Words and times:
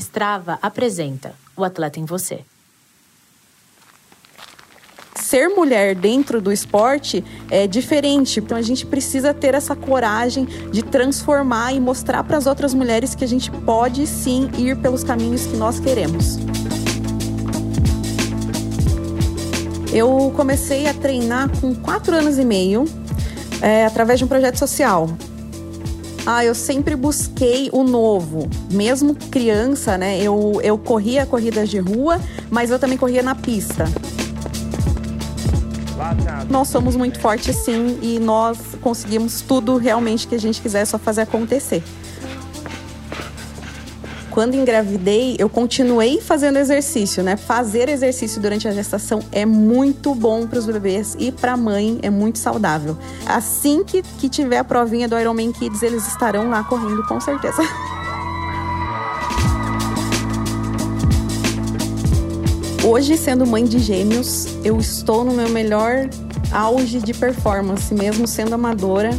Strava 0.00 0.58
apresenta 0.62 1.34
O 1.56 1.62
Atleta 1.62 2.00
em 2.00 2.04
Você. 2.04 2.44
Ser 5.14 5.48
mulher 5.50 5.94
dentro 5.94 6.40
do 6.40 6.50
esporte 6.50 7.22
é 7.50 7.66
diferente, 7.66 8.40
então 8.40 8.56
a 8.56 8.62
gente 8.62 8.84
precisa 8.86 9.32
ter 9.32 9.54
essa 9.54 9.76
coragem 9.76 10.44
de 10.72 10.82
transformar 10.82 11.72
e 11.72 11.78
mostrar 11.78 12.24
para 12.24 12.36
as 12.36 12.46
outras 12.46 12.74
mulheres 12.74 13.14
que 13.14 13.22
a 13.22 13.28
gente 13.28 13.50
pode 13.50 14.06
sim 14.06 14.50
ir 14.58 14.76
pelos 14.78 15.04
caminhos 15.04 15.46
que 15.46 15.56
nós 15.56 15.78
queremos. 15.78 16.38
Eu 19.92 20.32
comecei 20.34 20.88
a 20.88 20.94
treinar 20.94 21.48
com 21.60 21.74
quatro 21.74 22.16
anos 22.16 22.38
e 22.38 22.44
meio, 22.44 22.84
é, 23.60 23.84
através 23.84 24.18
de 24.18 24.24
um 24.24 24.28
projeto 24.28 24.58
social. 24.58 25.08
Ah, 26.26 26.44
eu 26.44 26.54
sempre 26.54 26.94
busquei 26.94 27.70
o 27.72 27.82
novo. 27.82 28.48
Mesmo 28.70 29.14
criança, 29.14 29.96
né? 29.96 30.20
Eu, 30.20 30.60
eu 30.62 30.76
corria 30.78 31.24
corridas 31.24 31.68
de 31.68 31.78
rua, 31.78 32.20
mas 32.50 32.70
eu 32.70 32.78
também 32.78 32.98
corria 32.98 33.22
na 33.22 33.34
pista. 33.34 33.84
Nós 36.48 36.68
somos 36.68 36.96
muito 36.96 37.20
fortes 37.20 37.56
sim 37.56 37.98
e 38.02 38.18
nós 38.18 38.58
conseguimos 38.80 39.40
tudo 39.42 39.76
realmente 39.76 40.26
que 40.26 40.34
a 40.34 40.38
gente 40.38 40.60
quiser, 40.60 40.84
só 40.86 40.98
fazer 40.98 41.22
acontecer. 41.22 41.82
Quando 44.40 44.54
engravidei, 44.54 45.36
eu 45.38 45.50
continuei 45.50 46.18
fazendo 46.18 46.58
exercício, 46.58 47.22
né? 47.22 47.36
Fazer 47.36 47.90
exercício 47.90 48.40
durante 48.40 48.66
a 48.66 48.72
gestação 48.72 49.20
é 49.30 49.44
muito 49.44 50.14
bom 50.14 50.46
para 50.46 50.58
os 50.58 50.64
bebês 50.64 51.14
e 51.18 51.30
para 51.30 51.52
a 51.52 51.58
mãe 51.58 51.98
é 52.00 52.08
muito 52.08 52.38
saudável. 52.38 52.96
Assim 53.26 53.84
que, 53.84 54.00
que 54.00 54.30
tiver 54.30 54.56
a 54.56 54.64
provinha 54.64 55.06
do 55.06 55.20
Ironman 55.20 55.52
Kids, 55.52 55.82
eles 55.82 56.08
estarão 56.08 56.48
lá 56.48 56.64
correndo 56.64 57.06
com 57.06 57.20
certeza. 57.20 57.60
Hoje, 62.82 63.18
sendo 63.18 63.46
mãe 63.46 63.66
de 63.66 63.78
gêmeos, 63.78 64.46
eu 64.64 64.80
estou 64.80 65.22
no 65.22 65.32
meu 65.32 65.50
melhor 65.50 66.08
auge 66.50 66.98
de 67.00 67.12
performance, 67.12 67.92
mesmo 67.92 68.26
sendo 68.26 68.54
amadora, 68.54 69.10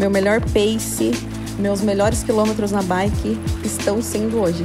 meu 0.00 0.10
melhor 0.10 0.40
pace, 0.40 1.12
meus 1.58 1.80
melhores 1.80 2.22
quilômetros 2.22 2.70
na 2.70 2.82
bike 2.82 3.38
estão 3.64 4.02
sendo 4.02 4.40
hoje. 4.40 4.64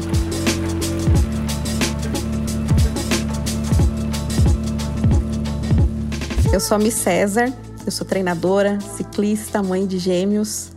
Eu 6.52 6.60
sou 6.60 6.76
a 6.76 6.80
Miss 6.80 6.96
César, 6.96 7.54
eu 7.86 7.92
sou 7.92 8.06
treinadora, 8.06 8.80
ciclista, 8.82 9.62
mãe 9.62 9.86
de 9.86 10.00
gêmeos 10.00 10.72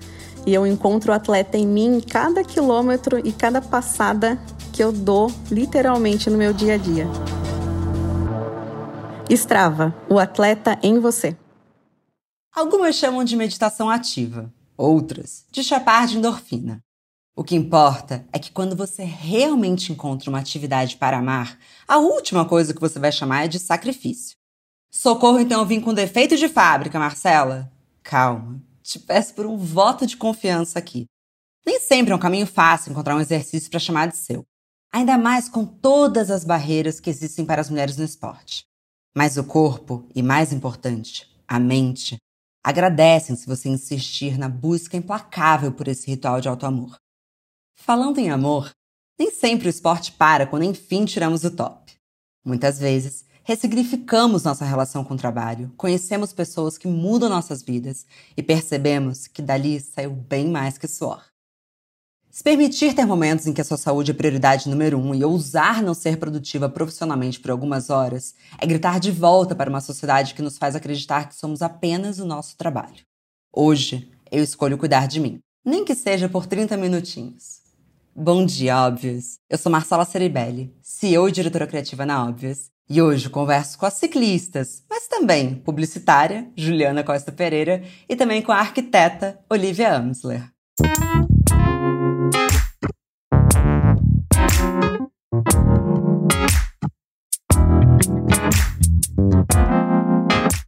e 0.46 0.52
eu 0.52 0.66
encontro 0.66 1.12
o 1.12 1.14
atleta 1.14 1.56
em 1.56 1.66
mim 1.66 2.00
cada 2.00 2.44
quilômetro 2.44 3.18
e 3.26 3.32
cada 3.32 3.60
passada 3.60 4.38
que 4.72 4.82
eu 4.82 4.92
dou 4.92 5.32
literalmente 5.50 6.28
no 6.28 6.36
meu 6.36 6.52
dia 6.52 6.74
a 6.74 6.76
dia. 6.76 7.06
Strava, 9.30 9.94
o 10.10 10.18
atleta 10.18 10.78
em 10.82 10.98
você. 10.98 11.36
Algumas 12.54 12.96
chamam 12.96 13.24
de 13.24 13.34
meditação 13.34 13.88
ativa 13.88 14.52
outras 14.76 15.44
de 15.50 15.62
chapar 15.62 16.06
de 16.06 16.18
endorfina. 16.18 16.80
O 17.34 17.42
que 17.42 17.56
importa 17.56 18.26
é 18.32 18.38
que 18.38 18.52
quando 18.52 18.76
você 18.76 19.04
realmente 19.04 19.90
encontra 19.90 20.28
uma 20.28 20.38
atividade 20.38 20.96
para 20.96 21.18
amar, 21.18 21.58
a 21.88 21.96
última 21.96 22.44
coisa 22.44 22.74
que 22.74 22.80
você 22.80 22.98
vai 22.98 23.10
chamar 23.10 23.44
é 23.44 23.48
de 23.48 23.58
sacrifício. 23.58 24.36
Socorro, 24.90 25.40
então 25.40 25.60
eu 25.60 25.66
vim 25.66 25.80
com 25.80 25.94
defeito 25.94 26.36
de 26.36 26.48
fábrica, 26.48 26.98
Marcela? 26.98 27.72
Calma, 28.02 28.62
te 28.82 28.98
peço 28.98 29.32
por 29.34 29.46
um 29.46 29.56
voto 29.56 30.06
de 30.06 30.16
confiança 30.16 30.78
aqui. 30.78 31.06
Nem 31.64 31.80
sempre 31.80 32.12
é 32.12 32.16
um 32.16 32.18
caminho 32.18 32.46
fácil 32.46 32.90
encontrar 32.90 33.16
um 33.16 33.20
exercício 33.20 33.70
para 33.70 33.80
chamar 33.80 34.08
de 34.08 34.16
seu. 34.16 34.44
Ainda 34.92 35.16
mais 35.16 35.48
com 35.48 35.64
todas 35.64 36.30
as 36.30 36.44
barreiras 36.44 37.00
que 37.00 37.08
existem 37.08 37.46
para 37.46 37.62
as 37.62 37.70
mulheres 37.70 37.96
no 37.96 38.04
esporte. 38.04 38.64
Mas 39.16 39.38
o 39.38 39.44
corpo, 39.44 40.06
e 40.14 40.22
mais 40.22 40.52
importante, 40.52 41.26
a 41.48 41.58
mente, 41.58 42.18
agradecem 42.62 43.34
se 43.34 43.46
você 43.46 43.68
insistir 43.68 44.38
na 44.38 44.48
busca 44.48 44.96
implacável 44.96 45.72
por 45.72 45.88
esse 45.88 46.08
ritual 46.08 46.40
de 46.40 46.48
auto-amor. 46.48 46.96
Falando 47.74 48.18
em 48.18 48.30
amor, 48.30 48.70
nem 49.18 49.30
sempre 49.30 49.66
o 49.66 49.70
esporte 49.70 50.12
para 50.12 50.46
quando 50.46 50.64
enfim 50.64 51.04
tiramos 51.04 51.44
o 51.44 51.50
top. 51.50 51.92
Muitas 52.44 52.78
vezes, 52.78 53.24
ressignificamos 53.44 54.44
nossa 54.44 54.64
relação 54.64 55.04
com 55.04 55.14
o 55.14 55.18
trabalho, 55.18 55.72
conhecemos 55.76 56.32
pessoas 56.32 56.78
que 56.78 56.86
mudam 56.86 57.28
nossas 57.28 57.62
vidas 57.62 58.06
e 58.36 58.42
percebemos 58.42 59.26
que 59.26 59.42
dali 59.42 59.80
saiu 59.80 60.10
bem 60.10 60.48
mais 60.48 60.78
que 60.78 60.86
suor. 60.86 61.31
Se 62.32 62.42
permitir 62.42 62.94
ter 62.94 63.04
momentos 63.04 63.46
em 63.46 63.52
que 63.52 63.60
a 63.60 63.64
sua 63.64 63.76
saúde 63.76 64.10
é 64.10 64.14
prioridade 64.14 64.66
número 64.66 64.98
um 64.98 65.14
e 65.14 65.22
ousar 65.22 65.82
não 65.82 65.92
ser 65.92 66.16
produtiva 66.16 66.66
profissionalmente 66.66 67.38
por 67.38 67.50
algumas 67.50 67.90
horas 67.90 68.34
é 68.58 68.66
gritar 68.66 68.98
de 68.98 69.10
volta 69.10 69.54
para 69.54 69.68
uma 69.68 69.82
sociedade 69.82 70.32
que 70.32 70.40
nos 70.40 70.56
faz 70.56 70.74
acreditar 70.74 71.28
que 71.28 71.36
somos 71.36 71.60
apenas 71.60 72.18
o 72.20 72.24
nosso 72.24 72.56
trabalho. 72.56 73.04
Hoje, 73.54 74.10
eu 74.30 74.42
escolho 74.42 74.78
cuidar 74.78 75.06
de 75.06 75.20
mim, 75.20 75.40
nem 75.62 75.84
que 75.84 75.94
seja 75.94 76.26
por 76.26 76.46
30 76.46 76.74
minutinhos. 76.78 77.60
Bom 78.16 78.46
dia, 78.46 78.78
Óbvios! 78.78 79.34
Eu 79.50 79.58
sou 79.58 79.70
Marcela 79.70 80.06
Ceribelli, 80.06 80.74
CEO 80.80 81.28
e 81.28 81.32
diretora 81.32 81.66
criativa 81.66 82.06
na 82.06 82.26
Óbvios, 82.26 82.70
e 82.88 83.02
hoje 83.02 83.28
converso 83.28 83.76
com 83.76 83.84
as 83.84 83.94
ciclistas, 83.94 84.82
mas 84.88 85.06
também 85.06 85.56
publicitária, 85.56 86.50
Juliana 86.56 87.04
Costa 87.04 87.30
Pereira, 87.30 87.84
e 88.08 88.16
também 88.16 88.40
com 88.40 88.52
a 88.52 88.56
arquiteta, 88.56 89.38
Olivia 89.50 89.94
Amsler. 89.94 90.50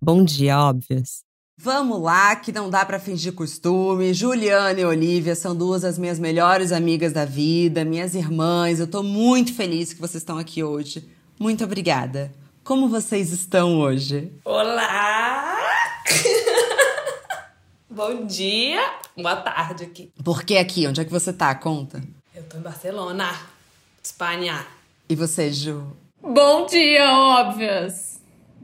Bom 0.04 0.22
dia, 0.22 0.60
óbvias. 0.60 1.24
Vamos 1.56 1.98
lá, 1.98 2.36
que 2.36 2.52
não 2.52 2.68
dá 2.68 2.84
para 2.84 3.00
fingir 3.00 3.32
costume. 3.32 4.12
Juliana 4.12 4.78
e 4.78 4.84
Olivia 4.84 5.34
são 5.34 5.56
duas 5.56 5.80
das 5.80 5.98
minhas 5.98 6.18
melhores 6.18 6.72
amigas 6.72 7.10
da 7.14 7.24
vida, 7.24 7.86
minhas 7.86 8.14
irmãs. 8.14 8.78
Eu 8.78 8.86
tô 8.86 9.02
muito 9.02 9.54
feliz 9.54 9.94
que 9.94 10.00
vocês 10.02 10.22
estão 10.22 10.36
aqui 10.36 10.62
hoje. 10.62 11.08
Muito 11.40 11.64
obrigada. 11.64 12.30
Como 12.62 12.86
vocês 12.86 13.32
estão 13.32 13.80
hoje? 13.80 14.30
Olá! 14.44 15.56
Bom 17.88 18.26
dia, 18.26 18.82
boa 19.16 19.36
tarde 19.36 19.84
aqui. 19.84 20.12
Por 20.22 20.44
que 20.44 20.58
aqui? 20.58 20.86
Onde 20.86 21.00
é 21.00 21.04
que 21.06 21.10
você 21.10 21.32
tá? 21.32 21.54
Conta. 21.54 22.04
Eu 22.34 22.42
tô 22.42 22.58
em 22.58 22.60
Barcelona, 22.60 23.34
Espanha. 24.02 24.66
E 25.08 25.16
você, 25.16 25.50
Ju? 25.50 25.96
Bom 26.20 26.66
dia, 26.66 27.10
óbvias! 27.10 28.13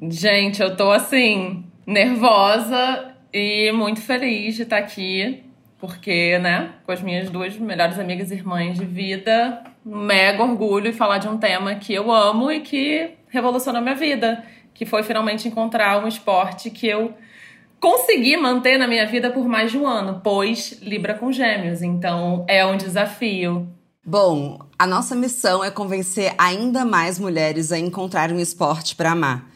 Gente, 0.03 0.63
eu 0.63 0.75
tô 0.75 0.91
assim, 0.91 1.65
nervosa 1.87 3.15
e 3.33 3.71
muito 3.73 4.01
feliz 4.01 4.57
de 4.57 4.63
estar 4.63 4.79
aqui, 4.79 5.45
porque, 5.79 6.39
né, 6.39 6.73
com 6.87 6.93
as 6.93 7.03
minhas 7.03 7.29
duas 7.29 7.57
melhores 7.59 7.99
amigas 7.99 8.31
e 8.31 8.35
irmãs 8.35 8.79
de 8.79 8.87
vida, 8.87 9.63
mega 9.85 10.43
orgulho 10.43 10.89
e 10.89 10.93
falar 10.93 11.19
de 11.19 11.29
um 11.29 11.37
tema 11.37 11.75
que 11.75 11.93
eu 11.93 12.11
amo 12.11 12.51
e 12.51 12.61
que 12.61 13.11
revolucionou 13.29 13.83
minha 13.83 13.95
vida, 13.95 14.43
que 14.73 14.87
foi 14.87 15.03
finalmente 15.03 15.47
encontrar 15.47 16.03
um 16.03 16.09
esporte 16.09 16.71
que 16.71 16.87
eu 16.87 17.13
consegui 17.79 18.39
manter 18.39 18.79
na 18.79 18.89
minha 18.89 19.07
vida 19.07 19.31
por 19.31 19.47
mais 19.47 19.71
de 19.71 19.77
um 19.77 19.87
ano, 19.87 20.21
pois 20.25 20.81
Libra 20.81 21.13
com 21.13 21.31
Gêmeos, 21.31 21.83
então 21.83 22.45
é 22.49 22.65
um 22.65 22.77
desafio. 22.77 23.69
Bom, 24.03 24.59
a 24.79 24.87
nossa 24.87 25.15
missão 25.15 25.63
é 25.63 25.71
convencer 25.71 26.35
ainda 26.39 26.87
mais 26.87 27.19
mulheres 27.19 27.71
a 27.71 27.79
encontrar 27.79 28.33
um 28.33 28.41
esporte 28.41 28.97
para 28.97 29.13
amar. 29.13 29.50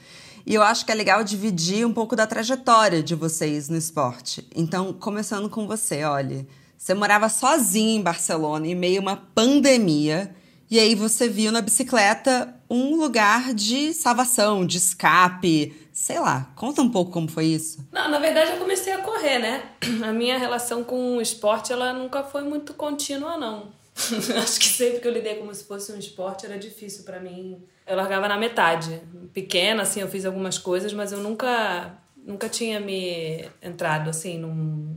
E 0.47 0.55
eu 0.55 0.63
acho 0.63 0.85
que 0.85 0.93
é 0.93 0.95
legal 0.95 1.25
dividir 1.25 1.87
um 1.87 1.93
pouco 1.93 2.15
da 2.15 2.27
trajetória 2.27 3.03
de 3.03 3.15
vocês 3.15 3.69
no 3.69 3.77
esporte. 3.77 4.47
Então, 4.55 4.93
começando 4.93 5.49
com 5.49 5.67
você, 5.67 6.05
olha. 6.05 6.47
Você 6.77 6.93
morava 6.93 7.31
sozinha 7.31 7.97
em 7.97 8.03
Barcelona 8.03 8.67
em 8.67 8.75
meio 8.75 9.01
a 9.01 9.03
uma 9.03 9.17
pandemia. 9.17 10.35
E 10.71 10.79
aí 10.79 10.95
você 10.95 11.29
viu 11.29 11.51
na 11.51 11.63
bicicleta 11.63 12.55
um 12.69 12.97
lugar 12.97 13.55
de 13.55 13.95
salvação, 13.95 14.67
de 14.67 14.77
escape, 14.77 15.75
sei 15.93 16.19
lá. 16.19 16.53
Conta 16.57 16.83
um 16.83 16.91
pouco 16.91 17.11
como 17.11 17.27
foi 17.29 17.47
isso. 17.47 17.79
Não, 17.91 18.11
na 18.11 18.19
verdade 18.19 18.53
eu 18.53 18.59
comecei 18.59 18.93
a 18.93 18.99
correr, 18.99 19.39
né? 19.39 19.63
A 20.05 20.13
minha 20.13 20.39
relação 20.39 20.85
com 20.85 21.17
o 21.17 21.23
esporte, 21.23 21.73
ela 21.73 21.93
nunca 21.95 22.23
foi 22.23 22.43
muito 22.43 22.75
contínua, 22.75 23.39
não. 23.39 23.73
Acho 24.43 24.61
que 24.61 24.69
sempre 24.69 25.01
que 25.01 25.09
eu 25.09 25.13
lidei 25.13 25.37
como 25.37 25.55
se 25.55 25.65
fosse 25.65 25.93
um 25.93 25.99
esporte 25.99 26.45
era 26.45 26.59
difícil 26.59 27.05
para 27.05 27.21
mim. 27.21 27.63
Eu 27.87 27.97
largava 27.97 28.29
na 28.29 28.37
metade. 28.37 29.01
Pequena, 29.33 29.83
assim, 29.83 30.01
eu 30.01 30.09
fiz 30.09 30.25
algumas 30.25 30.59
coisas, 30.59 30.93
mas 30.93 31.13
eu 31.13 31.19
nunca, 31.19 31.99
nunca 32.17 32.49
tinha 32.49 32.81
me 32.81 33.49
entrado, 33.63 34.11
assim, 34.11 34.39
num, 34.39 34.97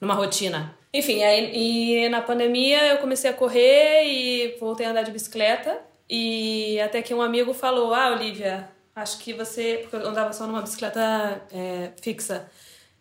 numa 0.00 0.14
rotina. 0.14 0.76
Enfim, 0.92 1.22
aí, 1.22 1.52
e 1.54 2.08
na 2.08 2.22
pandemia 2.22 2.88
eu 2.88 2.98
comecei 2.98 3.30
a 3.30 3.34
correr 3.34 4.04
e 4.04 4.56
voltei 4.58 4.86
a 4.86 4.90
andar 4.90 5.02
de 5.02 5.10
bicicleta. 5.10 5.78
E 6.08 6.80
até 6.80 7.02
que 7.02 7.12
um 7.12 7.20
amigo 7.20 7.52
falou: 7.52 7.92
Ah, 7.92 8.12
Olivia, 8.12 8.68
acho 8.94 9.18
que 9.18 9.32
você. 9.32 9.80
Porque 9.82 9.96
eu 9.96 10.08
andava 10.08 10.32
só 10.32 10.46
numa 10.46 10.62
bicicleta 10.62 11.42
é, 11.52 11.90
fixa. 12.00 12.50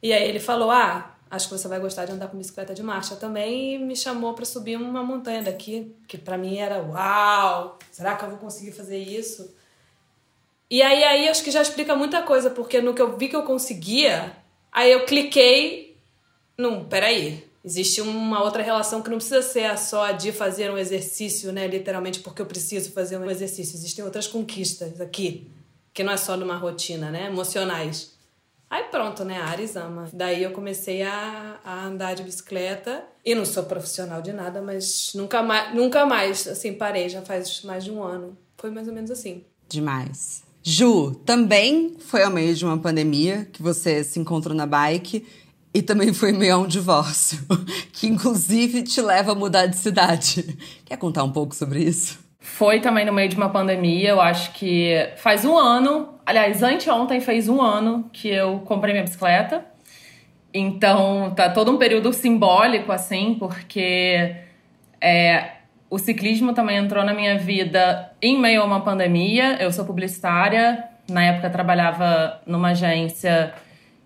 E 0.02 0.12
aí 0.12 0.28
ele 0.28 0.40
falou: 0.40 0.72
Ah, 0.72 1.15
acho 1.30 1.48
que 1.50 1.58
você 1.58 1.68
vai 1.68 1.80
gostar 1.80 2.06
de 2.06 2.12
andar 2.12 2.28
com 2.28 2.38
bicicleta 2.38 2.74
de 2.74 2.84
marcha 2.84 3.16
também. 3.16 3.76
E 3.76 3.80
me 3.80 3.96
chamou 3.96 4.34
para 4.34 4.46
subir 4.46 4.78
uma 4.78 5.04
montanha 5.04 5.42
daqui, 5.44 5.96
que 6.08 6.18
para 6.18 6.38
mim 6.38 6.58
era 6.58 6.82
uau, 6.82 7.80
será 7.92 8.16
que 8.16 8.26
eu 8.26 8.30
vou 8.30 8.40
conseguir 8.40 8.72
fazer 8.72 8.98
isso? 8.98 9.54
E 10.70 10.82
aí, 10.82 11.04
aí 11.04 11.30
acho 11.30 11.44
que 11.44 11.52
já 11.52 11.62
explica 11.62 11.96
muita 11.96 12.24
coisa, 12.24 12.50
porque 12.50 12.82
no 12.82 12.94
que 12.94 13.02
eu 13.02 13.18
vi 13.18 13.28
que 13.28 13.36
eu 13.36 13.44
conseguia, 13.44 14.36
aí 14.72 14.92
eu 14.92 15.06
cliquei 15.06 15.96
num, 16.58 16.86
peraí, 16.86 17.48
existe 17.64 18.02
uma 18.02 18.44
outra 18.44 18.64
relação 18.64 19.02
que 19.02 19.10
não 19.10 19.18
precisa 19.18 19.42
ser 19.42 19.78
só 19.78 20.12
de 20.12 20.32
fazer 20.32 20.72
um 20.72 20.78
exercício, 20.78 21.52
né, 21.52 21.68
literalmente 21.68 22.20
porque 22.20 22.42
eu 22.42 22.46
preciso 22.46 22.92
fazer 22.92 23.18
um 23.18 23.30
exercício. 23.30 23.76
Existem 23.76 24.04
outras 24.04 24.28
conquistas 24.28 25.00
aqui, 25.00 25.52
que 25.94 26.04
não 26.04 26.14
é 26.14 26.18
só 26.18 26.36
numa 26.36 26.56
rotina, 26.56 27.12
né, 27.12 27.28
emocionais. 27.28 28.15
Aí 28.76 28.84
pronto, 28.92 29.24
né? 29.24 29.38
A 29.38 29.46
Ares 29.46 29.78
ama. 29.78 30.10
Daí 30.12 30.44
eu 30.44 30.52
comecei 30.52 31.02
a, 31.02 31.56
a 31.64 31.86
andar 31.86 32.14
de 32.14 32.24
bicicleta. 32.24 33.06
E 33.24 33.34
não 33.34 33.46
sou 33.46 33.64
profissional 33.64 34.22
de 34.22 34.34
nada, 34.34 34.62
mas 34.62 35.14
nunca 35.16 35.42
mais, 35.42 35.74
nunca 35.74 36.06
mais, 36.06 36.46
assim, 36.46 36.74
parei. 36.74 37.08
Já 37.08 37.22
faz 37.22 37.62
mais 37.62 37.86
de 37.86 37.92
um 37.92 38.04
ano. 38.04 38.38
Foi 38.58 38.70
mais 38.70 38.90
ou 38.90 38.94
menos 38.94 39.10
assim. 39.10 39.46
Demais. 39.70 40.44
Ju, 40.62 41.16
também 41.26 41.96
foi 42.00 42.24
ao 42.24 42.30
meio 42.30 42.54
de 42.54 42.66
uma 42.66 42.78
pandemia 42.78 43.48
que 43.54 43.64
você 43.64 44.04
se 44.04 44.20
encontrou 44.20 44.54
na 44.54 44.66
bike 44.66 45.26
e 45.74 45.82
também 45.82 46.12
foi 46.12 46.34
meio 46.34 46.56
a 46.56 46.58
um 46.58 46.68
divórcio, 46.68 47.40
que 47.94 48.08
inclusive 48.08 48.84
te 48.84 49.02
leva 49.02 49.32
a 49.32 49.36
mudar 49.36 49.68
de 49.68 49.78
cidade. 49.78 50.58
Quer 50.84 50.98
contar 50.98 51.24
um 51.24 51.32
pouco 51.32 51.56
sobre 51.56 51.82
isso? 51.82 52.25
Foi 52.46 52.80
também 52.80 53.04
no 53.04 53.12
meio 53.12 53.28
de 53.28 53.36
uma 53.36 53.50
pandemia, 53.50 54.10
eu 54.12 54.22
acho 54.22 54.52
que 54.52 55.10
faz 55.18 55.44
um 55.44 55.58
ano, 55.58 56.14
aliás, 56.24 56.62
anteontem 56.62 57.20
fez 57.20 57.50
um 57.50 57.60
ano 57.60 58.08
que 58.14 58.30
eu 58.30 58.60
comprei 58.60 58.94
minha 58.94 59.04
bicicleta. 59.04 59.66
Então 60.54 61.34
tá 61.36 61.50
todo 61.50 61.72
um 61.72 61.78
período 61.78 62.14
simbólico, 62.14 62.92
assim, 62.92 63.36
porque 63.40 64.36
é, 65.02 65.54
o 65.90 65.98
ciclismo 65.98 66.54
também 66.54 66.78
entrou 66.78 67.04
na 67.04 67.16
minha 67.16 67.36
vida 67.36 68.12
em 68.22 68.40
meio 68.40 68.62
a 68.62 68.66
uma 68.66 68.82
pandemia. 68.82 69.58
Eu 69.60 69.72
sou 69.72 69.84
publicitária, 69.84 70.84
na 71.10 71.24
época 71.24 71.50
trabalhava 71.50 72.40
numa 72.46 72.70
agência 72.70 73.54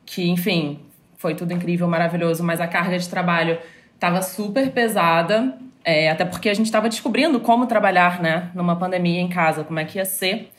que, 0.05 0.29
enfim, 0.29 0.79
foi 1.17 1.35
tudo 1.35 1.53
incrível, 1.53 1.89
maravilhoso, 1.89 2.41
mas 2.41 2.61
a 2.61 2.67
carga 2.67 2.97
de 2.97 3.07
trabalho 3.09 3.59
estava 3.93 4.21
super 4.21 4.71
pesada. 4.71 5.55
É, 5.89 6.09
até 6.09 6.23
porque 6.23 6.49
a 6.49 6.53
gente 6.53 6.67
estava 6.67 6.87
descobrindo 6.87 7.39
como 7.39 7.65
trabalhar, 7.65 8.21
né, 8.21 8.51
numa 8.53 8.75
pandemia 8.75 9.19
em 9.19 9.27
casa, 9.27 9.63
como 9.63 9.79
é 9.79 9.85
que 9.85 9.97
ia 9.97 10.05
ser. 10.05 10.51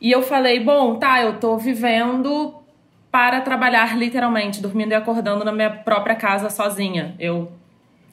E 0.00 0.12
eu 0.12 0.22
falei, 0.22 0.60
bom, 0.60 0.96
tá, 0.96 1.22
eu 1.22 1.40
tô 1.40 1.56
vivendo 1.56 2.54
para 3.10 3.40
trabalhar 3.40 3.96
literalmente, 3.96 4.60
dormindo 4.60 4.92
e 4.92 4.94
acordando 4.94 5.42
na 5.44 5.52
minha 5.52 5.70
própria 5.70 6.14
casa 6.14 6.50
sozinha. 6.50 7.14
Eu 7.18 7.50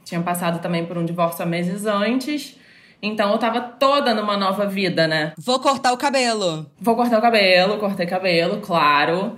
tinha 0.06 0.22
passado 0.22 0.62
também 0.62 0.86
por 0.86 0.98
um 0.98 1.04
divórcio 1.04 1.44
há 1.44 1.46
meses 1.46 1.86
antes. 1.86 2.58
Então 3.02 3.34
eu 3.34 3.38
tava 3.38 3.60
toda 3.60 4.14
numa 4.14 4.38
nova 4.38 4.66
vida, 4.66 5.06
né? 5.06 5.34
Vou 5.38 5.60
cortar 5.60 5.92
o 5.92 5.98
cabelo. 5.98 6.66
Vou 6.80 6.96
cortar 6.96 7.20
o 7.20 7.22
cabelo, 7.22 7.78
cortei 7.78 8.06
cabelo, 8.06 8.62
claro. 8.62 9.38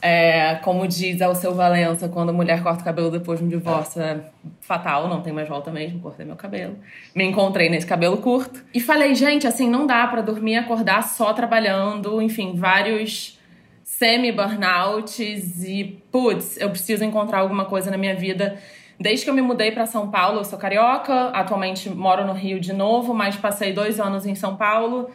É, 0.00 0.56
como 0.62 0.86
diz 0.86 1.20
Alceu 1.20 1.54
Valença, 1.54 2.08
quando 2.08 2.28
a 2.28 2.32
mulher 2.32 2.62
corta 2.62 2.82
o 2.82 2.84
cabelo 2.84 3.10
depois 3.10 3.40
de 3.40 3.44
um 3.44 3.48
divórcio, 3.48 4.00
é 4.00 4.20
fatal, 4.60 5.08
não 5.08 5.22
tem 5.22 5.32
mais 5.32 5.48
volta 5.48 5.72
mesmo, 5.72 6.00
cortei 6.00 6.24
meu 6.24 6.36
cabelo. 6.36 6.76
Me 7.14 7.24
encontrei 7.24 7.68
nesse 7.68 7.86
cabelo 7.86 8.18
curto. 8.18 8.64
E 8.72 8.80
falei, 8.80 9.14
gente, 9.14 9.46
assim, 9.46 9.68
não 9.68 9.86
dá 9.86 10.06
para 10.06 10.20
dormir 10.20 10.52
e 10.52 10.56
acordar 10.56 11.02
só 11.02 11.32
trabalhando, 11.32 12.22
enfim, 12.22 12.54
vários 12.54 13.38
semi-burnouts 13.82 15.64
e, 15.64 16.00
putz, 16.12 16.56
eu 16.60 16.70
preciso 16.70 17.02
encontrar 17.04 17.40
alguma 17.40 17.64
coisa 17.64 17.90
na 17.90 17.96
minha 17.96 18.14
vida. 18.14 18.56
Desde 19.00 19.24
que 19.24 19.30
eu 19.30 19.34
me 19.34 19.42
mudei 19.42 19.72
para 19.72 19.86
São 19.86 20.10
Paulo, 20.10 20.38
eu 20.38 20.44
sou 20.44 20.58
carioca, 20.58 21.30
atualmente 21.30 21.88
moro 21.90 22.24
no 22.24 22.32
Rio 22.32 22.60
de 22.60 22.72
novo, 22.72 23.14
mas 23.14 23.36
passei 23.36 23.72
dois 23.72 23.98
anos 23.98 24.26
em 24.26 24.34
São 24.34 24.56
Paulo. 24.56 25.10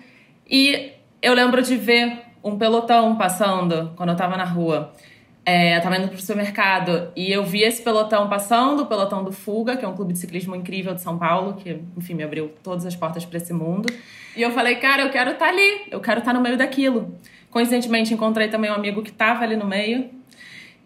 E 0.49 0.91
eu 1.21 1.33
lembro 1.33 1.61
de 1.61 1.77
ver 1.77 2.21
um 2.43 2.57
pelotão 2.57 3.15
passando 3.15 3.93
quando 3.95 4.09
eu 4.09 4.15
tava 4.15 4.35
na 4.35 4.43
rua. 4.43 4.93
É, 5.45 5.77
eu 5.77 5.81
tava 5.81 5.97
indo 5.97 6.07
pro 6.07 6.19
supermercado 6.19 7.11
e 7.15 7.31
eu 7.31 7.43
vi 7.43 7.63
esse 7.63 7.81
pelotão 7.81 8.29
passando, 8.29 8.83
o 8.83 8.85
pelotão 8.85 9.23
do 9.23 9.31
Fuga, 9.31 9.75
que 9.75 9.83
é 9.83 9.87
um 9.87 9.95
clube 9.95 10.13
de 10.13 10.19
ciclismo 10.19 10.55
incrível 10.55 10.93
de 10.93 11.01
São 11.01 11.17
Paulo, 11.17 11.55
que, 11.55 11.81
enfim, 11.97 12.13
me 12.13 12.23
abriu 12.23 12.53
todas 12.63 12.85
as 12.85 12.95
portas 12.95 13.25
para 13.25 13.37
esse 13.37 13.51
mundo. 13.51 13.91
E 14.35 14.41
eu 14.41 14.51
falei, 14.51 14.75
cara, 14.75 15.03
eu 15.03 15.09
quero 15.09 15.31
estar 15.31 15.45
tá 15.45 15.51
ali, 15.51 15.81
eu 15.91 15.99
quero 15.99 16.19
estar 16.19 16.31
tá 16.31 16.37
no 16.37 16.43
meio 16.43 16.57
daquilo. 16.57 17.17
Coincidentemente, 17.49 18.13
encontrei 18.13 18.47
também 18.47 18.71
um 18.71 18.73
amigo 18.73 19.03
que 19.03 19.11
tava 19.11 19.43
ali 19.43 19.55
no 19.57 19.65
meio 19.65 20.09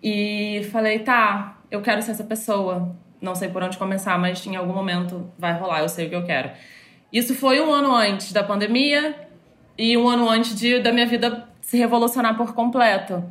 e 0.02 0.68
falei, 0.72 1.00
tá, 1.00 1.60
eu 1.70 1.82
quero 1.82 2.02
ser 2.02 2.12
essa 2.12 2.24
pessoa. 2.24 2.96
Não 3.22 3.36
sei 3.36 3.50
por 3.50 3.62
onde 3.62 3.78
começar, 3.78 4.18
mas 4.18 4.46
em 4.46 4.56
algum 4.56 4.74
momento 4.74 5.32
vai 5.38 5.54
rolar, 5.54 5.82
eu 5.82 5.90
sei 5.90 6.08
o 6.08 6.10
que 6.10 6.16
eu 6.16 6.26
quero. 6.26 6.50
Isso 7.12 7.36
foi 7.36 7.62
um 7.62 7.72
ano 7.72 7.96
antes 7.96 8.34
da 8.34 8.44
pandemia, 8.44 9.27
e 9.78 9.98
um 9.98 10.08
ano 10.08 10.30
antes 10.30 10.56
de, 10.56 10.80
da 10.80 10.92
minha 10.92 11.06
vida 11.06 11.48
se 11.62 11.78
revolucionar 11.78 12.36
por 12.36 12.54
completo. 12.54 13.24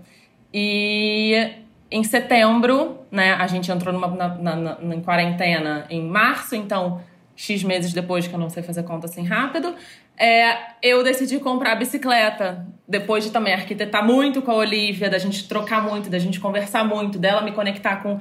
E 0.52 1.52
em 1.90 2.04
setembro, 2.04 2.98
né, 3.10 3.32
a 3.34 3.46
gente 3.46 3.70
entrou 3.70 3.92
numa, 3.92 4.08
na, 4.08 4.28
na, 4.28 4.56
na, 4.56 4.94
em 4.94 5.00
quarentena 5.00 5.86
em 5.88 6.02
março, 6.02 6.54
então 6.54 7.00
X 7.34 7.62
meses 7.62 7.92
depois, 7.92 8.26
que 8.26 8.34
eu 8.34 8.38
não 8.38 8.48
sei 8.48 8.62
fazer 8.62 8.82
conta 8.82 9.06
assim 9.06 9.24
rápido, 9.24 9.74
é, 10.18 10.56
eu 10.82 11.04
decidi 11.04 11.38
comprar 11.38 11.72
a 11.72 11.76
bicicleta. 11.76 12.66
Depois 12.88 13.24
de 13.24 13.30
também 13.30 13.52
arquitetar 13.52 14.04
muito 14.04 14.40
com 14.40 14.50
a 14.50 14.54
Olivia, 14.54 15.10
da 15.10 15.18
gente 15.18 15.46
trocar 15.46 15.82
muito, 15.82 16.08
da 16.08 16.18
gente 16.18 16.40
conversar 16.40 16.84
muito, 16.84 17.18
dela 17.18 17.42
me 17.42 17.52
conectar 17.52 17.96
com, 17.96 18.18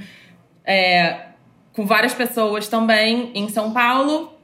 é, 0.66 1.28
com 1.74 1.86
várias 1.86 2.14
pessoas 2.14 2.68
também 2.68 3.32
em 3.34 3.48
São 3.48 3.72
Paulo. 3.72 4.35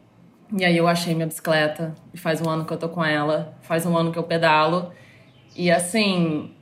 E 0.57 0.65
aí 0.65 0.75
eu 0.75 0.87
achei 0.87 1.13
minha 1.13 1.27
bicicleta. 1.27 1.93
E 2.13 2.17
faz 2.17 2.41
um 2.41 2.49
ano 2.49 2.65
que 2.65 2.73
eu 2.73 2.77
tô 2.77 2.89
com 2.89 3.03
ela. 3.03 3.57
Faz 3.61 3.85
um 3.85 3.97
ano 3.97 4.11
que 4.11 4.19
eu 4.19 4.23
pedalo. 4.23 4.91
E 5.55 5.71
assim, 5.71 6.53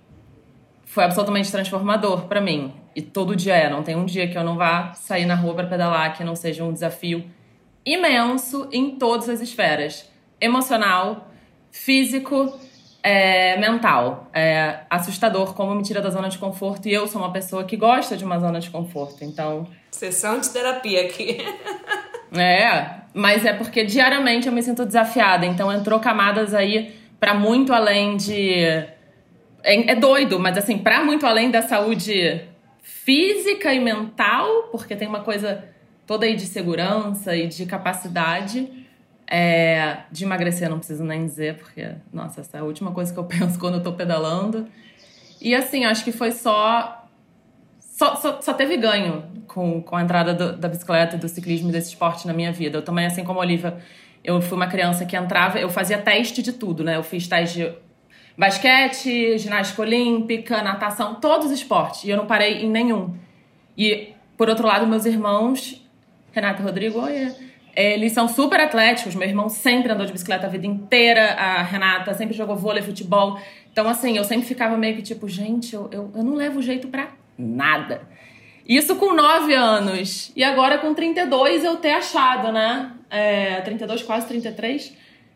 foi 0.86 1.04
absolutamente 1.04 1.52
transformador 1.52 2.28
para 2.28 2.42
mim. 2.42 2.74
E 2.96 3.02
todo 3.02 3.36
dia 3.36 3.56
é. 3.56 3.70
Não 3.70 3.84
tem 3.84 3.96
um 3.96 4.06
dia 4.06 4.28
que 4.28 4.38
eu 4.38 4.44
não 4.44 4.56
vá 4.56 4.94
sair 4.94 5.26
na 5.26 5.36
rua 5.36 5.54
para 5.56 5.68
pedalar 5.68 6.16
que 6.16 6.24
não 6.24 6.36
seja 6.36 6.64
um 6.64 6.74
desafio 6.74 7.24
imenso 7.86 8.68
em 8.72 8.98
todas 8.98 9.30
as 9.30 9.42
esferas: 9.42 10.10
emocional, 10.40 11.28
físico, 11.72 12.60
é, 13.02 13.58
mental. 13.58 14.30
É 14.34 14.82
assustador 14.90 15.54
como 15.54 15.74
me 15.74 15.84
tira 15.84 16.02
da 16.02 16.10
zona 16.10 16.30
de 16.30 16.38
conforto. 16.38 16.88
E 16.88 16.94
eu 16.94 17.08
sou 17.08 17.22
uma 17.22 17.32
pessoa 17.32 17.64
que 17.64 17.78
gosta 17.78 18.18
de 18.18 18.24
uma 18.24 18.40
zona 18.40 18.60
de 18.60 18.70
conforto. 18.70 19.24
Então. 19.24 19.68
Sessão 19.92 20.40
de 20.40 20.50
terapia 20.50 21.06
aqui. 21.06 21.38
É, 22.32 23.00
mas 23.14 23.46
é 23.46 23.54
porque 23.54 23.84
diariamente 23.84 24.48
eu 24.48 24.54
me 24.54 24.62
sinto 24.62 24.86
desafiada. 24.86 25.46
Então 25.46 25.72
entrou 25.72 26.00
camadas 26.00 26.54
aí 26.54 26.96
para 27.20 27.34
muito 27.34 27.74
além 27.74 28.18
de. 28.18 28.54
É, 29.64 29.92
é 29.92 29.96
doido, 29.96 30.40
mas 30.40 30.58
assim, 30.58 30.78
para 30.78 31.04
muito 31.04 31.26
além 31.26 31.52
da 31.52 31.62
saúde 31.62 32.42
física 32.82 33.74
e 33.74 33.80
mental, 33.80 34.70
porque 34.72 34.96
tem 34.96 35.08
uma 35.08 35.22
coisa 35.22 35.66
toda 36.08 36.26
aí 36.26 36.36
de 36.36 36.46
segurança 36.46 37.36
e 37.36 37.48
de 37.48 37.66
capacidade. 37.66 38.80
É, 39.32 39.98
de 40.12 40.24
emagrecer, 40.24 40.68
não 40.68 40.80
preciso 40.80 41.04
nem 41.04 41.24
dizer, 41.24 41.58
porque, 41.58 41.88
nossa, 42.12 42.42
essa 42.42 42.58
é 42.58 42.62
a 42.62 42.64
última 42.64 42.92
coisa 42.92 43.14
que 43.14 43.20
eu 43.20 43.26
penso 43.30 43.60
quando 43.60 43.76
eu 43.76 43.84
tô 43.84 43.94
pedalando. 43.94 44.68
E 45.40 45.54
assim, 45.54 45.86
acho 45.86 46.04
que 46.04 46.12
foi 46.12 46.32
só 46.32 46.99
só, 48.00 48.16
só, 48.16 48.42
só, 48.42 48.54
teve 48.54 48.78
ganho 48.78 49.26
com, 49.46 49.82
com 49.82 49.94
a 49.98 50.02
entrada 50.02 50.34
do, 50.34 50.56
da 50.56 50.70
bicicleta, 50.70 51.18
do 51.18 51.28
ciclismo 51.28 51.70
desse 51.70 51.90
esporte 51.90 52.26
na 52.26 52.32
minha 52.32 52.50
vida. 52.50 52.78
Eu 52.78 52.82
também, 52.82 53.06
assim 53.06 53.26
como 53.26 53.40
a 53.40 53.42
Olivia, 53.42 53.78
eu 54.24 54.42
fui 54.42 54.56
uma 54.56 54.68
criança 54.68 55.06
que 55.06 55.18
entrava, 55.18 55.60
eu 55.60 55.68
fazia 55.70 55.98
teste 55.98 56.42
de 56.42 56.54
tudo, 56.54 56.82
né? 56.82 56.96
Eu 56.96 57.04
fiz 57.04 57.28
teste 57.28 57.58
de 57.60 57.74
basquete, 58.38 59.38
ginástica 59.38 59.82
olímpica, 59.82 60.62
natação, 60.62 61.16
todos 61.16 61.48
os 61.48 61.52
esportes. 61.52 62.06
E 62.06 62.10
eu 62.10 62.16
não 62.16 62.26
parei 62.26 62.64
em 62.64 62.70
nenhum. 62.70 63.16
E, 63.78 64.14
por 64.38 64.48
outro 64.48 64.66
lado, 64.66 64.88
meus 64.88 65.06
irmãos, 65.06 65.86
Renato 66.32 66.62
e 66.62 66.66
Rodrigo, 66.66 67.02
oi, 67.02 67.36
eles 67.76 68.14
são 68.14 68.30
super 68.30 68.62
atléticos. 68.62 69.14
Meu 69.14 69.28
irmão 69.28 69.50
sempre 69.50 69.92
andou 69.92 70.06
de 70.06 70.14
bicicleta 70.14 70.48
a 70.48 70.50
vida 70.50 70.66
inteira. 70.66 71.34
A 71.34 71.64
Renata 71.64 72.14
sempre 72.14 72.34
jogou 72.34 72.56
vôlei, 72.56 72.82
futebol. 72.82 73.38
Então, 73.74 73.90
assim, 73.90 74.16
eu 74.16 74.24
sempre 74.24 74.48
ficava 74.48 74.78
meio 74.78 74.96
que 74.96 75.02
tipo, 75.02 75.28
gente, 75.28 75.76
eu, 75.76 75.90
eu, 75.92 76.10
eu 76.16 76.24
não 76.24 76.36
levo 76.36 76.62
jeito 76.62 76.88
pra 76.88 77.19
nada. 77.40 78.02
Isso 78.68 78.96
com 78.98 79.16
9 79.16 79.54
anos. 79.56 80.32
E 80.36 80.44
agora 80.44 80.78
com 80.78 80.94
32 80.94 81.64
eu 81.64 81.78
ter 81.78 81.94
achado, 81.94 82.52
né? 82.52 82.92
É, 83.10 83.62
32, 83.62 84.04
quase 84.04 84.28
33. 84.28 84.94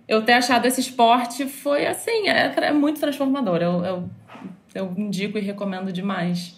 Eu 0.08 0.22
ter 0.24 0.34
achado 0.34 0.68
esse 0.68 0.82
esporte 0.82 1.48
foi 1.48 1.88
assim, 1.88 2.28
é, 2.28 2.54
é 2.56 2.72
muito 2.72 3.00
transformador. 3.00 3.58
Eu, 3.58 3.84
eu, 3.84 4.10
eu 4.76 4.94
indico 4.96 5.40
e 5.40 5.42
recomendo 5.42 5.92
demais. 5.92 6.54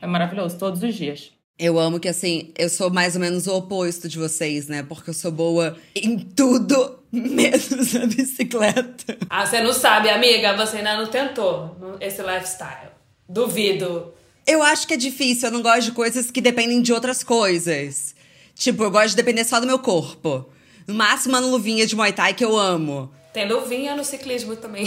É 0.00 0.06
maravilhoso, 0.06 0.58
todos 0.58 0.82
os 0.82 0.94
dias. 0.94 1.32
Eu 1.58 1.78
amo 1.78 2.00
que, 2.00 2.08
assim, 2.08 2.52
eu 2.56 2.68
sou 2.68 2.90
mais 2.90 3.14
ou 3.14 3.20
menos 3.20 3.46
o 3.46 3.56
oposto 3.56 4.08
de 4.08 4.18
vocês, 4.18 4.68
né? 4.68 4.82
Porque 4.82 5.10
eu 5.10 5.14
sou 5.14 5.30
boa 5.30 5.76
em 5.94 6.18
tudo, 6.18 6.98
menos 7.10 7.94
na 7.94 8.06
bicicleta. 8.06 9.16
Ah, 9.28 9.44
você 9.44 9.60
não 9.60 9.72
sabe, 9.72 10.08
amiga, 10.08 10.56
você 10.56 10.78
ainda 10.78 10.96
não 10.96 11.06
tentou 11.06 11.96
esse 12.00 12.22
lifestyle. 12.22 12.90
Duvido. 13.28 14.12
Eu 14.46 14.62
acho 14.62 14.86
que 14.86 14.94
é 14.94 14.96
difícil, 14.96 15.48
eu 15.48 15.52
não 15.52 15.62
gosto 15.62 15.82
de 15.82 15.92
coisas 15.92 16.30
que 16.30 16.40
dependem 16.40 16.82
de 16.82 16.92
outras 16.92 17.22
coisas. 17.22 18.14
Tipo, 18.54 18.84
eu 18.84 18.90
gosto 18.90 19.10
de 19.10 19.16
depender 19.16 19.44
só 19.44 19.60
do 19.60 19.66
meu 19.66 19.78
corpo. 19.78 20.46
No 20.86 20.94
máximo, 20.94 21.34
uma 21.34 21.40
luvinha 21.40 21.86
de 21.86 21.94
Muay 21.94 22.12
Thai 22.12 22.34
que 22.34 22.44
eu 22.44 22.56
amo. 22.56 23.10
Tem 23.32 23.48
luvinha 23.48 23.96
no 23.96 24.04
ciclismo 24.04 24.56
também. 24.56 24.86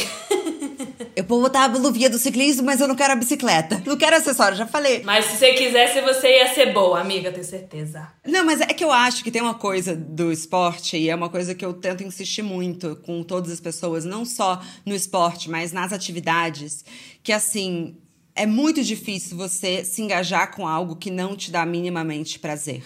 Eu 1.16 1.24
vou 1.24 1.42
botar 1.42 1.64
a 1.64 1.68
luvinha 1.68 2.10
do 2.10 2.20
ciclismo, 2.20 2.64
mas 2.64 2.82
eu 2.82 2.88
não 2.88 2.96
quero 2.96 3.14
a 3.14 3.16
bicicleta. 3.16 3.82
Não 3.86 3.96
quero 3.98 4.18
acessório, 4.18 4.58
já 4.58 4.68
falei. 4.68 5.02
Mas 5.04 5.26
se 5.26 5.38
você 5.38 5.54
quisesse, 5.54 6.02
você 6.02 6.28
ia 6.28 6.54
ser 6.54 6.74
boa, 6.74 7.00
amiga, 7.00 7.32
tenho 7.32 7.44
certeza. 7.44 8.08
Não, 8.26 8.46
mas 8.46 8.60
é 8.60 8.68
que 8.68 8.84
eu 8.84 8.92
acho 8.92 9.24
que 9.24 9.32
tem 9.32 9.42
uma 9.42 9.56
coisa 9.56 9.96
do 9.96 10.32
esporte, 10.32 10.98
e 10.98 11.10
é 11.10 11.16
uma 11.16 11.30
coisa 11.30 11.56
que 11.56 11.66
eu 11.66 11.74
tento 11.74 12.04
insistir 12.04 12.42
muito 12.42 12.98
com 12.98 13.24
todas 13.24 13.52
as 13.52 13.62
pessoas, 13.62 14.04
não 14.04 14.26
só 14.26 14.62
no 14.86 14.94
esporte, 14.94 15.50
mas 15.50 15.72
nas 15.72 15.94
atividades, 15.94 16.84
que 17.24 17.32
assim, 17.32 17.98
é 18.36 18.46
muito 18.46 18.84
difícil 18.84 19.38
você 19.38 19.86
se 19.86 20.01
engajar 20.01 20.54
com 20.54 20.68
algo 20.68 20.96
que 20.96 21.10
não 21.10 21.36
te 21.36 21.50
dá 21.50 21.65
minimamente 21.65 22.38
prazer. 22.38 22.84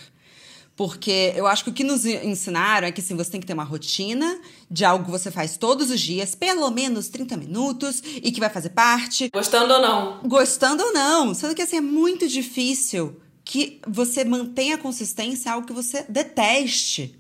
Porque 0.76 1.34
eu 1.36 1.46
acho 1.46 1.66
que 1.66 1.70
o 1.72 1.74
que 1.74 1.84
nos 1.84 2.06
ensinaram 2.06 2.88
é 2.88 2.92
que 2.92 3.02
assim, 3.02 3.16
você 3.16 3.32
tem 3.32 3.42
que 3.42 3.48
ter 3.48 3.54
uma 3.54 3.66
rotina 3.66 4.40
de 4.72 4.86
algo 4.86 5.04
que 5.04 5.12
você 5.12 5.30
faz 5.30 5.58
todos 5.58 5.92
os 5.92 6.00
dias, 6.00 6.36
pelo 6.36 6.70
menos 6.72 7.10
30 7.10 7.36
minutos, 7.36 8.02
e 8.06 8.32
que 8.32 8.40
vai 8.40 8.50
fazer 8.50 8.70
parte. 8.70 9.30
Gostando 9.34 9.74
ou 9.74 9.82
não. 9.82 10.22
Gostando 10.24 10.82
ou 10.82 10.94
não. 10.94 11.34
Sendo 11.34 11.54
que 11.54 11.64
assim, 11.64 11.78
é 11.78 11.82
muito 11.82 12.30
difícil 12.30 13.20
que 13.44 13.82
você 13.86 14.24
mantenha 14.24 14.76
a 14.76 14.78
consistência 14.78 15.52
algo 15.52 15.68
que 15.68 15.74
você 15.74 16.06
deteste. 16.08 17.19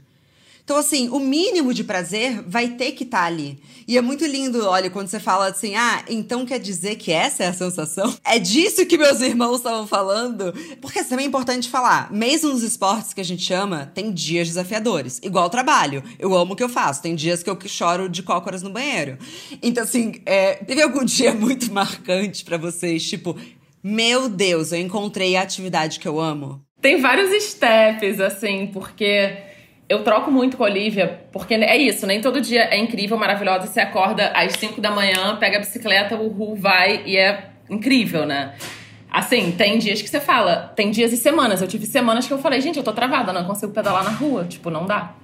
Então, 0.70 0.78
assim, 0.78 1.10
o 1.10 1.18
mínimo 1.20 1.74
de 1.74 1.84
prazer 1.84 2.44
vai 2.46 2.68
ter 2.68 2.92
que 2.92 3.04
estar 3.04 3.22
tá 3.22 3.26
ali. 3.26 3.58
E 3.88 3.98
é 3.98 4.02
muito 4.04 4.24
lindo, 4.24 4.68
olha, 4.68 4.88
quando 4.88 5.08
você 5.08 5.20
fala 5.20 5.48
assim, 5.48 5.74
ah, 5.74 6.04
então 6.08 6.46
quer 6.46 6.60
dizer 6.60 6.96
que 6.98 7.12
essa 7.12 7.44
é 7.44 7.48
a 7.48 7.54
sensação? 7.54 8.16
É 8.24 8.38
disso 8.38 8.86
que 8.86 8.96
meus 8.96 9.20
irmãos 9.20 9.58
estavam 9.58 9.88
falando. 9.88 10.54
Porque 10.80 11.04
também 11.04 11.26
é 11.26 11.28
importante 11.28 11.68
falar, 11.68 12.14
mesmo 12.14 12.52
nos 12.52 12.62
esportes 12.62 13.16
que 13.16 13.22
a 13.22 13.26
gente 13.26 13.52
ama, 13.52 13.92
tem 13.96 14.12
dias 14.12 14.48
desafiadores. 14.48 15.20
Igual 15.24 15.48
o 15.48 15.50
trabalho. 15.50 16.04
Eu 16.20 16.36
amo 16.36 16.54
o 16.54 16.56
que 16.56 16.64
eu 16.64 16.70
faço. 16.70 17.02
Tem 17.02 17.16
dias 17.16 17.42
que 17.42 17.50
eu 17.50 17.58
choro 17.66 18.08
de 18.08 18.22
cócoras 18.22 18.62
no 18.62 18.70
banheiro. 18.70 19.18
Então, 19.64 19.84
assim, 19.84 20.22
é, 20.24 20.54
teve 20.54 20.84
algum 20.84 21.02
dia 21.04 21.34
muito 21.34 21.74
marcante 21.74 22.46
para 22.46 22.58
vocês? 22.58 23.02
Tipo, 23.10 23.36
meu 23.84 24.30
Deus, 24.30 24.72
eu 24.72 24.78
encontrei 24.78 25.36
a 25.36 25.42
atividade 25.42 26.00
que 26.00 26.08
eu 26.08 26.20
amo. 26.20 26.62
Tem 26.80 27.02
vários 27.02 27.32
steps, 27.44 28.20
assim, 28.22 28.68
porque 28.68 29.49
eu 29.90 30.04
troco 30.04 30.30
muito 30.30 30.56
com 30.56 30.64
a 30.64 30.68
Olivia, 30.68 31.20
porque 31.32 31.56
é 31.56 31.76
isso, 31.76 32.06
nem 32.06 32.22
todo 32.22 32.40
dia 32.40 32.66
é 32.66 32.78
incrível, 32.78 33.18
maravilhosa. 33.18 33.66
Você 33.66 33.80
acorda 33.80 34.28
às 34.36 34.54
5 34.54 34.80
da 34.80 34.92
manhã, 34.92 35.36
pega 35.38 35.58
a 35.58 35.60
bicicleta, 35.60 36.16
o 36.16 36.28
Ru 36.28 36.56
vai 36.56 37.02
e 37.08 37.18
é 37.18 37.46
incrível, 37.68 38.26
né? 38.26 38.54
Assim, 39.12 39.52
tem 39.52 39.80
dias 39.80 40.00
que 40.02 40.08
você 40.08 40.20
fala, 40.20 40.72
tem 40.76 40.92
dias 40.92 41.12
e 41.12 41.18
semanas. 41.18 41.62
Eu 41.62 41.68
tive 41.68 41.88
semanas 41.88 42.28
que 42.28 42.34
eu 42.34 42.38
falei, 42.38 42.62
gente, 42.62 42.78
eu 42.78 42.84
tô 42.84 42.94
travada, 42.94 43.34
não 43.34 43.44
consigo 43.44 43.74
pedalar 43.74 44.04
na 44.04 44.12
rua. 44.12 44.46
Tipo, 44.46 44.70
não 44.70 44.86
dá. 44.86 45.16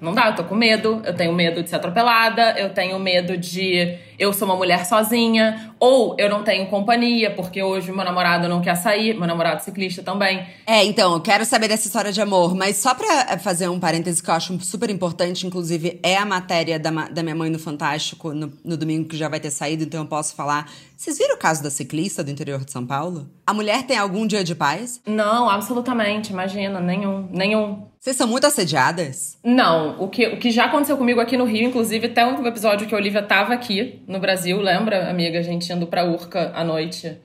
Não 0.00 0.12
dá, 0.12 0.26
eu 0.26 0.34
tô 0.34 0.42
com 0.42 0.56
medo, 0.56 1.00
eu 1.04 1.14
tenho 1.14 1.32
medo 1.32 1.62
de 1.62 1.70
ser 1.70 1.76
atropelada, 1.76 2.56
eu 2.58 2.70
tenho 2.70 2.98
medo 2.98 3.36
de 3.36 3.96
eu 4.18 4.32
sou 4.32 4.48
uma 4.48 4.56
mulher 4.56 4.84
sozinha, 4.84 5.72
ou 5.78 6.16
eu 6.18 6.28
não 6.28 6.42
tenho 6.42 6.66
companhia, 6.66 7.30
porque 7.30 7.62
hoje 7.62 7.92
meu 7.92 8.04
namorado 8.04 8.48
não 8.48 8.60
quer 8.60 8.74
sair, 8.76 9.14
meu 9.14 9.26
namorado 9.26 9.62
ciclista 9.62 10.02
também. 10.02 10.44
É, 10.66 10.84
então, 10.84 11.14
eu 11.14 11.20
quero 11.20 11.44
saber 11.44 11.68
dessa 11.68 11.86
história 11.86 12.12
de 12.12 12.20
amor, 12.20 12.54
mas 12.54 12.76
só 12.76 12.94
pra 12.94 13.06
é, 13.30 13.38
fazer 13.38 13.68
um 13.68 13.78
parêntese 13.78 14.22
que 14.22 14.28
eu 14.28 14.34
acho 14.34 14.58
super 14.60 14.90
importante, 14.90 15.46
inclusive, 15.46 16.00
é 16.02 16.16
a 16.16 16.24
matéria 16.24 16.78
da, 16.78 16.90
da 16.90 17.22
minha 17.22 17.34
mãe 17.34 17.48
no 17.48 17.58
Fantástico, 17.58 18.32
no, 18.32 18.52
no 18.64 18.76
domingo 18.76 19.08
que 19.08 19.16
já 19.16 19.28
vai 19.28 19.38
ter 19.38 19.50
saído, 19.50 19.84
então 19.84 20.00
eu 20.00 20.06
posso 20.06 20.34
falar. 20.34 20.68
Vocês 20.96 21.16
viram 21.16 21.36
o 21.36 21.38
caso 21.38 21.62
da 21.62 21.70
ciclista 21.70 22.24
do 22.24 22.30
interior 22.30 22.64
de 22.64 22.72
São 22.72 22.84
Paulo? 22.84 23.28
A 23.46 23.54
mulher 23.54 23.84
tem 23.84 23.96
algum 23.96 24.26
dia 24.26 24.42
de 24.42 24.54
paz? 24.54 25.00
Não, 25.06 25.48
absolutamente, 25.48 26.32
imagina, 26.32 26.80
nenhum, 26.80 27.28
nenhum. 27.30 27.86
Vocês 28.00 28.16
são 28.16 28.26
muito 28.26 28.46
assediadas? 28.46 29.38
Não, 29.44 30.00
o 30.00 30.08
que, 30.08 30.26
o 30.26 30.38
que 30.38 30.50
já 30.50 30.64
aconteceu 30.64 30.96
comigo 30.96 31.20
aqui 31.20 31.36
no 31.36 31.44
Rio, 31.44 31.68
inclusive 31.68 32.06
até 32.06 32.26
um 32.26 32.46
episódio 32.46 32.86
que 32.86 32.94
a 32.94 32.98
Olivia 32.98 33.22
tava 33.22 33.54
aqui 33.54 34.02
no 34.08 34.18
Brasil, 34.18 34.58
lembra, 34.58 35.10
amiga? 35.10 35.38
A 35.38 35.42
gente 35.42 35.70
indo 35.70 35.86
pra 35.86 36.04
Urca 36.04 36.50
à 36.54 36.64
noite. 36.64 37.20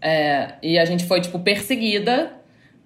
É, 0.00 0.54
e 0.62 0.78
a 0.78 0.84
gente 0.84 1.04
foi, 1.04 1.20
tipo, 1.20 1.40
perseguida 1.40 2.32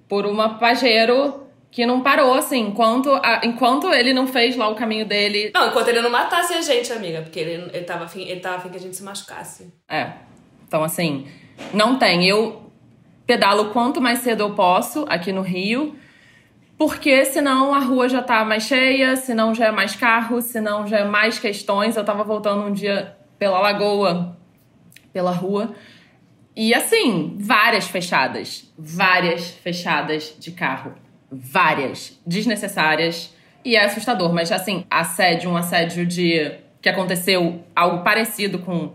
por 0.08 0.24
uma 0.24 0.58
pajeiro 0.58 1.46
que 1.70 1.84
não 1.84 2.02
parou, 2.02 2.34
assim, 2.34 2.60
enquanto, 2.60 3.10
a, 3.22 3.42
enquanto 3.44 3.92
ele 3.92 4.14
não 4.14 4.26
fez 4.26 4.56
lá 4.56 4.68
o 4.68 4.74
caminho 4.74 5.06
dele. 5.06 5.50
Não, 5.54 5.68
enquanto 5.68 5.88
ele 5.88 6.00
não 6.00 6.10
matasse 6.10 6.54
a 6.54 6.62
gente, 6.62 6.90
amiga, 6.92 7.20
porque 7.20 7.38
ele, 7.38 7.70
ele, 7.72 7.84
tava, 7.84 8.04
afim, 8.04 8.22
ele 8.22 8.40
tava 8.40 8.56
afim 8.56 8.70
que 8.70 8.76
a 8.76 8.80
gente 8.80 8.96
se 8.96 9.02
machucasse. 9.02 9.72
É. 9.88 10.12
Então, 10.66 10.82
assim, 10.82 11.26
não 11.74 11.98
tem. 11.98 12.26
Eu 12.26 12.72
pedalo 13.26 13.66
quanto 13.66 14.00
mais 14.00 14.20
cedo 14.20 14.42
eu 14.42 14.54
posso 14.54 15.04
aqui 15.08 15.30
no 15.30 15.42
Rio 15.42 15.94
porque 16.78 17.24
senão 17.24 17.72
a 17.72 17.78
rua 17.78 18.08
já 18.08 18.20
tá 18.20 18.44
mais 18.44 18.64
cheia, 18.64 19.14
senão 19.14 19.54
já 19.54 19.66
é 19.66 19.70
mais 19.70 19.94
carro, 19.94 20.40
senão 20.42 20.84
já 20.84 20.98
é 20.98 21.04
mais 21.04 21.38
questões. 21.38 21.96
Eu 21.96 22.04
tava 22.04 22.24
voltando 22.24 22.64
um 22.64 22.72
dia 22.72 23.16
pela 23.42 23.58
lagoa, 23.58 24.36
pela 25.12 25.32
rua, 25.32 25.74
e 26.54 26.72
assim, 26.72 27.36
várias 27.40 27.88
fechadas, 27.88 28.72
várias 28.78 29.50
fechadas 29.50 30.36
de 30.38 30.52
carro, 30.52 30.94
várias 31.28 32.20
desnecessárias 32.24 33.34
e 33.64 33.74
é 33.74 33.84
assustador, 33.84 34.32
mas 34.32 34.52
assim, 34.52 34.86
assédio, 34.88 35.50
um 35.50 35.56
assédio 35.56 36.06
de 36.06 36.52
que 36.80 36.88
aconteceu 36.88 37.64
algo 37.74 38.04
parecido 38.04 38.60
com 38.60 38.92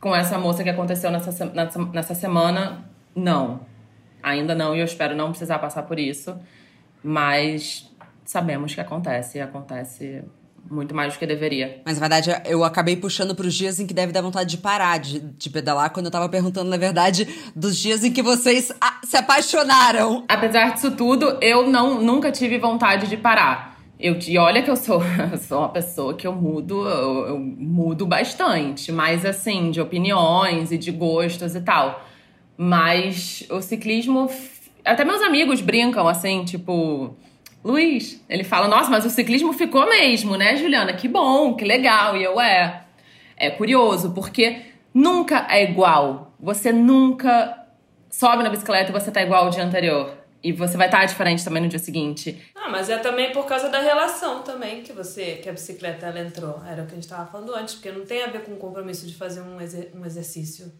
com 0.00 0.16
essa 0.16 0.36
moça 0.36 0.64
que 0.64 0.70
aconteceu 0.70 1.12
nessa, 1.12 1.46
nessa, 1.46 1.78
nessa 1.92 2.14
semana, 2.16 2.90
não. 3.14 3.60
Ainda 4.20 4.52
não, 4.52 4.74
e 4.74 4.80
eu 4.80 4.84
espero 4.84 5.14
não 5.14 5.30
precisar 5.30 5.60
passar 5.60 5.84
por 5.84 6.00
isso. 6.00 6.36
Mas 7.04 7.88
sabemos 8.24 8.74
que 8.74 8.80
acontece, 8.80 9.38
e 9.38 9.40
acontece 9.40 10.24
muito 10.70 10.94
mais 10.94 11.12
do 11.12 11.18
que 11.18 11.26
deveria. 11.26 11.82
Mas 11.84 11.98
na 11.98 12.08
verdade 12.08 12.30
eu 12.46 12.64
acabei 12.64 12.96
puxando 12.96 13.34
para 13.34 13.46
os 13.46 13.54
dias 13.54 13.78
em 13.80 13.86
que 13.86 13.94
deve 13.94 14.12
dar 14.12 14.22
vontade 14.22 14.50
de 14.50 14.58
parar 14.58 14.98
de, 14.98 15.20
de 15.20 15.50
pedalar, 15.50 15.90
quando 15.90 16.06
eu 16.06 16.12
tava 16.12 16.28
perguntando, 16.28 16.70
na 16.70 16.76
verdade, 16.76 17.28
dos 17.54 17.78
dias 17.78 18.04
em 18.04 18.12
que 18.12 18.22
vocês 18.22 18.72
se 19.04 19.16
apaixonaram. 19.16 20.24
Apesar 20.28 20.74
disso 20.74 20.90
tudo, 20.92 21.38
eu 21.40 21.68
não 21.68 22.00
nunca 22.02 22.30
tive 22.30 22.58
vontade 22.58 23.08
de 23.08 23.16
parar. 23.16 23.74
Eu, 23.98 24.18
e 24.26 24.38
olha 24.38 24.62
que 24.62 24.70
eu 24.70 24.76
sou, 24.76 25.00
eu 25.32 25.38
sou 25.38 25.58
uma 25.60 25.68
pessoa 25.68 26.14
que 26.14 26.26
eu 26.26 26.32
mudo, 26.32 26.86
eu, 26.88 27.28
eu 27.28 27.38
mudo 27.38 28.06
bastante, 28.06 28.90
mas 28.90 29.24
assim, 29.24 29.70
de 29.70 29.80
opiniões 29.80 30.72
e 30.72 30.78
de 30.78 30.90
gostos 30.90 31.54
e 31.54 31.60
tal. 31.60 32.04
Mas 32.56 33.44
o 33.50 33.60
ciclismo 33.60 34.28
até 34.84 35.04
meus 35.04 35.22
amigos 35.22 35.60
brincam 35.60 36.06
assim, 36.06 36.44
tipo. 36.44 37.16
Luiz, 37.64 38.22
ele 38.28 38.44
fala, 38.44 38.68
nossa, 38.68 38.90
mas 38.90 39.06
o 39.06 39.10
ciclismo 39.10 39.52
ficou 39.54 39.88
mesmo, 39.88 40.36
né, 40.36 40.54
Juliana? 40.54 40.92
Que 40.92 41.08
bom, 41.08 41.54
que 41.54 41.64
legal. 41.64 42.14
E 42.14 42.22
eu, 42.22 42.38
é. 42.38 42.84
É 43.36 43.50
curioso, 43.50 44.12
porque 44.12 44.62
nunca 44.92 45.46
é 45.48 45.64
igual. 45.64 46.34
Você 46.38 46.70
nunca 46.70 47.66
sobe 48.10 48.42
na 48.42 48.50
bicicleta 48.50 48.90
e 48.90 48.92
você 48.92 49.10
tá 49.10 49.22
igual 49.22 49.46
ao 49.46 49.50
dia 49.50 49.64
anterior. 49.64 50.14
E 50.42 50.52
você 50.52 50.76
vai 50.76 50.88
estar 50.88 51.00
tá 51.00 51.06
diferente 51.06 51.42
também 51.42 51.62
no 51.62 51.68
dia 51.68 51.78
seguinte. 51.78 52.38
Ah, 52.54 52.68
mas 52.68 52.90
é 52.90 52.98
também 52.98 53.32
por 53.32 53.46
causa 53.46 53.70
da 53.70 53.80
relação 53.80 54.42
também 54.42 54.82
que 54.82 54.92
você, 54.92 55.36
que 55.36 55.48
a 55.48 55.52
bicicleta 55.52 56.04
ela 56.04 56.20
entrou. 56.20 56.60
Era 56.70 56.82
o 56.82 56.86
que 56.86 56.92
a 56.92 56.94
gente 56.96 57.08
tava 57.08 57.26
falando 57.26 57.54
antes, 57.56 57.74
porque 57.74 57.90
não 57.90 58.04
tem 58.04 58.22
a 58.22 58.26
ver 58.26 58.42
com 58.42 58.52
o 58.52 58.56
compromisso 58.58 59.06
de 59.06 59.14
fazer 59.14 59.40
um, 59.40 59.58
exer 59.58 59.90
um 59.94 60.04
exercício 60.04 60.70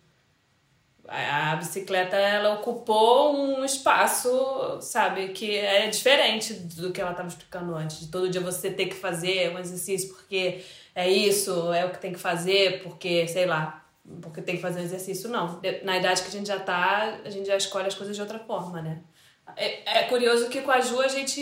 a 1.09 1.57
bicicleta 1.57 2.17
ela 2.17 2.55
ocupou 2.55 3.37
um 3.37 3.65
espaço, 3.65 4.79
sabe, 4.81 5.29
que 5.29 5.57
é 5.57 5.87
diferente 5.89 6.55
do 6.55 6.93
que 6.93 7.01
ela 7.01 7.11
estava 7.11 7.29
explicando 7.29 7.75
antes. 7.75 8.01
De 8.01 8.09
todo 8.09 8.29
dia 8.29 8.41
você 8.41 8.71
ter 8.71 8.87
que 8.87 8.95
fazer 8.95 9.55
um 9.55 9.59
exercício 9.59 10.15
porque 10.15 10.65
é 10.95 11.09
isso, 11.09 11.73
é 11.73 11.85
o 11.85 11.91
que 11.91 11.99
tem 11.99 12.13
que 12.13 12.19
fazer, 12.19 12.83
porque, 12.83 13.27
sei 13.29 13.47
lá, 13.47 13.85
porque 14.23 14.41
tem 14.41 14.57
que 14.57 14.63
fazer 14.63 14.81
um 14.81 14.85
exercício. 14.85 15.29
Não. 15.29 15.61
Na 15.83 15.99
idade 15.99 16.23
que 16.23 16.29
a 16.29 16.33
gente 16.33 16.47
já 16.47 16.59
tá, 16.59 17.19
a 17.25 17.31
gente 17.31 17.47
já 17.47 17.57
escolhe 17.57 17.87
as 17.87 17.95
coisas 17.95 18.15
de 18.15 18.23
outra 18.23 18.39
forma, 18.39 18.81
né? 18.81 19.01
É, 19.57 20.01
é 20.01 20.03
curioso 20.05 20.49
que 20.49 20.63
com 20.63 20.71
a 20.71 20.81
Ju 20.81 21.01
a 21.01 21.09
gente 21.09 21.41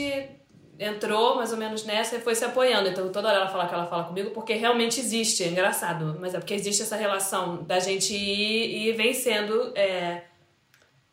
entrou 0.82 1.36
mais 1.36 1.52
ou 1.52 1.58
menos 1.58 1.84
nessa 1.84 2.16
e 2.16 2.20
foi 2.20 2.34
se 2.34 2.44
apoiando. 2.44 2.88
Então 2.88 3.10
toda 3.10 3.28
hora 3.28 3.38
ela 3.38 3.48
fala 3.48 3.66
que 3.66 3.74
ela 3.74 3.86
fala 3.86 4.04
comigo 4.04 4.30
porque 4.30 4.54
realmente 4.54 5.00
existe, 5.00 5.44
é 5.44 5.48
engraçado. 5.48 6.16
Mas 6.20 6.34
é 6.34 6.38
porque 6.38 6.54
existe 6.54 6.82
essa 6.82 6.96
relação 6.96 7.62
da 7.62 7.78
gente 7.78 8.14
ir, 8.14 8.88
ir 8.88 8.92
vencendo 8.92 9.72
é, 9.76 10.22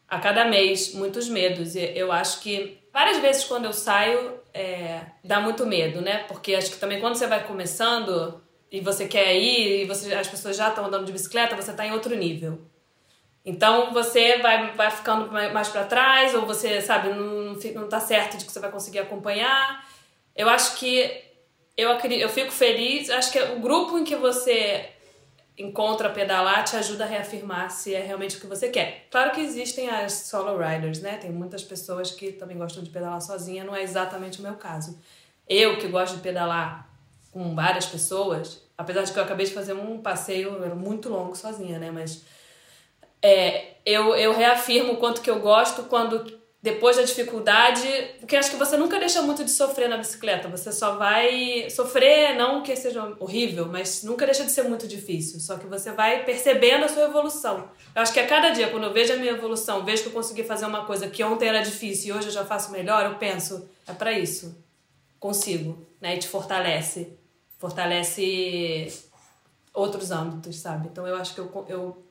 a 0.07 0.19
cada 0.19 0.45
mês 0.45 0.93
muitos 0.93 1.29
medos. 1.29 1.75
E 1.75 1.91
eu 1.95 2.11
acho 2.11 2.41
que 2.41 2.79
várias 2.91 3.19
vezes 3.19 3.43
quando 3.43 3.65
eu 3.65 3.73
saio 3.73 4.39
é, 4.53 5.01
dá 5.23 5.39
muito 5.39 5.65
medo, 5.65 6.01
né? 6.01 6.23
Porque 6.27 6.55
acho 6.55 6.71
que 6.71 6.77
também 6.77 6.99
quando 6.99 7.15
você 7.15 7.27
vai 7.27 7.45
começando 7.45 8.41
e 8.71 8.81
você 8.81 9.07
quer 9.07 9.35
ir 9.35 9.83
e 9.83 9.85
você, 9.85 10.13
as 10.13 10.27
pessoas 10.27 10.57
já 10.57 10.69
estão 10.69 10.85
andando 10.85 11.05
de 11.05 11.11
bicicleta, 11.11 11.55
você 11.55 11.71
está 11.71 11.85
em 11.85 11.91
outro 11.91 12.15
nível. 12.15 12.59
Então 13.45 13.93
você 13.93 14.37
vai, 14.39 14.71
vai 14.73 14.91
ficando 14.91 15.31
mais 15.31 15.69
para 15.69 15.85
trás, 15.85 16.35
ou 16.35 16.45
você, 16.45 16.81
sabe, 16.81 17.09
não, 17.09 17.53
não 17.53 17.89
tá 17.89 17.99
certo 17.99 18.37
de 18.37 18.45
que 18.45 18.51
você 18.51 18.59
vai 18.59 18.71
conseguir 18.71 18.99
acompanhar. 18.99 19.87
Eu 20.35 20.49
acho 20.49 20.77
que 20.77 21.23
eu, 21.75 21.89
eu 21.91 22.29
fico 22.29 22.51
feliz, 22.51 23.09
acho 23.09 23.31
que 23.31 23.39
o 23.39 23.59
grupo 23.59 23.97
em 23.97 24.03
que 24.03 24.15
você 24.15 24.89
encontra 25.57 26.09
pedalar 26.09 26.63
te 26.63 26.75
ajuda 26.77 27.03
a 27.03 27.07
reafirmar 27.07 27.69
se 27.69 27.93
é 27.93 28.01
realmente 28.01 28.37
o 28.37 28.39
que 28.39 28.47
você 28.47 28.69
quer. 28.69 29.07
Claro 29.11 29.31
que 29.31 29.41
existem 29.41 29.89
as 29.89 30.13
solo 30.13 30.57
riders, 30.57 31.01
né? 31.01 31.17
Tem 31.17 31.31
muitas 31.31 31.63
pessoas 31.63 32.11
que 32.11 32.31
também 32.31 32.57
gostam 32.57 32.81
de 32.81 32.89
pedalar 32.89 33.21
sozinha, 33.21 33.63
não 33.63 33.75
é 33.75 33.83
exatamente 33.83 34.39
o 34.39 34.41
meu 34.41 34.55
caso. 34.55 34.97
Eu 35.47 35.77
que 35.77 35.87
gosto 35.87 36.15
de 36.15 36.21
pedalar 36.21 36.89
com 37.31 37.53
várias 37.53 37.85
pessoas, 37.85 38.61
apesar 38.77 39.03
de 39.03 39.11
que 39.11 39.19
eu 39.19 39.23
acabei 39.23 39.45
de 39.45 39.53
fazer 39.53 39.73
um 39.73 40.01
passeio 40.01 40.75
muito 40.75 41.09
longo 41.09 41.35
sozinha, 41.35 41.77
né? 41.77 41.91
Mas 41.91 42.23
é, 43.21 43.75
eu, 43.85 44.15
eu 44.15 44.33
reafirmo 44.33 44.93
o 44.93 44.97
quanto 44.97 45.21
que 45.21 45.29
eu 45.29 45.39
gosto 45.39 45.83
quando 45.83 46.39
depois 46.61 46.97
da 46.97 47.03
dificuldade, 47.03 47.87
porque 48.19 48.35
acho 48.35 48.51
que 48.51 48.57
você 48.57 48.75
nunca 48.75 48.99
deixa 48.99 49.21
muito 49.21 49.45
de 49.45 49.51
sofrer 49.51 49.87
na 49.87 49.95
bicicleta, 49.95 50.49
você 50.49 50.73
só 50.73 50.97
vai 50.97 51.69
sofrer, 51.69 52.35
não 52.35 52.61
que 52.61 52.75
seja 52.75 53.15
horrível, 53.17 53.65
mas 53.67 54.03
nunca 54.03 54.25
deixa 54.25 54.43
de 54.43 54.51
ser 54.51 54.63
muito 54.63 54.85
difícil, 54.85 55.39
só 55.39 55.57
que 55.57 55.65
você 55.67 55.93
vai 55.93 56.25
percebendo 56.25 56.83
a 56.83 56.89
sua 56.89 57.03
evolução. 57.03 57.69
Eu 57.95 58.01
acho 58.01 58.11
que 58.11 58.19
a 58.19 58.27
cada 58.27 58.49
dia, 58.49 58.69
quando 58.69 58.83
eu 58.83 58.93
vejo 58.93 59.13
a 59.13 59.15
minha 59.15 59.31
evolução, 59.31 59.85
vejo 59.85 60.03
que 60.03 60.09
eu 60.09 60.13
consegui 60.13 60.43
fazer 60.43 60.65
uma 60.65 60.83
coisa 60.83 61.07
que 61.07 61.23
ontem 61.23 61.47
era 61.47 61.61
difícil 61.61 62.09
e 62.13 62.17
hoje 62.17 62.27
eu 62.27 62.33
já 62.33 62.43
faço 62.45 62.71
melhor, 62.71 63.05
eu 63.05 63.15
penso, 63.15 63.69
é 63.87 63.93
para 63.93 64.11
isso. 64.11 64.61
Consigo, 65.17 65.85
né? 66.01 66.15
E 66.15 66.19
te 66.19 66.27
fortalece. 66.27 67.17
Fortalece 67.57 68.91
outros 69.73 70.11
âmbitos, 70.11 70.57
sabe? 70.57 70.89
Então 70.91 71.07
eu 71.07 71.15
acho 71.15 71.33
que 71.33 71.39
eu, 71.39 71.65
eu 71.67 72.03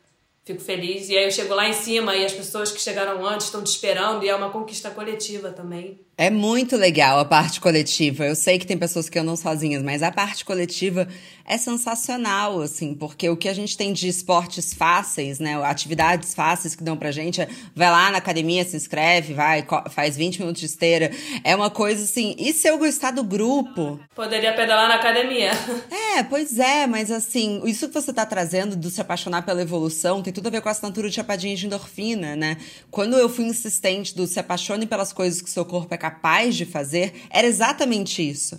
fico 0.49 0.61
feliz. 0.61 1.09
E 1.09 1.17
aí 1.17 1.25
eu 1.25 1.31
chego 1.31 1.55
lá 1.55 1.69
em 1.69 1.75
cima 1.75 2.17
e 2.17 2.25
as 2.25 2.33
pessoas 2.33 2.73
que 2.73 2.81
chegaram 2.81 3.25
antes 3.27 3.47
estão 3.47 3.63
te 3.63 3.69
esperando 3.69 4.25
e 4.25 4.29
é 4.29 4.35
uma 4.35 4.51
conquista 4.51 4.91
coletiva 4.91 5.51
também. 5.51 6.01
É 6.21 6.31
muito 6.31 6.77
legal 6.77 7.21
a 7.21 7.25
parte 7.25 7.61
coletiva. 7.61 8.25
Eu 8.27 8.35
sei 8.35 8.59
que 8.59 8.67
tem 8.67 8.77
pessoas 8.77 9.09
que 9.09 9.21
andam 9.21 9.37
sozinhas, 9.37 9.85
mas 9.85 10.03
a 10.03 10.11
parte 10.11 10.45
coletiva 10.45 11.07
é 11.45 11.57
sensacional, 11.57 12.61
assim, 12.61 12.93
porque 12.93 13.31
o 13.31 13.37
que 13.37 13.49
a 13.49 13.55
gente 13.55 13.77
tem 13.77 13.93
de 13.93 14.09
esportes 14.09 14.75
fáceis, 14.75 15.39
né, 15.39 15.55
atividades 15.65 16.35
fáceis 16.35 16.75
que 16.75 16.83
dão 16.83 16.97
pra 16.97 17.13
gente, 17.13 17.41
é, 17.41 17.49
vai 17.75 17.89
lá 17.89 18.11
na 18.11 18.19
academia, 18.19 18.65
se 18.65 18.77
inscreve, 18.77 19.33
vai, 19.33 19.65
faz 19.91 20.17
20 20.17 20.41
minutos 20.41 20.61
de 20.61 20.67
esteira. 20.67 21.13
É 21.45 21.55
uma 21.55 21.71
coisa 21.71 22.03
assim, 22.03 22.35
e 22.37 22.53
se 22.53 22.69
eu 22.69 22.77
gostar 22.79 23.13
do 23.13 23.23
grupo? 23.23 24.01
Poderia 24.13 24.53
pedalar 24.53 24.89
na 24.89 24.97
academia. 24.97 25.53
É, 26.19 26.23
pois 26.25 26.59
é, 26.59 26.87
mas 26.87 27.13
assim, 27.13 27.61
isso 27.65 27.87
que 27.87 27.95
você 27.95 28.13
tá 28.13 28.27
trazendo 28.27 28.75
do 28.75 28.91
se 28.91 29.01
apaixonar 29.01 29.43
pela 29.43 29.63
evolução 29.63 30.21
tem 30.21 30.33
tudo 30.33 30.49
a 30.49 30.51
ver 30.51 30.61
com 30.61 30.69
a 30.69 30.73
assinatura 30.73 31.09
de 31.09 31.15
chapadinha 31.15 31.55
de 31.55 31.67
endorfina, 31.67 32.35
né? 32.35 32.57
Quando 32.91 33.17
eu 33.17 33.29
fui 33.29 33.45
insistente 33.45 34.17
do 34.17 34.27
se 34.27 34.41
apaixone 34.41 34.85
pelas 34.85 35.13
coisas 35.13 35.41
que 35.41 35.49
seu 35.49 35.65
corpo 35.65 35.95
é 35.95 35.97
capaz 35.97 36.08
de 36.51 36.65
fazer, 36.65 37.13
era 37.31 37.47
exatamente 37.47 38.27
isso. 38.27 38.59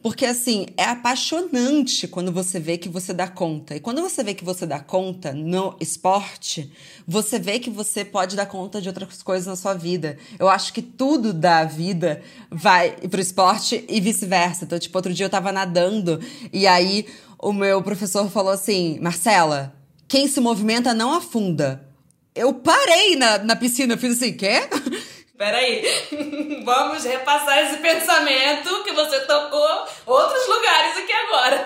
Porque, 0.00 0.24
assim, 0.24 0.66
é 0.76 0.84
apaixonante 0.84 2.06
quando 2.06 2.30
você 2.30 2.60
vê 2.60 2.78
que 2.78 2.88
você 2.88 3.12
dá 3.12 3.26
conta. 3.26 3.74
E 3.74 3.80
quando 3.80 4.00
você 4.00 4.22
vê 4.22 4.32
que 4.32 4.44
você 4.44 4.64
dá 4.64 4.78
conta 4.78 5.32
no 5.32 5.76
esporte, 5.80 6.72
você 7.04 7.36
vê 7.36 7.58
que 7.58 7.68
você 7.68 8.04
pode 8.04 8.36
dar 8.36 8.46
conta 8.46 8.80
de 8.80 8.88
outras 8.88 9.22
coisas 9.24 9.46
na 9.48 9.56
sua 9.56 9.74
vida. 9.74 10.16
Eu 10.38 10.48
acho 10.48 10.72
que 10.72 10.82
tudo 10.82 11.32
da 11.32 11.64
vida 11.64 12.22
vai 12.48 12.92
pro 12.92 13.20
esporte 13.20 13.84
e 13.88 14.00
vice-versa. 14.00 14.64
Então, 14.64 14.78
tipo, 14.78 14.96
outro 14.96 15.12
dia 15.12 15.26
eu 15.26 15.30
tava 15.30 15.50
nadando 15.50 16.20
e 16.52 16.64
aí 16.64 17.04
o 17.36 17.52
meu 17.52 17.82
professor 17.82 18.30
falou 18.30 18.52
assim: 18.52 19.00
Marcela, 19.00 19.74
quem 20.06 20.28
se 20.28 20.40
movimenta 20.40 20.94
não 20.94 21.12
afunda. 21.12 21.84
Eu 22.34 22.54
parei 22.54 23.16
na, 23.16 23.38
na 23.38 23.56
piscina, 23.56 23.94
eu 23.94 23.98
fiz 23.98 24.16
assim, 24.16 24.32
quê? 24.32 24.60
Peraí, 25.38 25.84
vamos 26.64 27.04
repassar 27.04 27.58
esse 27.58 27.76
pensamento 27.76 28.82
que 28.82 28.92
você 28.92 29.20
tocou 29.20 29.86
outros 30.04 30.48
lugares 30.48 30.96
aqui 30.96 31.12
agora. 31.12 31.64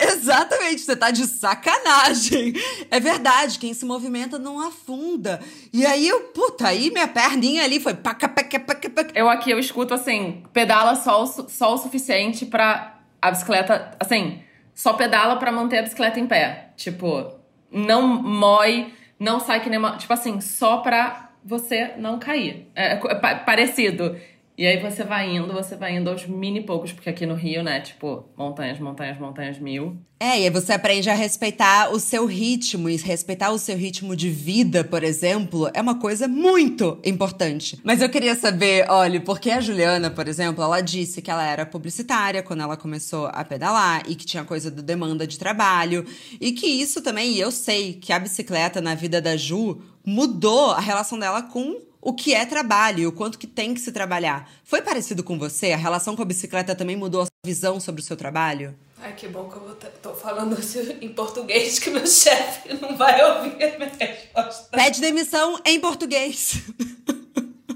Exatamente, 0.00 0.80
você 0.80 0.96
tá 0.96 1.10
de 1.10 1.26
sacanagem. 1.26 2.54
É 2.90 2.98
verdade, 2.98 3.58
quem 3.58 3.74
se 3.74 3.84
movimenta 3.84 4.38
não 4.38 4.66
afunda. 4.66 5.40
E 5.74 5.84
aí 5.84 6.08
eu, 6.08 6.20
puta, 6.28 6.68
aí 6.68 6.90
minha 6.90 7.06
perninha 7.06 7.64
ali 7.64 7.78
foi 7.78 7.92
paca, 7.92 8.26
paca, 8.26 8.58
paca, 8.58 8.88
paca. 8.88 9.12
Eu 9.14 9.28
aqui, 9.28 9.50
eu 9.50 9.58
escuto 9.58 9.92
assim, 9.92 10.42
pedala 10.54 10.96
só 10.96 11.22
o, 11.22 11.26
só 11.26 11.74
o 11.74 11.78
suficiente 11.78 12.46
pra 12.46 12.98
a 13.20 13.30
bicicleta, 13.30 13.94
assim, 14.00 14.42
só 14.74 14.94
pedala 14.94 15.36
pra 15.36 15.52
manter 15.52 15.78
a 15.78 15.82
bicicleta 15.82 16.18
em 16.18 16.26
pé. 16.26 16.70
Tipo, 16.76 17.30
não 17.70 18.06
mói, 18.06 18.92
não 19.20 19.38
sai 19.38 19.60
que 19.62 19.68
nem 19.68 19.78
uma... 19.78 19.98
Tipo 19.98 20.14
assim, 20.14 20.40
só 20.40 20.78
pra 20.78 21.23
você 21.44 21.92
não 21.98 22.18
cair. 22.18 22.68
É, 22.74 22.94
é, 22.94 23.00
é 23.00 23.34
parecido. 23.36 24.16
E 24.56 24.64
aí 24.68 24.80
você 24.80 25.02
vai 25.02 25.34
indo, 25.34 25.52
você 25.52 25.74
vai 25.74 25.96
indo 25.96 26.08
aos 26.08 26.26
mini 26.28 26.60
poucos, 26.60 26.92
porque 26.92 27.10
aqui 27.10 27.26
no 27.26 27.34
Rio, 27.34 27.64
né, 27.64 27.80
tipo, 27.80 28.24
montanhas, 28.36 28.78
montanhas, 28.78 29.18
montanhas 29.18 29.58
mil. 29.58 29.96
É, 30.20 30.38
e 30.40 30.44
aí 30.44 30.50
você 30.50 30.72
aprende 30.72 31.10
a 31.10 31.14
respeitar 31.14 31.90
o 31.92 31.98
seu 31.98 32.24
ritmo, 32.24 32.88
e 32.88 32.96
respeitar 32.96 33.50
o 33.50 33.58
seu 33.58 33.76
ritmo 33.76 34.14
de 34.14 34.30
vida, 34.30 34.84
por 34.84 35.02
exemplo, 35.02 35.68
é 35.74 35.80
uma 35.80 35.98
coisa 35.98 36.28
muito 36.28 37.00
importante. 37.04 37.80
Mas 37.82 38.00
eu 38.00 38.08
queria 38.08 38.36
saber, 38.36 38.86
olha, 38.88 39.20
porque 39.20 39.50
a 39.50 39.60
Juliana, 39.60 40.08
por 40.08 40.28
exemplo, 40.28 40.62
ela 40.62 40.80
disse 40.80 41.20
que 41.20 41.32
ela 41.32 41.44
era 41.44 41.66
publicitária 41.66 42.40
quando 42.40 42.62
ela 42.62 42.76
começou 42.76 43.26
a 43.26 43.44
pedalar, 43.44 44.04
e 44.08 44.14
que 44.14 44.24
tinha 44.24 44.44
coisa 44.44 44.70
do 44.70 44.82
demanda 44.82 45.26
de 45.26 45.36
trabalho, 45.36 46.06
e 46.40 46.52
que 46.52 46.68
isso 46.68 47.02
também, 47.02 47.32
e 47.32 47.40
eu 47.40 47.50
sei 47.50 47.94
que 47.94 48.12
a 48.12 48.20
bicicleta 48.20 48.80
na 48.80 48.94
vida 48.94 49.20
da 49.20 49.36
Ju 49.36 49.82
mudou 50.04 50.72
a 50.72 50.80
relação 50.80 51.18
dela 51.18 51.42
com 51.42 51.80
o 52.00 52.12
que 52.12 52.34
é 52.34 52.44
trabalho 52.44 53.00
e 53.00 53.06
o 53.06 53.12
quanto 53.12 53.38
que 53.38 53.46
tem 53.46 53.72
que 53.72 53.80
se 53.80 53.90
trabalhar. 53.90 54.50
Foi 54.62 54.82
parecido 54.82 55.24
com 55.24 55.38
você? 55.38 55.72
A 55.72 55.76
relação 55.76 56.14
com 56.14 56.22
a 56.22 56.26
bicicleta 56.26 56.74
também 56.74 56.96
mudou 56.96 57.22
a 57.22 57.26
visão 57.44 57.80
sobre 57.80 58.02
o 58.02 58.04
seu 58.04 58.16
trabalho? 58.16 58.76
Ai, 59.00 59.14
que 59.14 59.26
bom 59.28 59.48
que 59.48 59.56
eu 59.56 59.74
tô 60.02 60.14
falando 60.14 60.56
em 61.00 61.08
português 61.10 61.78
que 61.78 61.90
meu 61.90 62.06
chefe 62.06 62.74
não 62.74 62.96
vai 62.96 63.22
ouvir 63.22 63.62
a 63.62 63.78
minha 63.78 63.90
resposta. 63.98 64.76
Pede 64.76 65.00
demissão 65.00 65.58
em 65.64 65.80
português. 65.80 66.62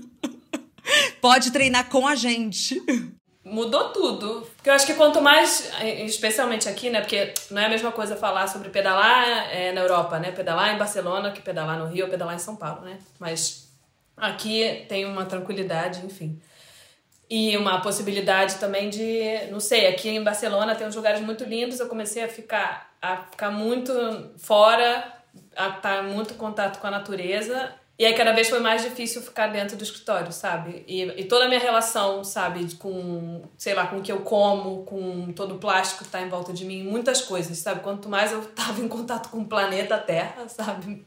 Pode 1.20 1.50
treinar 1.50 1.88
com 1.88 2.06
a 2.06 2.14
gente. 2.14 2.80
Mudou 3.50 3.90
tudo. 3.90 4.48
Porque 4.56 4.70
eu 4.70 4.74
acho 4.74 4.86
que 4.86 4.94
quanto 4.94 5.20
mais, 5.20 5.70
especialmente 5.82 6.68
aqui, 6.68 6.90
né? 6.90 7.00
Porque 7.00 7.32
não 7.50 7.62
é 7.62 7.66
a 7.66 7.68
mesma 7.68 7.92
coisa 7.92 8.16
falar 8.16 8.46
sobre 8.46 8.68
pedalar 8.68 9.48
é, 9.50 9.72
na 9.72 9.80
Europa, 9.80 10.18
né? 10.18 10.32
Pedalar 10.32 10.74
em 10.74 10.78
Barcelona 10.78 11.30
que 11.30 11.40
pedalar 11.40 11.78
no 11.78 11.86
Rio 11.86 12.04
ou 12.04 12.10
pedalar 12.10 12.34
em 12.34 12.38
São 12.38 12.56
Paulo, 12.56 12.82
né? 12.82 12.98
Mas 13.18 13.68
Aqui 14.20 14.84
tem 14.88 15.04
uma 15.04 15.24
tranquilidade, 15.24 16.04
enfim. 16.04 16.40
E 17.30 17.56
uma 17.56 17.80
possibilidade 17.80 18.56
também 18.56 18.90
de, 18.90 19.46
não 19.50 19.60
sei, 19.60 19.86
aqui 19.86 20.08
em 20.08 20.24
Barcelona 20.24 20.74
tem 20.74 20.86
uns 20.86 20.96
lugares 20.96 21.20
muito 21.20 21.44
lindos, 21.44 21.78
eu 21.78 21.88
comecei 21.88 22.24
a 22.24 22.28
ficar 22.28 22.88
a 23.00 23.18
ficar 23.18 23.50
muito 23.50 23.92
fora, 24.38 25.12
a 25.54 25.68
estar 25.68 26.02
muito 26.02 26.34
em 26.34 26.36
contato 26.36 26.80
com 26.80 26.86
a 26.88 26.90
natureza. 26.90 27.72
E 27.98 28.06
aí 28.06 28.14
cada 28.14 28.32
vez 28.32 28.48
foi 28.48 28.60
mais 28.60 28.82
difícil 28.82 29.20
ficar 29.20 29.48
dentro 29.48 29.76
do 29.76 29.82
escritório, 29.82 30.30
sabe? 30.30 30.84
E, 30.86 31.02
e 31.02 31.24
toda 31.24 31.46
a 31.46 31.48
minha 31.48 31.58
relação, 31.58 32.22
sabe, 32.22 32.72
com, 32.76 33.42
sei 33.56 33.74
lá, 33.74 33.88
com 33.88 33.96
o 33.96 34.02
que 34.02 34.12
eu 34.12 34.20
como, 34.20 34.84
com 34.84 35.32
todo 35.32 35.56
o 35.56 35.58
plástico 35.58 36.04
que 36.04 36.10
tá 36.10 36.20
em 36.20 36.28
volta 36.28 36.52
de 36.52 36.64
mim, 36.64 36.84
muitas 36.84 37.20
coisas, 37.22 37.58
sabe? 37.58 37.80
Quanto 37.80 38.08
mais 38.08 38.30
eu 38.30 38.40
tava 38.46 38.80
em 38.82 38.86
contato 38.86 39.30
com 39.30 39.38
o 39.38 39.46
planeta 39.46 39.98
Terra, 39.98 40.48
sabe? 40.48 41.04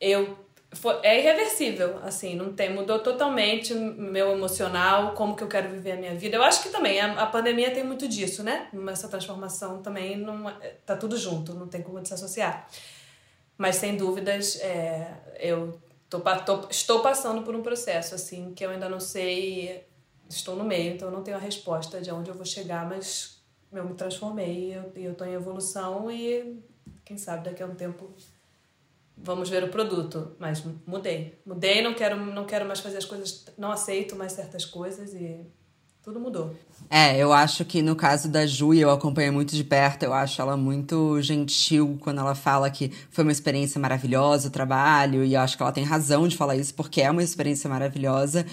Eu 0.00 0.38
foi, 0.72 1.00
é 1.02 1.18
irreversível, 1.18 1.98
assim, 2.02 2.34
não 2.36 2.52
tem, 2.52 2.72
mudou 2.72 3.00
totalmente 3.00 3.74
meu 3.74 4.30
emocional, 4.30 5.12
como 5.12 5.34
que 5.34 5.42
eu 5.42 5.48
quero 5.48 5.68
viver 5.68 5.92
a 5.92 5.96
minha 5.96 6.14
vida. 6.14 6.36
Eu 6.36 6.42
acho 6.42 6.62
que 6.62 6.68
também 6.68 7.00
a, 7.00 7.12
a 7.22 7.26
pandemia 7.26 7.72
tem 7.72 7.84
muito 7.84 8.06
disso, 8.08 8.42
né? 8.42 8.68
Essa 8.88 9.08
transformação 9.08 9.82
também 9.82 10.16
não, 10.16 10.48
é, 10.48 10.76
tá 10.86 10.96
tudo 10.96 11.18
junto, 11.18 11.52
não 11.54 11.66
tem 11.66 11.82
como 11.82 12.00
desassociar. 12.00 12.68
Mas 13.58 13.76
sem 13.76 13.96
dúvidas, 13.96 14.58
é, 14.60 15.12
eu 15.40 15.78
tô, 16.10 16.20
tô, 16.20 16.68
estou 16.68 17.00
passando 17.00 17.42
por 17.42 17.54
um 17.54 17.62
processo, 17.62 18.14
assim, 18.14 18.52
que 18.52 18.64
eu 18.64 18.70
ainda 18.70 18.88
não 18.88 19.00
sei, 19.00 19.86
estou 20.28 20.56
no 20.56 20.64
meio, 20.64 20.94
então 20.94 21.10
não 21.10 21.22
tenho 21.22 21.36
a 21.36 21.40
resposta 21.40 22.00
de 22.00 22.10
onde 22.10 22.28
eu 22.28 22.34
vou 22.34 22.44
chegar, 22.44 22.86
mas 22.86 23.40
eu 23.72 23.84
me 23.84 23.94
transformei, 23.94 24.76
eu, 24.76 24.92
eu 24.96 25.14
tô 25.14 25.24
em 25.24 25.32
evolução 25.32 26.10
e 26.10 26.60
quem 27.04 27.16
sabe 27.16 27.44
daqui 27.44 27.62
a 27.62 27.66
um 27.66 27.74
tempo 27.74 28.12
vamos 29.16 29.48
ver 29.48 29.62
o 29.62 29.68
produto, 29.68 30.34
mas 30.38 30.64
mudei. 30.86 31.40
Mudei, 31.46 31.82
não 31.82 31.94
quero, 31.94 32.16
não 32.16 32.44
quero 32.44 32.66
mais 32.66 32.80
fazer 32.80 32.98
as 32.98 33.04
coisas, 33.04 33.46
não 33.56 33.70
aceito 33.70 34.16
mais 34.16 34.32
certas 34.32 34.64
coisas 34.64 35.14
e 35.14 35.46
tudo 36.10 36.18
mudou. 36.18 36.54
É, 36.88 37.16
eu 37.16 37.32
acho 37.32 37.64
que 37.64 37.82
no 37.82 37.94
caso 37.94 38.28
da 38.28 38.44
Ju, 38.44 38.74
eu 38.74 38.90
acompanho 38.90 39.32
muito 39.32 39.54
de 39.54 39.62
perto, 39.62 40.02
eu 40.02 40.12
acho 40.12 40.42
ela 40.42 40.56
muito 40.56 41.22
gentil 41.22 41.96
quando 42.00 42.18
ela 42.18 42.34
fala 42.34 42.68
que 42.68 42.90
foi 43.10 43.22
uma 43.22 43.30
experiência 43.30 43.80
maravilhosa 43.80 44.48
o 44.48 44.50
trabalho, 44.50 45.24
e 45.24 45.34
eu 45.34 45.40
acho 45.40 45.56
que 45.56 45.62
ela 45.62 45.70
tem 45.70 45.84
razão 45.84 46.26
de 46.26 46.36
falar 46.36 46.56
isso, 46.56 46.74
porque 46.74 47.00
é 47.00 47.08
uma 47.08 47.22
experiência 47.22 47.70
maravilhosa. 47.70 48.44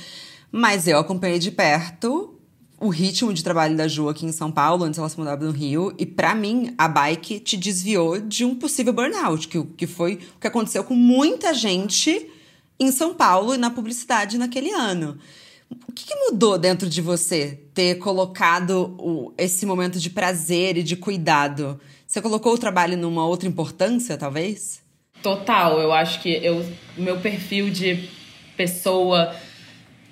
Mas 0.51 0.87
eu 0.87 0.99
acompanhei 0.99 1.39
de 1.39 1.49
perto 1.49 2.35
o 2.79 2.89
ritmo 2.89 3.33
de 3.33 3.43
trabalho 3.43 3.75
da 3.75 3.87
Ju 3.87 4.07
aqui 4.07 4.23
em 4.23 4.31
São 4.31 4.51
Paulo, 4.51 4.83
antes 4.83 4.99
ela 4.99 5.09
se 5.09 5.17
mudava 5.17 5.43
no 5.43 5.49
Rio, 5.49 5.91
e 5.97 6.05
para 6.05 6.35
mim, 6.35 6.75
a 6.77 6.87
bike 6.87 7.39
te 7.39 7.57
desviou 7.57 8.19
de 8.19 8.45
um 8.45 8.53
possível 8.53 8.93
burnout, 8.93 9.47
que, 9.47 9.63
que 9.63 9.87
foi 9.87 10.19
o 10.35 10.39
que 10.39 10.45
aconteceu 10.45 10.83
com 10.83 10.93
muita 10.93 11.55
gente 11.55 12.29
em 12.79 12.91
São 12.91 13.15
Paulo 13.15 13.55
e 13.55 13.57
na 13.57 13.71
publicidade 13.71 14.37
naquele 14.37 14.71
ano. 14.71 15.17
O 15.69 15.91
que, 15.91 16.05
que 16.05 16.15
mudou 16.15 16.57
dentro 16.57 16.89
de 16.89 17.01
você? 17.01 17.59
ter 17.77 17.99
colocado 17.99 18.95
o, 18.97 19.31
esse 19.37 19.63
momento 19.63 19.99
de 19.99 20.09
prazer 20.09 20.77
e 20.77 20.81
de 20.81 20.95
cuidado. 20.95 21.79
Você 22.07 22.19
colocou 22.19 22.55
o 22.55 22.57
trabalho 22.57 22.97
numa 22.97 23.23
outra 23.27 23.47
importância, 23.47 24.17
talvez? 24.17 24.81
Total, 25.21 25.79
eu 25.79 25.93
acho 25.93 26.19
que 26.19 26.43
eu, 26.43 26.65
meu 26.97 27.19
perfil 27.19 27.69
de 27.69 28.09
pessoa 28.55 29.35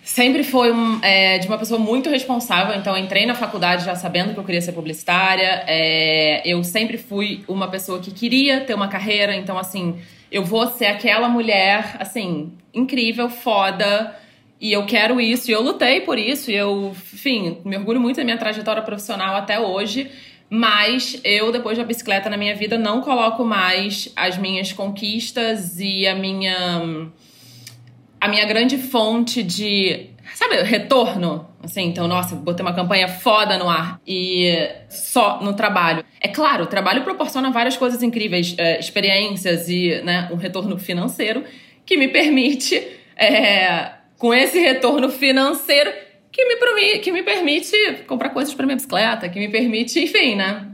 sempre 0.04 0.44
foi 0.44 0.72
um, 0.72 1.00
é, 1.02 1.40
de 1.40 1.48
uma 1.48 1.58
pessoa 1.58 1.80
muito 1.80 2.08
responsável. 2.08 2.76
Então, 2.76 2.96
entrei 2.96 3.26
na 3.26 3.34
faculdade 3.34 3.84
já 3.84 3.96
sabendo 3.96 4.36
que 4.36 4.40
eu 4.40 4.44
queria 4.44 4.62
ser 4.62 4.74
publicitária. 4.74 5.64
É, 5.66 6.44
eu 6.46 6.64
sempre 6.64 7.00
fui 7.00 7.44
uma 7.48 7.68
pessoa 7.68 8.00
que 8.00 8.12
queria 8.12 8.62
ter 8.62 8.76
uma 8.76 8.90
carreira. 8.90 9.36
Então, 9.36 9.58
assim, 9.58 9.98
eu 10.32 10.46
vou 10.46 10.68
ser 10.68 10.86
aquela 10.86 11.28
mulher, 11.28 11.98
assim, 12.00 12.54
incrível, 12.72 13.28
foda. 13.28 14.16
E 14.60 14.72
eu 14.72 14.86
quero 14.86 15.20
isso. 15.20 15.50
E 15.50 15.54
eu 15.54 15.62
lutei 15.62 16.02
por 16.02 16.18
isso. 16.18 16.52
E 16.52 16.56
eu, 16.56 16.92
enfim, 16.92 17.58
me 17.66 17.78
orgulho 17.78 18.00
muito 18.00 18.18
da 18.18 18.24
minha 18.24 18.38
trajetória 18.38 18.82
profissional 18.82 19.36
até 19.36 19.60
hoje. 19.60 20.10
Mas 20.50 21.20
eu, 21.24 21.52
depois 21.52 21.78
da 21.78 21.84
bicicleta 21.84 22.30
na 22.30 22.38
minha 22.38 22.56
vida, 22.56 22.78
não 22.78 23.02
coloco 23.02 23.44
mais 23.44 24.12
as 24.16 24.38
minhas 24.38 24.72
conquistas 24.72 25.80
e 25.80 26.08
a 26.08 26.16
minha 26.16 27.10
a 28.26 28.28
minha 28.28 28.46
grande 28.46 28.78
fonte 28.78 29.44
de, 29.44 30.08
sabe, 30.34 30.62
retorno. 30.64 31.48
Assim, 31.62 31.84
então, 31.84 32.08
nossa, 32.08 32.36
botei 32.36 32.66
uma 32.66 32.74
campanha 32.74 33.08
foda 33.08 33.58
no 33.58 33.70
ar 33.70 34.00
e 34.06 34.68
só 34.90 35.42
no 35.42 35.54
trabalho. 35.54 36.04
É 36.20 36.28
claro, 36.28 36.64
o 36.64 36.68
trabalho 36.68 37.04
proporciona 37.04 37.52
várias 37.52 37.78
coisas 37.78 38.02
incríveis, 38.02 38.56
é, 38.58 38.80
experiências 38.80 39.70
e 39.70 40.02
né, 40.04 40.28
um 40.32 40.36
retorno 40.36 40.78
financeiro 40.78 41.44
que 41.86 41.98
me 41.98 42.08
permite, 42.08 42.76
é, 43.16 43.92
com 44.18 44.34
esse 44.34 44.60
retorno 44.60 45.10
financeiro, 45.10 45.92
que 46.32 46.46
me, 46.46 47.00
que 47.00 47.12
me 47.12 47.24
permite 47.24 48.04
comprar 48.08 48.30
coisas 48.30 48.54
para 48.54 48.66
minha 48.66 48.76
bicicleta, 48.76 49.30
que 49.30 49.40
me 49.40 49.48
permite, 49.48 50.00
enfim, 50.00 50.36
né, 50.36 50.68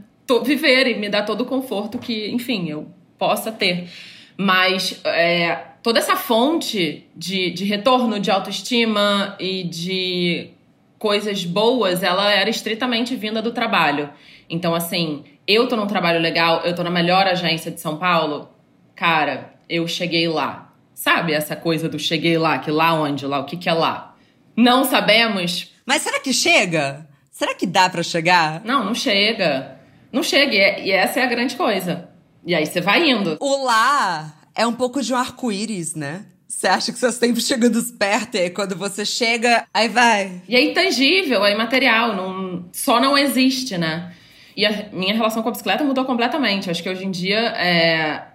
viver 0.44 0.88
e 0.88 0.94
me 0.94 1.08
dar 1.08 1.22
todo 1.22 1.42
o 1.42 1.46
conforto 1.46 1.98
que, 1.98 2.30
enfim, 2.30 2.68
eu 2.68 2.88
possa 3.18 3.52
ter. 3.52 3.88
Mas 4.36 5.00
é, 5.04 5.54
toda 5.82 5.98
essa 5.98 6.16
fonte 6.16 7.06
de, 7.14 7.50
de 7.50 7.64
retorno 7.64 8.18
de 8.18 8.30
autoestima 8.30 9.36
e 9.38 9.64
de 9.64 10.50
coisas 10.98 11.44
boas, 11.44 12.02
ela 12.02 12.32
era 12.32 12.48
estritamente 12.48 13.14
vinda 13.14 13.42
do 13.42 13.52
trabalho. 13.52 14.10
Então, 14.48 14.74
assim, 14.74 15.24
eu 15.46 15.68
tô 15.68 15.76
num 15.76 15.86
trabalho 15.86 16.20
legal, 16.20 16.62
eu 16.64 16.74
tô 16.74 16.82
na 16.82 16.90
melhor 16.90 17.26
agência 17.26 17.70
de 17.70 17.80
São 17.80 17.96
Paulo, 17.98 18.48
cara, 18.94 19.54
eu 19.68 19.86
cheguei 19.86 20.28
lá. 20.28 20.71
Sabe 21.02 21.32
essa 21.32 21.56
coisa 21.56 21.88
do 21.88 21.98
cheguei 21.98 22.38
lá, 22.38 22.60
que 22.60 22.70
lá 22.70 22.94
onde, 22.94 23.26
lá, 23.26 23.40
o 23.40 23.44
que 23.44 23.56
que 23.56 23.68
é 23.68 23.72
lá? 23.72 24.14
Não 24.56 24.84
sabemos. 24.84 25.72
Mas 25.84 26.02
será 26.02 26.20
que 26.20 26.32
chega? 26.32 27.08
Será 27.28 27.56
que 27.56 27.66
dá 27.66 27.90
para 27.90 28.04
chegar? 28.04 28.62
Não, 28.64 28.84
não 28.84 28.94
chega. 28.94 29.80
Não 30.12 30.22
chega, 30.22 30.54
e, 30.54 30.86
e 30.86 30.90
essa 30.92 31.18
é 31.18 31.24
a 31.24 31.26
grande 31.26 31.56
coisa. 31.56 32.08
E 32.46 32.54
aí 32.54 32.64
você 32.64 32.80
vai 32.80 33.10
indo. 33.10 33.36
O 33.40 33.64
lá 33.64 34.32
é 34.54 34.64
um 34.64 34.72
pouco 34.72 35.02
de 35.02 35.12
um 35.12 35.16
arco-íris, 35.16 35.96
né? 35.96 36.24
Você 36.46 36.68
acha 36.68 36.92
que 36.92 36.98
você 37.00 37.08
está 37.08 37.26
sempre 37.26 37.42
chegando 37.42 37.82
perto, 37.98 38.36
e 38.36 38.42
aí 38.42 38.50
quando 38.50 38.76
você 38.76 39.04
chega, 39.04 39.66
aí 39.74 39.88
vai. 39.88 40.40
E 40.48 40.54
é 40.54 40.62
intangível, 40.62 41.44
é 41.44 41.50
imaterial, 41.50 42.14
não, 42.14 42.68
só 42.72 43.00
não 43.00 43.18
existe, 43.18 43.76
né? 43.76 44.14
E 44.56 44.64
a 44.64 44.88
minha 44.92 45.14
relação 45.14 45.42
com 45.42 45.48
a 45.48 45.52
bicicleta 45.52 45.82
mudou 45.82 46.04
completamente. 46.04 46.70
Acho 46.70 46.80
que 46.80 46.88
hoje 46.88 47.04
em 47.04 47.10
dia 47.10 47.40
é 47.56 48.31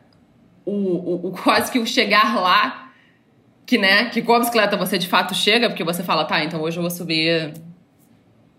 o, 0.67 0.71
o, 0.71 1.27
o 1.27 1.31
quase 1.31 1.71
que 1.71 1.79
o 1.79 1.85
chegar 1.85 2.35
lá, 2.35 2.91
que 3.65 3.77
né, 3.77 4.09
que 4.09 4.21
com 4.21 4.33
a 4.33 4.39
bicicleta 4.39 4.75
você 4.75 4.97
de 4.97 5.07
fato 5.07 5.33
chega, 5.33 5.69
porque 5.69 5.83
você 5.83 6.03
fala, 6.03 6.25
tá, 6.25 6.43
então 6.43 6.61
hoje 6.61 6.77
eu 6.77 6.81
vou 6.81 6.91
subir 6.91 7.53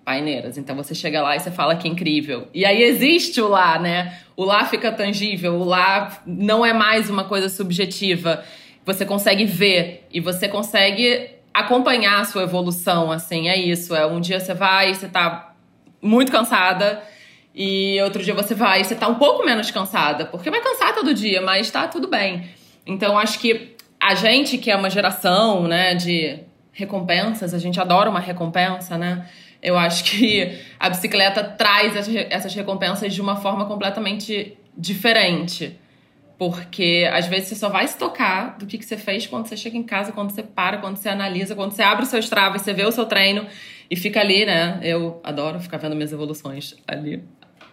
paineiras. 0.05 0.57
Então 0.57 0.75
você 0.75 0.94
chega 0.94 1.21
lá 1.21 1.37
e 1.37 1.40
você 1.40 1.51
fala 1.51 1.77
que 1.77 1.87
é 1.87 1.90
incrível. 1.90 2.49
E 2.55 2.64
aí 2.64 2.83
existe 2.83 3.42
o 3.42 3.49
lá, 3.49 3.79
né? 3.79 4.18
O 4.35 4.42
lá 4.42 4.64
fica 4.64 4.90
tangível, 4.90 5.55
o 5.55 5.64
lá 5.64 6.23
não 6.27 6.64
é 6.64 6.73
mais 6.73 7.11
uma 7.11 7.25
coisa 7.25 7.51
subjetiva. 7.51 8.42
Você 8.87 9.05
consegue 9.05 9.44
ver 9.44 10.07
e 10.11 10.18
você 10.18 10.49
consegue 10.49 11.29
acompanhar 11.53 12.21
a 12.21 12.25
sua 12.25 12.44
evolução, 12.44 13.12
assim, 13.12 13.49
é 13.49 13.57
isso. 13.59 13.94
É 13.94 14.07
um 14.07 14.18
dia 14.18 14.40
você 14.40 14.55
vai, 14.55 14.94
você 14.94 15.09
tá 15.09 15.55
muito 16.01 16.33
cansada. 16.33 17.03
E 17.61 18.01
outro 18.03 18.23
dia 18.23 18.33
você 18.33 18.55
vai 18.55 18.85
você 18.85 18.94
tá 18.94 19.09
um 19.09 19.16
pouco 19.16 19.44
menos 19.44 19.68
cansada, 19.73 20.25
porque 20.27 20.49
vai 20.49 20.61
cansar 20.61 20.94
todo 20.94 21.12
dia, 21.12 21.42
mas 21.42 21.68
tá 21.68 21.88
tudo 21.88 22.07
bem. 22.07 22.49
Então 22.87 23.18
acho 23.18 23.40
que 23.40 23.75
a 23.99 24.14
gente 24.14 24.57
que 24.59 24.71
é 24.71 24.77
uma 24.77 24.88
geração, 24.88 25.66
né, 25.66 25.97
de 25.97 26.38
recompensas, 26.71 27.53
a 27.53 27.59
gente 27.59 27.81
adora 27.81 28.09
uma 28.09 28.21
recompensa, 28.21 28.97
né? 28.97 29.29
Eu 29.61 29.77
acho 29.77 30.05
que 30.05 30.57
a 30.79 30.88
bicicleta 30.88 31.42
traz 31.42 31.97
essas 32.31 32.55
recompensas 32.55 33.12
de 33.12 33.21
uma 33.21 33.35
forma 33.35 33.66
completamente 33.66 34.57
diferente. 34.77 35.77
Porque 36.38 37.11
às 37.12 37.27
vezes 37.27 37.49
você 37.49 37.57
só 37.57 37.68
vai 37.68 37.88
se 37.88 37.99
tocar 37.99 38.57
do 38.57 38.66
que, 38.66 38.79
que 38.79 38.85
você 38.85 38.97
fez 38.97 39.27
quando 39.27 39.49
você 39.49 39.57
chega 39.57 39.77
em 39.77 39.83
casa, 39.83 40.12
quando 40.12 40.31
você 40.31 40.44
para, 40.44 40.79
quando 40.79 40.97
você 40.97 41.09
analisa, 41.09 41.57
quando 41.57 41.73
você 41.73 41.83
abre 41.83 42.05
os 42.05 42.09
seus 42.09 42.29
travas, 42.29 42.62
você 42.62 42.73
vê 42.73 42.85
o 42.85 42.92
seu 42.92 43.05
treino 43.07 43.44
e 43.90 43.97
fica 43.97 44.21
ali, 44.21 44.47
né? 44.47 44.79
Eu 44.81 45.21
adoro 45.25 45.59
ficar 45.59 45.79
vendo 45.79 45.97
minhas 45.97 46.12
evoluções 46.12 46.77
ali. 46.87 47.25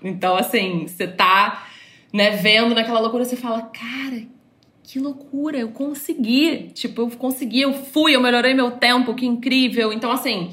Então, 0.05 0.37
assim, 0.37 0.85
você 0.87 1.07
tá, 1.07 1.67
né, 2.13 2.29
vendo 2.29 2.75
naquela 2.75 2.99
loucura, 2.99 3.25
você 3.25 3.35
fala, 3.35 3.63
cara, 3.63 4.21
que 4.83 4.99
loucura, 4.99 5.57
eu 5.57 5.69
consegui. 5.69 6.69
Tipo, 6.73 7.01
eu 7.01 7.09
consegui, 7.11 7.61
eu 7.61 7.73
fui, 7.73 8.15
eu 8.15 8.21
melhorei 8.21 8.53
meu 8.53 8.71
tempo, 8.71 9.15
que 9.15 9.25
incrível. 9.25 9.91
Então, 9.91 10.11
assim, 10.11 10.51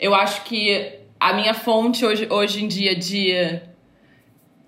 eu 0.00 0.14
acho 0.14 0.42
que 0.44 0.98
a 1.20 1.32
minha 1.32 1.54
fonte 1.54 2.04
hoje, 2.04 2.26
hoje 2.28 2.64
em 2.64 2.68
dia 2.68 2.96
de, 2.96 3.60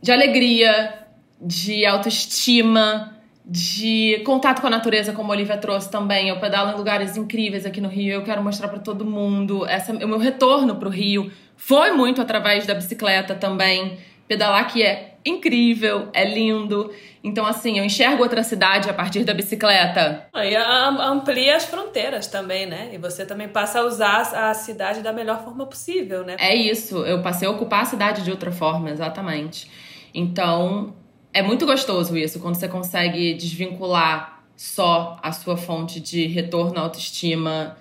de 0.01 0.13
alegria, 0.13 1.07
de 1.41 1.85
autoestima, 1.85 3.19
de 3.45 4.23
contato 4.25 4.61
com 4.61 4.69
a 4.69 4.71
natureza, 4.71 5.13
como 5.13 5.33
a 5.33 5.35
Olivia 5.35 5.59
trouxe 5.59 5.91
também. 5.91 6.29
Eu 6.29 6.39
pedalo 6.39 6.71
em 6.71 6.77
lugares 6.77 7.17
incríveis 7.17 7.67
aqui 7.67 7.81
no 7.81 7.89
Rio, 7.89 8.15
eu 8.15 8.23
quero 8.23 8.43
mostrar 8.45 8.69
para 8.69 8.79
todo 8.79 9.05
mundo. 9.05 9.67
Essa, 9.67 9.93
o 9.93 10.09
meu 10.09 10.19
retorno 10.19 10.77
para 10.77 10.89
o 10.89 10.93
Rio 10.93 11.33
foi 11.67 11.93
muito 11.93 12.21
através 12.21 12.67
da 12.67 12.75
bicicleta 12.75 13.35
também. 13.35 13.97
Pedalar 14.29 14.71
que 14.71 14.83
é 14.83 15.15
incrível, 15.25 16.11
é 16.13 16.23
lindo. 16.23 16.93
Então, 17.23 17.47
assim, 17.47 17.79
eu 17.79 17.85
enxergo 17.87 18.23
outra 18.23 18.43
cidade 18.43 18.91
a 18.91 18.93
partir 18.93 19.25
da 19.25 19.33
bicicleta. 19.33 20.29
E 20.35 20.55
amplia 20.55 21.57
as 21.57 21.65
fronteiras 21.65 22.27
também, 22.27 22.67
né? 22.67 22.91
E 22.93 22.99
você 22.99 23.25
também 23.25 23.49
passa 23.49 23.81
a 23.81 23.87
usar 23.87 24.51
a 24.51 24.53
cidade 24.53 25.01
da 25.01 25.11
melhor 25.11 25.43
forma 25.43 25.65
possível, 25.65 26.23
né? 26.23 26.37
É 26.39 26.55
isso, 26.55 26.99
eu 26.99 27.23
passei 27.23 27.49
a 27.49 27.51
ocupar 27.51 27.81
a 27.81 27.87
cidade 27.87 28.23
de 28.23 28.31
outra 28.31 28.53
forma, 28.53 28.91
exatamente. 28.91 29.71
Então, 30.13 30.95
é 31.33 31.41
muito 31.41 31.65
gostoso 31.65 32.15
isso, 32.15 32.41
quando 32.41 32.57
você 32.57 32.69
consegue 32.69 33.33
desvincular 33.33 34.45
só 34.55 35.19
a 35.23 35.33
sua 35.33 35.57
fonte 35.57 35.99
de 35.99 36.27
retorno 36.27 36.79
à 36.79 36.83
autoestima 36.83 37.79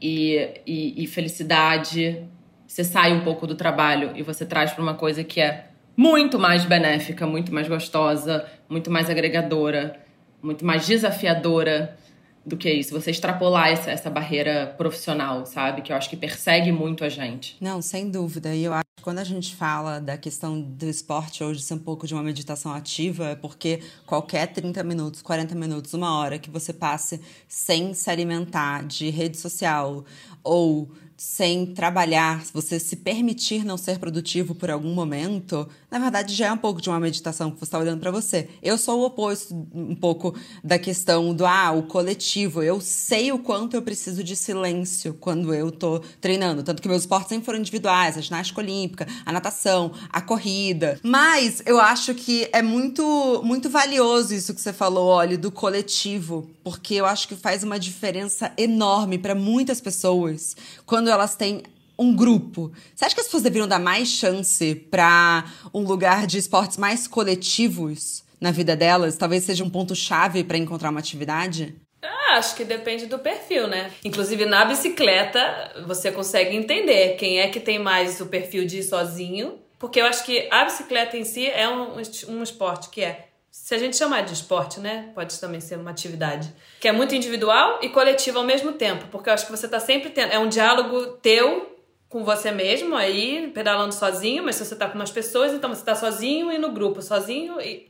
e, 0.00 0.60
e, 0.64 1.02
e 1.02 1.06
felicidade. 1.08 2.28
Você 2.74 2.82
sai 2.82 3.12
um 3.12 3.20
pouco 3.20 3.46
do 3.46 3.54
trabalho 3.54 4.10
e 4.16 4.22
você 4.24 4.44
traz 4.44 4.72
para 4.72 4.82
uma 4.82 4.94
coisa 4.94 5.22
que 5.22 5.40
é 5.40 5.68
muito 5.96 6.40
mais 6.40 6.64
benéfica, 6.64 7.24
muito 7.24 7.54
mais 7.54 7.68
gostosa, 7.68 8.44
muito 8.68 8.90
mais 8.90 9.08
agregadora, 9.08 9.96
muito 10.42 10.64
mais 10.64 10.84
desafiadora 10.84 11.96
do 12.44 12.56
que 12.56 12.68
isso. 12.68 12.92
Você 12.92 13.12
extrapolar 13.12 13.68
essa, 13.68 13.92
essa 13.92 14.10
barreira 14.10 14.74
profissional, 14.76 15.46
sabe? 15.46 15.82
Que 15.82 15.92
eu 15.92 15.96
acho 15.96 16.10
que 16.10 16.16
persegue 16.16 16.72
muito 16.72 17.04
a 17.04 17.08
gente. 17.08 17.56
Não, 17.60 17.80
sem 17.80 18.10
dúvida. 18.10 18.52
E 18.52 18.64
eu 18.64 18.72
acho 18.72 18.86
que 18.96 19.04
quando 19.04 19.20
a 19.20 19.24
gente 19.24 19.54
fala 19.54 20.00
da 20.00 20.18
questão 20.18 20.60
do 20.60 20.86
esporte 20.86 21.44
hoje 21.44 21.62
ser 21.62 21.74
um 21.74 21.78
pouco 21.78 22.08
de 22.08 22.12
uma 22.12 22.24
meditação 22.24 22.74
ativa, 22.74 23.26
é 23.26 23.34
porque 23.36 23.82
qualquer 24.04 24.48
30 24.48 24.82
minutos, 24.82 25.22
40 25.22 25.54
minutos, 25.54 25.94
uma 25.94 26.18
hora 26.18 26.40
que 26.40 26.50
você 26.50 26.72
passe 26.72 27.20
sem 27.46 27.94
se 27.94 28.10
alimentar 28.10 28.84
de 28.84 29.10
rede 29.10 29.36
social 29.36 30.04
ou 30.42 30.90
sem 31.16 31.66
trabalhar, 31.66 32.42
você 32.52 32.78
se 32.80 32.96
permitir 32.96 33.64
não 33.64 33.76
ser 33.76 33.98
produtivo 33.98 34.54
por 34.54 34.70
algum 34.70 34.92
momento, 34.92 35.68
na 35.90 35.98
verdade 35.98 36.34
já 36.34 36.46
é 36.46 36.52
um 36.52 36.56
pouco 36.56 36.80
de 36.80 36.88
uma 36.88 36.98
meditação 36.98 37.50
que 37.50 37.58
você 37.58 37.64
está 37.64 37.78
olhando 37.78 38.00
para 38.00 38.10
você. 38.10 38.48
Eu 38.62 38.76
sou 38.76 39.00
o 39.00 39.06
oposto 39.06 39.54
um 39.72 39.94
pouco 39.94 40.34
da 40.62 40.78
questão 40.78 41.32
do 41.32 41.46
ah, 41.46 41.70
o 41.72 41.84
coletivo. 41.84 42.62
Eu 42.62 42.80
sei 42.80 43.30
o 43.30 43.38
quanto 43.38 43.74
eu 43.74 43.82
preciso 43.82 44.24
de 44.24 44.34
silêncio 44.34 45.14
quando 45.20 45.54
eu 45.54 45.70
tô 45.70 46.00
treinando, 46.20 46.62
tanto 46.62 46.82
que 46.82 46.88
meus 46.88 47.02
esportes 47.02 47.28
sempre 47.28 47.44
foram 47.44 47.60
individuais, 47.60 48.18
a 48.18 48.20
ginástica 48.20 48.60
olímpica, 48.60 49.06
a 49.24 49.32
natação, 49.32 49.92
a 50.10 50.20
corrida. 50.20 50.98
Mas 51.02 51.62
eu 51.64 51.80
acho 51.80 52.14
que 52.14 52.48
é 52.52 52.62
muito 52.62 53.42
muito 53.44 53.70
valioso 53.70 54.34
isso 54.34 54.54
que 54.54 54.60
você 54.60 54.72
falou, 54.72 55.06
olha, 55.06 55.38
do 55.38 55.50
coletivo, 55.50 56.50
porque 56.64 56.94
eu 56.94 57.06
acho 57.06 57.28
que 57.28 57.36
faz 57.36 57.62
uma 57.62 57.78
diferença 57.78 58.52
enorme 58.56 59.18
para 59.18 59.34
muitas 59.34 59.80
pessoas 59.80 60.56
quando 60.84 61.03
elas 61.10 61.34
têm 61.36 61.62
um 61.98 62.14
grupo. 62.14 62.72
Você 62.94 63.04
acha 63.04 63.14
que 63.14 63.20
as 63.20 63.26
pessoas 63.26 63.42
deveriam 63.42 63.68
dar 63.68 63.78
mais 63.78 64.08
chance 64.08 64.74
para 64.90 65.44
um 65.72 65.80
lugar 65.80 66.26
de 66.26 66.38
esportes 66.38 66.76
mais 66.76 67.06
coletivos 67.06 68.24
na 68.40 68.50
vida 68.50 68.76
delas? 68.76 69.16
Talvez 69.16 69.44
seja 69.44 69.64
um 69.64 69.70
ponto 69.70 69.94
chave 69.94 70.44
para 70.44 70.58
encontrar 70.58 70.90
uma 70.90 71.00
atividade? 71.00 71.74
Ah, 72.02 72.36
acho 72.36 72.54
que 72.56 72.64
depende 72.64 73.06
do 73.06 73.18
perfil, 73.18 73.66
né? 73.66 73.90
Inclusive 74.04 74.44
na 74.44 74.64
bicicleta, 74.64 75.84
você 75.86 76.10
consegue 76.10 76.54
entender 76.54 77.16
quem 77.16 77.38
é 77.38 77.48
que 77.48 77.60
tem 77.60 77.78
mais 77.78 78.20
o 78.20 78.26
perfil 78.26 78.66
de 78.66 78.78
ir 78.78 78.82
sozinho. 78.82 79.58
Porque 79.78 80.00
eu 80.00 80.06
acho 80.06 80.24
que 80.24 80.48
a 80.50 80.64
bicicleta 80.64 81.16
em 81.16 81.24
si 81.24 81.46
é 81.46 81.68
um, 81.68 81.96
um 82.28 82.42
esporte 82.42 82.88
que 82.88 83.02
é 83.02 83.28
se 83.54 83.72
a 83.72 83.78
gente 83.78 83.96
chamar 83.96 84.22
de 84.22 84.34
esporte, 84.34 84.80
né? 84.80 85.12
Pode 85.14 85.38
também 85.38 85.60
ser 85.60 85.78
uma 85.78 85.92
atividade 85.92 86.52
que 86.80 86.88
é 86.88 86.92
muito 86.92 87.14
individual 87.14 87.78
e 87.80 87.88
coletiva 87.88 88.40
ao 88.40 88.44
mesmo 88.44 88.72
tempo, 88.72 89.06
porque 89.12 89.30
eu 89.30 89.32
acho 89.32 89.46
que 89.46 89.52
você 89.52 89.68
tá 89.68 89.78
sempre 89.78 90.10
tendo. 90.10 90.32
É 90.32 90.38
um 90.40 90.48
diálogo 90.48 91.06
teu 91.18 91.72
com 92.08 92.24
você 92.24 92.50
mesmo, 92.50 92.96
aí, 92.96 93.52
pedalando 93.54 93.94
sozinho, 93.94 94.42
mas 94.42 94.56
se 94.56 94.64
você 94.64 94.74
tá 94.74 94.88
com 94.88 94.96
umas 94.96 95.12
pessoas, 95.12 95.52
então 95.52 95.72
você 95.72 95.84
tá 95.84 95.94
sozinho 95.94 96.50
e 96.50 96.58
no 96.58 96.72
grupo, 96.72 97.00
sozinho. 97.00 97.60
E, 97.60 97.88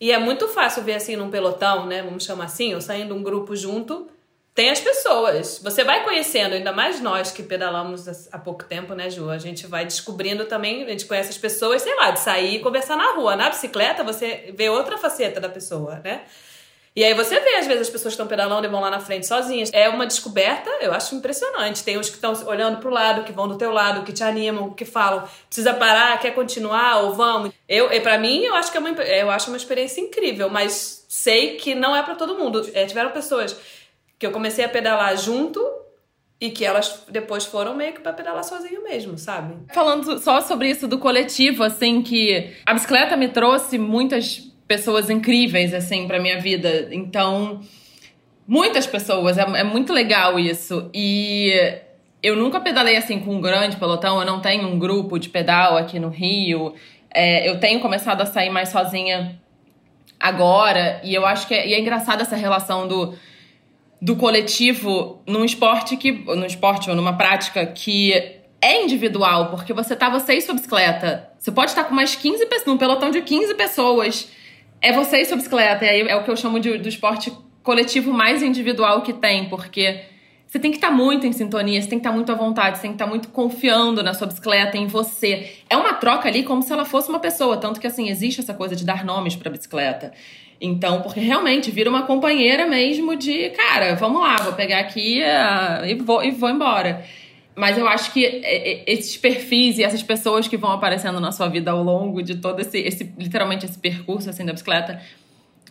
e 0.00 0.10
é 0.10 0.18
muito 0.18 0.48
fácil 0.48 0.82
ver 0.82 0.94
assim 0.94 1.14
num 1.14 1.30
pelotão, 1.30 1.86
né? 1.86 2.02
Vamos 2.02 2.24
chamar 2.24 2.46
assim, 2.46 2.74
ou 2.74 2.80
saindo 2.80 3.14
um 3.14 3.22
grupo 3.22 3.54
junto 3.54 4.08
tem 4.54 4.70
as 4.70 4.80
pessoas. 4.80 5.58
Você 5.62 5.82
vai 5.82 6.04
conhecendo, 6.04 6.54
ainda 6.54 6.72
mais 6.72 7.00
nós 7.00 7.32
que 7.32 7.42
pedalamos 7.42 8.06
há 8.30 8.38
pouco 8.38 8.62
tempo, 8.64 8.94
né, 8.94 9.10
Ju? 9.10 9.28
A 9.28 9.38
gente 9.38 9.66
vai 9.66 9.84
descobrindo 9.84 10.44
também, 10.44 10.84
a 10.84 10.88
gente 10.88 11.06
conhece 11.06 11.30
as 11.30 11.38
pessoas, 11.38 11.82
sei 11.82 11.94
lá, 11.96 12.12
de 12.12 12.20
sair 12.20 12.56
e 12.56 12.58
conversar 12.60 12.96
na 12.96 13.14
rua. 13.14 13.34
Na 13.34 13.50
bicicleta, 13.50 14.04
você 14.04 14.54
vê 14.56 14.68
outra 14.68 14.96
faceta 14.96 15.40
da 15.40 15.48
pessoa, 15.48 16.00
né? 16.04 16.22
E 16.96 17.02
aí 17.02 17.12
você 17.12 17.40
vê, 17.40 17.56
às 17.56 17.66
vezes, 17.66 17.82
as 17.82 17.90
pessoas 17.90 18.14
estão 18.14 18.28
pedalando 18.28 18.64
e 18.64 18.70
vão 18.70 18.80
lá 18.80 18.88
na 18.88 19.00
frente 19.00 19.26
sozinhas. 19.26 19.68
É 19.72 19.88
uma 19.88 20.06
descoberta, 20.06 20.70
eu 20.80 20.92
acho 20.92 21.16
impressionante. 21.16 21.82
Tem 21.82 21.98
uns 21.98 22.08
que 22.08 22.14
estão 22.14 22.32
olhando 22.46 22.78
pro 22.78 22.88
lado, 22.88 23.24
que 23.24 23.32
vão 23.32 23.48
do 23.48 23.58
teu 23.58 23.72
lado, 23.72 24.04
que 24.04 24.12
te 24.12 24.22
animam, 24.22 24.72
que 24.72 24.84
falam, 24.84 25.28
precisa 25.48 25.74
parar, 25.74 26.16
quer 26.20 26.32
continuar, 26.32 27.02
ou 27.02 27.14
vamos. 27.14 27.50
Eu, 27.68 27.92
e 27.92 28.00
para 28.00 28.16
mim, 28.16 28.44
eu 28.44 28.54
acho 28.54 28.70
que 28.70 28.76
é 28.76 28.80
uma, 28.80 28.90
eu 28.90 29.28
acho 29.28 29.50
uma 29.50 29.56
experiência 29.56 30.00
incrível, 30.00 30.48
mas 30.48 31.04
sei 31.08 31.56
que 31.56 31.74
não 31.74 31.96
é 31.96 32.02
para 32.04 32.14
todo 32.14 32.38
mundo. 32.38 32.64
É, 32.72 32.86
tiveram 32.86 33.10
pessoas 33.10 33.56
que 34.18 34.26
eu 34.26 34.30
comecei 34.30 34.64
a 34.64 34.68
pedalar 34.68 35.16
junto 35.16 35.60
e 36.40 36.50
que 36.50 36.64
elas 36.64 37.04
depois 37.10 37.44
foram 37.44 37.74
meio 37.74 37.92
que 37.92 38.00
pra 38.00 38.12
pedalar 38.12 38.44
sozinho 38.44 38.82
mesmo, 38.82 39.16
sabe? 39.16 39.54
Falando 39.72 40.18
só 40.18 40.40
sobre 40.40 40.68
isso 40.68 40.86
do 40.86 40.98
coletivo, 40.98 41.62
assim, 41.62 42.02
que 42.02 42.52
a 42.66 42.74
bicicleta 42.74 43.16
me 43.16 43.28
trouxe 43.28 43.78
muitas 43.78 44.40
pessoas 44.66 45.10
incríveis, 45.10 45.72
assim, 45.72 46.06
pra 46.06 46.20
minha 46.20 46.40
vida. 46.40 46.88
Então, 46.90 47.60
muitas 48.46 48.86
pessoas, 48.86 49.38
é, 49.38 49.42
é 49.42 49.64
muito 49.64 49.92
legal 49.92 50.38
isso. 50.38 50.90
E 50.92 51.52
eu 52.22 52.36
nunca 52.36 52.60
pedalei 52.60 52.96
assim 52.96 53.20
com 53.20 53.34
um 53.34 53.40
grande 53.40 53.76
pelotão, 53.76 54.18
eu 54.18 54.26
não 54.26 54.40
tenho 54.40 54.66
um 54.66 54.78
grupo 54.78 55.18
de 55.18 55.28
pedal 55.28 55.76
aqui 55.76 55.98
no 55.98 56.08
Rio. 56.08 56.74
É, 57.12 57.48
eu 57.48 57.60
tenho 57.60 57.80
começado 57.80 58.20
a 58.22 58.26
sair 58.26 58.50
mais 58.50 58.70
sozinha 58.70 59.38
agora, 60.18 61.00
e 61.04 61.14
eu 61.14 61.26
acho 61.26 61.46
que 61.46 61.54
é, 61.54 61.68
e 61.68 61.74
é 61.74 61.80
engraçado 61.80 62.22
essa 62.22 62.34
relação 62.34 62.88
do 62.88 63.14
do 64.00 64.16
coletivo 64.16 65.22
num 65.26 65.44
esporte 65.44 65.96
que. 65.96 66.12
no 66.12 66.46
esporte 66.46 66.90
ou 66.90 66.96
numa 66.96 67.16
prática 67.16 67.64
que 67.66 68.12
é 68.60 68.82
individual, 68.82 69.50
porque 69.50 69.72
você 69.72 69.94
tá 69.94 70.08
você 70.08 70.34
e 70.34 70.40
sua 70.40 70.54
bicicleta. 70.54 71.30
Você 71.38 71.52
pode 71.52 71.70
estar 71.70 71.84
com 71.84 71.94
mais 71.94 72.14
15 72.14 72.46
pessoas, 72.46 72.66
num 72.66 72.78
pelotão 72.78 73.10
de 73.10 73.20
15 73.20 73.54
pessoas. 73.54 74.30
É 74.80 74.92
você 74.92 75.18
e 75.18 75.24
sua 75.24 75.36
bicicleta. 75.36 75.84
E 75.84 75.88
aí 75.88 76.00
é 76.08 76.16
o 76.16 76.24
que 76.24 76.30
eu 76.30 76.36
chamo 76.36 76.58
de, 76.58 76.78
do 76.78 76.88
esporte 76.88 77.32
coletivo 77.62 78.12
mais 78.12 78.42
individual 78.42 79.02
que 79.02 79.12
tem, 79.12 79.48
porque 79.48 80.04
você 80.54 80.60
tem 80.60 80.70
que 80.70 80.76
estar 80.76 80.92
muito 80.92 81.26
em 81.26 81.32
sintonia, 81.32 81.82
você 81.82 81.88
tem 81.88 81.98
que 81.98 82.06
estar 82.06 82.14
muito 82.14 82.30
à 82.30 82.34
vontade, 82.36 82.76
você 82.76 82.82
tem 82.82 82.92
que 82.92 82.94
estar 82.94 83.08
muito 83.08 83.28
confiando 83.30 84.04
na 84.04 84.14
sua 84.14 84.28
bicicleta, 84.28 84.76
em 84.76 84.86
você. 84.86 85.52
É 85.68 85.76
uma 85.76 85.94
troca 85.94 86.28
ali 86.28 86.44
como 86.44 86.62
se 86.62 86.72
ela 86.72 86.84
fosse 86.84 87.08
uma 87.08 87.18
pessoa, 87.18 87.56
tanto 87.56 87.80
que 87.80 87.86
assim, 87.88 88.08
existe 88.08 88.40
essa 88.40 88.54
coisa 88.54 88.76
de 88.76 88.84
dar 88.84 89.04
nomes 89.04 89.34
para 89.34 89.50
bicicleta. 89.50 90.12
Então, 90.60 91.02
porque 91.02 91.20
realmente 91.20 91.70
vira 91.70 91.90
uma 91.90 92.02
companheira 92.02 92.66
mesmo 92.66 93.16
de, 93.16 93.50
cara, 93.50 93.94
vamos 93.96 94.20
lá, 94.22 94.36
vou 94.36 94.52
pegar 94.52 94.78
aqui 94.78 95.20
uh, 95.20 95.84
e, 95.84 95.94
vou, 95.94 96.24
e 96.24 96.30
vou 96.30 96.48
embora. 96.48 97.04
Mas 97.56 97.78
eu 97.78 97.86
acho 97.86 98.12
que 98.12 98.24
esses 98.86 99.16
perfis 99.16 99.78
e 99.78 99.84
essas 99.84 100.02
pessoas 100.02 100.48
que 100.48 100.56
vão 100.56 100.72
aparecendo 100.72 101.20
na 101.20 101.30
sua 101.30 101.48
vida 101.48 101.70
ao 101.70 101.82
longo 101.82 102.20
de 102.22 102.36
todo 102.36 102.60
esse, 102.60 102.78
esse 102.78 103.12
literalmente 103.16 103.64
esse 103.64 103.78
percurso 103.78 104.28
assim 104.28 104.44
da 104.44 104.52
bicicleta 104.52 105.00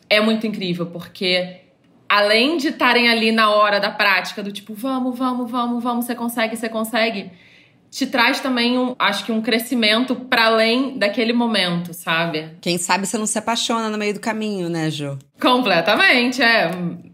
é 0.10 0.22
muito 0.22 0.48
incrível, 0.48 0.86
porque 0.86 1.62
além 2.08 2.58
de 2.58 2.70
estarem 2.70 3.10
ali 3.10 3.32
na 3.32 3.50
hora 3.50 3.80
da 3.80 3.90
prática 3.90 4.44
do 4.44 4.52
tipo, 4.52 4.74
vamos, 4.74 5.18
vamos, 5.18 5.50
vamos, 5.50 5.84
vamos, 5.84 6.06
você 6.06 6.16
consegue, 6.16 6.56
você 6.56 6.70
consegue, 6.70 7.32
te 7.94 8.08
traz 8.08 8.40
também, 8.40 8.76
um, 8.76 8.96
acho 8.98 9.24
que 9.24 9.32
um 9.32 9.40
crescimento 9.40 10.16
para 10.16 10.48
além 10.48 10.98
daquele 10.98 11.32
momento, 11.32 11.94
sabe? 11.94 12.50
Quem 12.60 12.80
sabe 12.80 13.06
você 13.06 13.20
não 13.20 13.28
se 13.28 13.38
apaixona 13.38 13.88
no 13.88 14.00
meio 14.00 14.16
do 14.16 14.20
caminho, 14.20 14.68
né, 14.68 14.90
Ju? 14.90 15.20
Completamente, 15.40 16.42
é. 16.42 16.72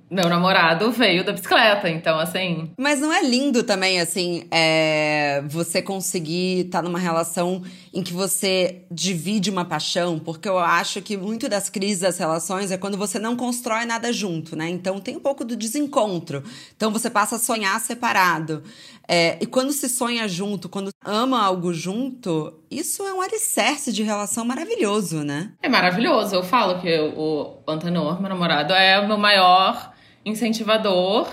Meu 0.10 0.28
namorado 0.28 0.90
veio 0.90 1.24
da 1.24 1.34
bicicleta, 1.34 1.88
então 1.90 2.18
assim. 2.18 2.72
Mas 2.80 3.00
não 3.00 3.14
é 3.14 3.22
lindo 3.22 3.62
também, 3.62 4.00
assim, 4.00 4.48
é, 4.50 5.44
você 5.48 5.82
conseguir 5.82 6.62
estar 6.62 6.80
tá 6.80 6.82
numa 6.82 6.98
relação 6.98 7.62
em 7.94 8.04
que 8.04 8.14
você 8.14 8.84
divide 8.92 9.50
uma 9.50 9.66
paixão, 9.66 10.20
porque 10.20 10.48
eu 10.48 10.58
acho 10.58 11.02
que 11.02 11.18
muito 11.18 11.50
das 11.50 11.70
crises 11.70 12.00
das 12.02 12.18
relações 12.18 12.72
é 12.72 12.78
quando 12.78 12.98
você 12.98 13.18
não 13.18 13.36
constrói 13.36 13.86
nada 13.86 14.14
junto, 14.14 14.56
né? 14.56 14.70
Então 14.70 15.00
tem 15.00 15.18
um 15.18 15.20
pouco 15.20 15.44
do 15.44 15.56
desencontro. 15.56 16.44
Então 16.76 16.92
você 16.92 17.10
passa 17.10 17.38
a 17.38 17.40
sonhar 17.40 17.80
separado. 17.80 18.64
É, 19.08 19.38
e 19.42 19.46
quando 19.48 19.72
se 19.72 19.90
sonha 19.90 20.28
junto, 20.28 20.70
quando 20.70 20.92
ama 21.04 21.44
algo 21.44 21.74
junto, 21.74 22.54
isso 22.70 23.04
é 23.04 23.14
um 23.14 23.22
alicerce 23.22 23.92
de 23.92 24.04
relação 24.04 24.46
maravilhoso, 24.46 25.24
né? 25.24 25.52
É 25.64 25.68
maravilhoso. 25.68 26.36
Eu 26.36 26.44
falo 26.44 26.80
que 26.80 26.96
o 27.18 27.58
Antenor, 27.68 28.22
meu 28.22 28.30
namorado, 28.30 28.74
é 28.74 29.00
o 29.00 29.08
meu 29.08 29.18
maior 29.18 29.94
incentivador 30.24 31.28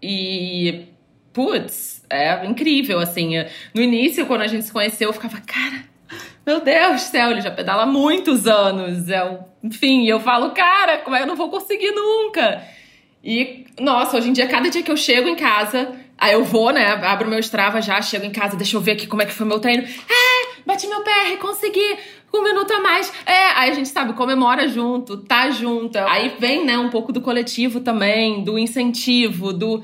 e, 0.00 0.86
putz, 1.32 2.04
é 2.08 2.46
incrível, 2.46 3.00
assim. 3.00 3.32
No 3.74 3.82
início, 3.82 4.24
quando 4.26 4.42
a 4.42 4.46
gente 4.46 4.64
se 4.64 4.72
conheceu, 4.72 5.08
eu 5.08 5.12
ficava, 5.12 5.40
cara, 5.40 5.84
meu 6.46 6.60
Deus 6.60 6.92
do 6.92 7.00
céu, 7.00 7.30
ele 7.30 7.40
já 7.40 7.50
pedala 7.50 7.82
há 7.82 7.86
muitos 7.86 8.46
anos. 8.46 9.08
É, 9.08 9.38
enfim, 9.62 10.06
eu 10.06 10.20
falo, 10.20 10.52
cara, 10.52 10.98
como 10.98 11.16
é 11.16 11.18
que 11.18 11.24
eu 11.24 11.28
não 11.28 11.36
vou 11.36 11.50
conseguir 11.50 11.90
nunca? 11.90 12.62
E, 13.24 13.66
nossa, 13.80 14.16
hoje 14.16 14.30
em 14.30 14.32
dia, 14.32 14.46
cada 14.46 14.70
dia 14.70 14.82
que 14.82 14.90
eu 14.90 14.96
chego 14.96 15.28
em 15.28 15.34
casa, 15.34 15.92
Aí 16.18 16.32
eu 16.32 16.44
vou, 16.44 16.72
né? 16.72 16.92
Abro 17.02 17.28
meu 17.28 17.38
Strava 17.40 17.82
já, 17.82 18.00
chego 18.00 18.24
em 18.24 18.30
casa, 18.30 18.56
deixa 18.56 18.76
eu 18.76 18.80
ver 18.80 18.92
aqui 18.92 19.06
como 19.06 19.20
é 19.20 19.26
que 19.26 19.32
foi 19.32 19.46
meu 19.46 19.60
treino. 19.60 19.82
É, 19.82 20.60
bati 20.64 20.86
meu 20.86 21.02
PR, 21.02 21.36
consegui, 21.38 21.98
um 22.32 22.42
minuto 22.42 22.72
a 22.72 22.80
mais. 22.80 23.12
É, 23.26 23.50
aí 23.54 23.70
a 23.70 23.74
gente 23.74 23.88
sabe, 23.88 24.14
comemora 24.14 24.66
junto, 24.66 25.18
tá 25.18 25.50
junto. 25.50 25.98
Aí 25.98 26.34
vem, 26.38 26.64
né, 26.64 26.78
um 26.78 26.88
pouco 26.88 27.12
do 27.12 27.20
coletivo 27.20 27.80
também, 27.80 28.42
do 28.42 28.58
incentivo, 28.58 29.52
do. 29.52 29.82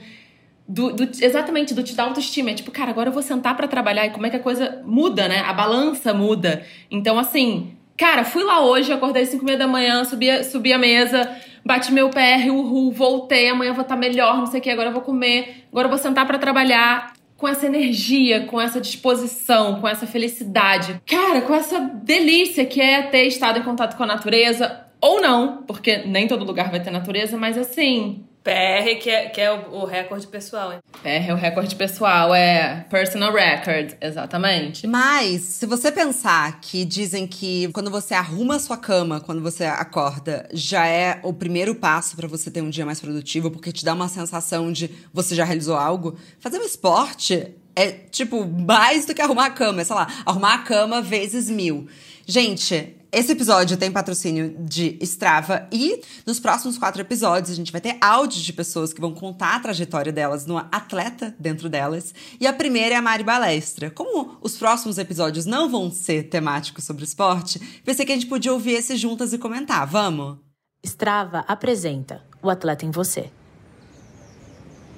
Do, 0.72 0.90
do, 0.90 1.02
exatamente, 1.02 1.74
do 1.74 1.82
te 1.82 1.94
dar 1.94 2.04
autoestima. 2.04 2.50
É 2.50 2.54
tipo, 2.54 2.70
cara, 2.70 2.90
agora 2.90 3.10
eu 3.10 3.12
vou 3.12 3.22
sentar 3.22 3.54
para 3.54 3.68
trabalhar 3.68 4.06
e 4.06 4.10
como 4.10 4.26
é 4.26 4.30
que 4.30 4.36
a 4.36 4.40
coisa 4.40 4.80
muda, 4.86 5.28
né? 5.28 5.40
A 5.40 5.52
balança 5.52 6.14
muda. 6.14 6.64
Então, 6.90 7.18
assim, 7.18 7.76
cara, 7.96 8.24
fui 8.24 8.42
lá 8.42 8.64
hoje, 8.64 8.90
acordei 8.90 9.22
às 9.22 9.28
5 9.28 9.42
e 9.42 9.46
meia 9.46 9.58
da 9.58 9.68
manhã, 9.68 10.02
subi, 10.04 10.42
subi 10.44 10.72
a 10.72 10.78
mesa, 10.78 11.30
bati 11.62 11.92
meu 11.92 12.08
PR, 12.08 12.50
uhul, 12.50 12.90
voltei, 12.90 13.50
amanhã 13.50 13.74
vou 13.74 13.82
estar 13.82 13.96
tá 13.96 14.00
melhor, 14.00 14.38
não 14.38 14.46
sei 14.46 14.60
o 14.60 14.62
que, 14.62 14.70
agora 14.70 14.88
eu 14.88 14.92
vou 14.94 15.02
comer, 15.02 15.66
agora 15.70 15.86
eu 15.86 15.90
vou 15.90 15.98
sentar 15.98 16.26
para 16.26 16.38
trabalhar 16.38 17.12
com 17.36 17.46
essa 17.46 17.66
energia, 17.66 18.46
com 18.46 18.60
essa 18.60 18.80
disposição, 18.80 19.80
com 19.80 19.88
essa 19.88 20.06
felicidade. 20.06 21.02
Cara, 21.06 21.42
com 21.42 21.54
essa 21.54 21.80
delícia 21.80 22.64
que 22.64 22.80
é 22.80 23.02
ter 23.02 23.24
estado 23.26 23.58
em 23.58 23.62
contato 23.62 23.96
com 23.96 24.04
a 24.04 24.06
natureza, 24.06 24.86
ou 25.00 25.20
não, 25.20 25.64
porque 25.66 25.98
nem 26.06 26.28
todo 26.28 26.44
lugar 26.44 26.70
vai 26.70 26.80
ter 26.80 26.92
natureza, 26.92 27.36
mas 27.36 27.58
assim, 27.58 28.24
PR, 28.42 28.98
que 29.00 29.08
é, 29.08 29.28
que 29.28 29.40
é 29.40 29.52
o, 29.52 29.82
o 29.82 29.84
recorde 29.84 30.26
pessoal. 30.26 30.72
Hein? 30.72 30.80
PR 31.02 31.30
é 31.30 31.32
o 31.32 31.36
recorde 31.36 31.74
pessoal, 31.76 32.34
é 32.34 32.84
personal 32.90 33.32
record, 33.32 33.94
exatamente. 34.00 34.86
Mas, 34.86 35.42
se 35.42 35.66
você 35.66 35.92
pensar 35.92 36.60
que 36.60 36.84
dizem 36.84 37.26
que 37.26 37.68
quando 37.72 37.90
você 37.90 38.14
arruma 38.14 38.56
a 38.56 38.58
sua 38.58 38.76
cama, 38.76 39.20
quando 39.20 39.40
você 39.40 39.64
acorda, 39.64 40.48
já 40.52 40.86
é 40.86 41.20
o 41.22 41.32
primeiro 41.32 41.74
passo 41.74 42.16
para 42.16 42.26
você 42.26 42.50
ter 42.50 42.62
um 42.62 42.70
dia 42.70 42.84
mais 42.84 43.00
produtivo, 43.00 43.50
porque 43.50 43.70
te 43.70 43.84
dá 43.84 43.94
uma 43.94 44.08
sensação 44.08 44.72
de 44.72 44.90
você 45.12 45.34
já 45.34 45.44
realizou 45.44 45.76
algo, 45.76 46.16
fazer 46.40 46.58
um 46.58 46.64
esporte 46.64 47.54
é, 47.74 47.90
tipo, 47.90 48.44
mais 48.44 49.06
do 49.06 49.14
que 49.14 49.22
arrumar 49.22 49.46
a 49.46 49.50
cama. 49.50 49.80
É, 49.80 49.84
sei 49.84 49.96
lá, 49.96 50.06
arrumar 50.26 50.54
a 50.54 50.58
cama 50.58 51.00
vezes 51.00 51.48
mil. 51.48 51.86
Gente, 52.26 52.96
esse 53.12 53.32
episódio 53.32 53.76
tem 53.76 53.92
patrocínio 53.92 54.56
de 54.58 54.96
Strava 55.02 55.68
e 55.70 56.00
nos 56.26 56.40
próximos 56.40 56.78
quatro 56.78 57.02
episódios 57.02 57.50
a 57.50 57.54
gente 57.54 57.70
vai 57.70 57.80
ter 57.80 57.98
áudios 58.00 58.42
de 58.42 58.54
pessoas 58.54 58.90
que 58.90 59.02
vão 59.02 59.12
contar 59.12 59.56
a 59.56 59.60
trajetória 59.60 60.10
delas 60.10 60.46
no 60.46 60.56
atleta 60.56 61.34
dentro 61.38 61.68
delas. 61.68 62.14
E 62.40 62.46
a 62.46 62.54
primeira 62.54 62.94
é 62.94 62.98
a 62.98 63.02
Mari 63.02 63.22
Balestra. 63.22 63.90
Como 63.90 64.38
os 64.40 64.56
próximos 64.56 64.96
episódios 64.96 65.44
não 65.44 65.68
vão 65.68 65.90
ser 65.90 66.30
temáticos 66.30 66.84
sobre 66.84 67.04
esporte, 67.04 67.60
pensei 67.84 68.06
que 68.06 68.12
a 68.12 68.14
gente 68.14 68.28
podia 68.28 68.52
ouvir 68.52 68.72
esse 68.72 68.96
juntas 68.96 69.34
e 69.34 69.38
comentar. 69.38 69.86
Vamos? 69.86 70.38
Strava 70.82 71.44
apresenta 71.46 72.24
O 72.42 72.48
Atleta 72.48 72.86
em 72.86 72.90
Você. 72.90 73.30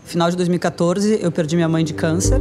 Final 0.04 0.30
de 0.30 0.36
2014, 0.36 1.18
eu 1.20 1.32
perdi 1.32 1.56
minha 1.56 1.68
mãe 1.68 1.84
de 1.84 1.94
câncer. 1.94 2.40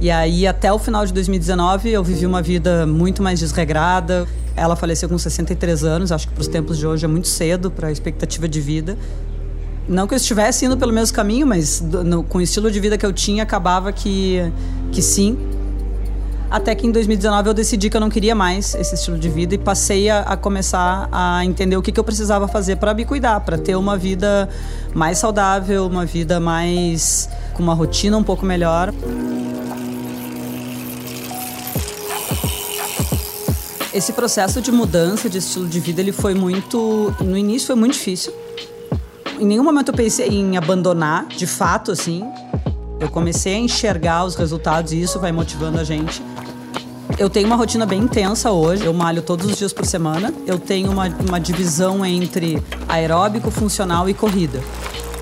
E 0.00 0.10
aí, 0.10 0.46
até 0.46 0.72
o 0.72 0.78
final 0.78 1.06
de 1.06 1.12
2019, 1.12 1.90
eu 1.90 2.02
vivi 2.02 2.26
uma 2.26 2.42
vida 2.42 2.86
muito 2.86 3.22
mais 3.22 3.40
desregrada. 3.40 4.26
Ela 4.56 4.76
faleceu 4.76 5.08
com 5.08 5.16
63 5.16 5.84
anos, 5.84 6.12
acho 6.12 6.28
que 6.28 6.34
para 6.34 6.42
os 6.42 6.48
tempos 6.48 6.78
de 6.78 6.86
hoje 6.86 7.04
é 7.04 7.08
muito 7.08 7.28
cedo 7.28 7.70
para 7.70 7.88
a 7.88 7.92
expectativa 7.92 8.48
de 8.48 8.60
vida. 8.60 8.96
Não 9.88 10.06
que 10.06 10.14
eu 10.14 10.16
estivesse 10.16 10.64
indo 10.64 10.76
pelo 10.76 10.92
mesmo 10.92 11.14
caminho, 11.14 11.46
mas 11.46 11.80
no, 11.80 12.22
com 12.22 12.38
o 12.38 12.40
estilo 12.40 12.70
de 12.70 12.80
vida 12.80 12.96
que 12.96 13.04
eu 13.04 13.12
tinha, 13.12 13.42
acabava 13.42 13.92
que, 13.92 14.40
que 14.90 15.02
sim. 15.02 15.36
Até 16.50 16.74
que 16.74 16.86
em 16.86 16.92
2019 16.92 17.48
eu 17.48 17.54
decidi 17.54 17.90
que 17.90 17.96
eu 17.96 18.00
não 18.00 18.08
queria 18.08 18.34
mais 18.34 18.74
esse 18.76 18.94
estilo 18.94 19.18
de 19.18 19.28
vida 19.28 19.54
e 19.54 19.58
passei 19.58 20.08
a, 20.08 20.20
a 20.20 20.36
começar 20.36 21.08
a 21.10 21.44
entender 21.44 21.76
o 21.76 21.82
que, 21.82 21.90
que 21.90 21.98
eu 21.98 22.04
precisava 22.04 22.46
fazer 22.46 22.76
para 22.76 22.94
me 22.94 23.04
cuidar, 23.04 23.40
para 23.40 23.58
ter 23.58 23.74
uma 23.74 23.96
vida 23.96 24.48
mais 24.94 25.18
saudável, 25.18 25.86
uma 25.86 26.06
vida 26.06 26.38
mais. 26.38 27.28
com 27.54 27.62
uma 27.62 27.74
rotina 27.74 28.16
um 28.16 28.22
pouco 28.22 28.46
melhor. 28.46 28.92
Esse 33.94 34.12
processo 34.12 34.60
de 34.60 34.72
mudança 34.72 35.30
de 35.30 35.38
estilo 35.38 35.68
de 35.68 35.78
vida, 35.78 36.00
ele 36.00 36.10
foi 36.10 36.34
muito. 36.34 37.14
No 37.20 37.38
início 37.38 37.68
foi 37.68 37.76
muito 37.76 37.92
difícil. 37.92 38.34
Em 39.38 39.46
nenhum 39.46 39.62
momento 39.62 39.90
eu 39.90 39.94
pensei 39.94 40.28
em 40.30 40.56
abandonar, 40.56 41.28
de 41.28 41.46
fato, 41.46 41.92
assim. 41.92 42.24
Eu 42.98 43.08
comecei 43.08 43.54
a 43.54 43.58
enxergar 43.58 44.24
os 44.24 44.34
resultados 44.34 44.92
e 44.92 45.00
isso 45.00 45.20
vai 45.20 45.30
motivando 45.30 45.78
a 45.78 45.84
gente. 45.84 46.20
Eu 47.16 47.30
tenho 47.30 47.46
uma 47.46 47.54
rotina 47.54 47.86
bem 47.86 48.00
intensa 48.00 48.50
hoje. 48.50 48.84
Eu 48.84 48.92
malho 48.92 49.22
todos 49.22 49.46
os 49.46 49.56
dias 49.56 49.72
por 49.72 49.86
semana. 49.86 50.34
Eu 50.44 50.58
tenho 50.58 50.90
uma, 50.90 51.06
uma 51.28 51.38
divisão 51.38 52.04
entre 52.04 52.60
aeróbico, 52.88 53.48
funcional 53.48 54.08
e 54.08 54.14
corrida. 54.14 54.60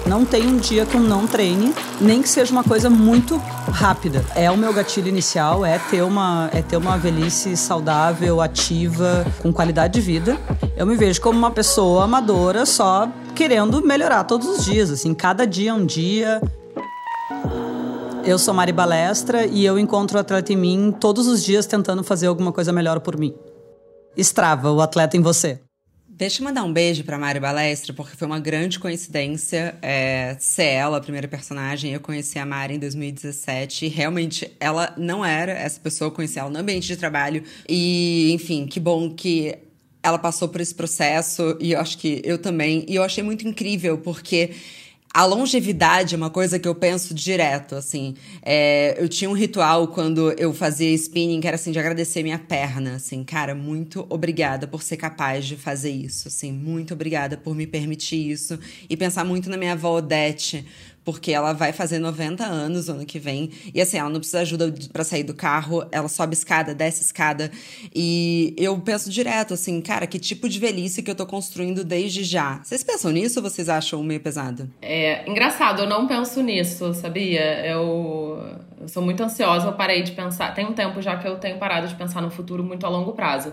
Não 0.06 0.24
tem 0.24 0.46
um 0.46 0.56
dia 0.56 0.84
que 0.84 0.96
eu 0.96 1.00
não 1.00 1.26
treine, 1.26 1.72
nem 2.00 2.20
que 2.20 2.28
seja 2.28 2.52
uma 2.52 2.64
coisa 2.64 2.90
muito 2.90 3.36
rápida. 3.70 4.24
É 4.34 4.50
o 4.50 4.56
meu 4.56 4.72
gatilho 4.72 5.08
inicial, 5.08 5.64
é 5.64 5.78
ter 5.78 6.02
uma, 6.02 6.50
é 6.52 6.60
ter 6.60 6.76
uma 6.76 6.98
velhice 6.98 7.56
saudável, 7.56 8.40
ativa, 8.40 9.24
com 9.40 9.52
qualidade 9.52 9.94
de 9.94 10.00
vida. 10.00 10.36
Eu 10.76 10.86
me 10.86 10.96
vejo 10.96 11.20
como 11.20 11.38
uma 11.38 11.50
pessoa 11.50 12.04
amadora, 12.04 12.66
só 12.66 13.08
querendo 13.34 13.80
melhorar 13.84 14.24
todos 14.24 14.48
os 14.48 14.64
dias, 14.64 14.90
assim, 14.90 15.14
cada 15.14 15.46
dia 15.46 15.70
é 15.70 15.74
um 15.74 15.86
dia. 15.86 16.42
Eu 18.24 18.38
sou 18.38 18.52
Mari 18.52 18.72
Balestra 18.72 19.46
e 19.46 19.64
eu 19.64 19.78
encontro 19.78 20.16
o 20.16 20.20
atleta 20.20 20.52
em 20.52 20.56
mim 20.56 20.94
todos 20.98 21.26
os 21.26 21.42
dias 21.42 21.66
tentando 21.66 22.02
fazer 22.04 22.26
alguma 22.26 22.52
coisa 22.52 22.72
melhor 22.72 23.00
por 23.00 23.18
mim. 23.18 23.34
Estrava 24.16 24.70
o 24.70 24.80
atleta 24.80 25.16
em 25.16 25.20
você. 25.20 25.60
Deixa 26.22 26.40
eu 26.40 26.44
mandar 26.44 26.62
um 26.62 26.72
beijo 26.72 27.02
pra 27.02 27.18
Mari 27.18 27.40
Balestra, 27.40 27.92
porque 27.92 28.16
foi 28.16 28.28
uma 28.28 28.38
grande 28.38 28.78
coincidência 28.78 29.74
é, 29.82 30.36
ser 30.38 30.66
ela 30.66 30.98
a 30.98 31.00
primeira 31.00 31.26
personagem. 31.26 31.92
Eu 31.92 31.98
conheci 31.98 32.38
a 32.38 32.46
Mari 32.46 32.76
em 32.76 32.78
2017 32.78 33.86
e 33.86 33.88
realmente 33.88 34.48
ela 34.60 34.94
não 34.96 35.24
era 35.24 35.50
essa 35.50 35.80
pessoa, 35.80 36.06
eu 36.06 36.12
conheci 36.12 36.38
ela 36.38 36.48
no 36.48 36.60
ambiente 36.60 36.86
de 36.86 36.96
trabalho. 36.96 37.42
E, 37.68 38.30
enfim, 38.32 38.68
que 38.68 38.78
bom 38.78 39.12
que 39.12 39.58
ela 40.00 40.16
passou 40.16 40.48
por 40.48 40.60
esse 40.60 40.72
processo 40.72 41.58
e 41.60 41.72
eu 41.72 41.80
acho 41.80 41.98
que 41.98 42.22
eu 42.24 42.38
também. 42.38 42.86
E 42.88 42.94
eu 42.94 43.02
achei 43.02 43.24
muito 43.24 43.48
incrível, 43.48 43.98
porque 43.98 44.52
a 45.14 45.24
longevidade 45.26 46.14
é 46.14 46.16
uma 46.16 46.30
coisa 46.30 46.58
que 46.58 46.66
eu 46.66 46.74
penso 46.74 47.12
direto, 47.12 47.74
assim. 47.74 48.14
É, 48.40 48.96
eu 48.98 49.08
tinha 49.08 49.28
um 49.28 49.34
ritual 49.34 49.88
quando 49.88 50.32
eu 50.38 50.54
fazia 50.54 50.90
spinning, 50.94 51.40
que 51.40 51.46
era 51.46 51.56
assim, 51.56 51.70
de 51.70 51.78
agradecer 51.78 52.22
minha 52.22 52.38
perna, 52.38 52.94
assim. 52.94 53.22
Cara, 53.22 53.54
muito 53.54 54.06
obrigada 54.08 54.66
por 54.66 54.82
ser 54.82 54.96
capaz 54.96 55.44
de 55.44 55.56
fazer 55.56 55.90
isso, 55.90 56.28
assim. 56.28 56.50
Muito 56.50 56.94
obrigada 56.94 57.36
por 57.36 57.54
me 57.54 57.66
permitir 57.66 58.30
isso. 58.30 58.58
E 58.88 58.96
pensar 58.96 59.24
muito 59.24 59.50
na 59.50 59.58
minha 59.58 59.72
avó 59.72 59.98
Odete, 59.98 60.64
porque 61.04 61.32
ela 61.32 61.52
vai 61.52 61.72
fazer 61.72 61.98
90 61.98 62.44
anos 62.44 62.88
ano 62.88 63.04
que 63.04 63.18
vem. 63.18 63.50
E 63.74 63.80
assim, 63.80 63.98
ela 63.98 64.08
não 64.08 64.18
precisa 64.18 64.38
de 64.38 64.42
ajuda 64.42 64.74
para 64.92 65.04
sair 65.04 65.24
do 65.24 65.34
carro, 65.34 65.84
ela 65.90 66.08
sobe 66.08 66.34
escada, 66.34 66.74
desce 66.74 67.02
escada. 67.02 67.50
E 67.94 68.54
eu 68.56 68.78
penso 68.78 69.10
direto 69.10 69.54
assim, 69.54 69.80
cara, 69.80 70.06
que 70.06 70.18
tipo 70.18 70.48
de 70.48 70.58
velhice 70.58 71.02
que 71.02 71.10
eu 71.10 71.14
tô 71.14 71.26
construindo 71.26 71.84
desde 71.84 72.22
já. 72.24 72.60
Vocês 72.62 72.82
pensam 72.82 73.10
nisso 73.10 73.40
ou 73.40 73.42
vocês 73.42 73.68
acham 73.68 74.02
meio 74.02 74.20
pesado? 74.20 74.70
É 74.80 75.28
engraçado, 75.28 75.82
eu 75.82 75.88
não 75.88 76.06
penso 76.06 76.42
nisso, 76.42 76.94
sabia? 76.94 77.66
Eu, 77.66 78.56
eu 78.80 78.88
sou 78.88 79.02
muito 79.02 79.22
ansiosa, 79.22 79.66
eu 79.66 79.72
parei 79.72 80.02
de 80.02 80.12
pensar. 80.12 80.54
Tem 80.54 80.66
um 80.66 80.72
tempo 80.72 81.00
já 81.02 81.16
que 81.16 81.26
eu 81.26 81.36
tenho 81.36 81.58
parado 81.58 81.88
de 81.88 81.94
pensar 81.94 82.20
no 82.20 82.30
futuro 82.30 82.62
muito 82.62 82.86
a 82.86 82.88
longo 82.88 83.12
prazo. 83.12 83.52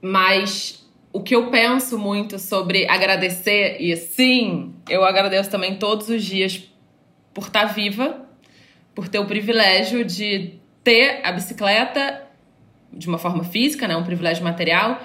Mas 0.00 0.83
o 1.14 1.20
que 1.20 1.36
eu 1.36 1.48
penso 1.48 1.96
muito 1.96 2.40
sobre 2.40 2.88
agradecer, 2.88 3.76
e 3.80 3.96
sim, 3.96 4.74
eu 4.88 5.04
agradeço 5.04 5.48
também 5.48 5.76
todos 5.76 6.08
os 6.08 6.24
dias 6.24 6.68
por 7.32 7.44
estar 7.44 7.66
viva, 7.66 8.26
por 8.96 9.06
ter 9.06 9.20
o 9.20 9.24
privilégio 9.24 10.04
de 10.04 10.54
ter 10.82 11.20
a 11.22 11.30
bicicleta 11.30 12.26
de 12.92 13.06
uma 13.06 13.16
forma 13.16 13.44
física, 13.44 13.86
né, 13.86 13.96
um 13.96 14.02
privilégio 14.02 14.42
material, 14.42 15.00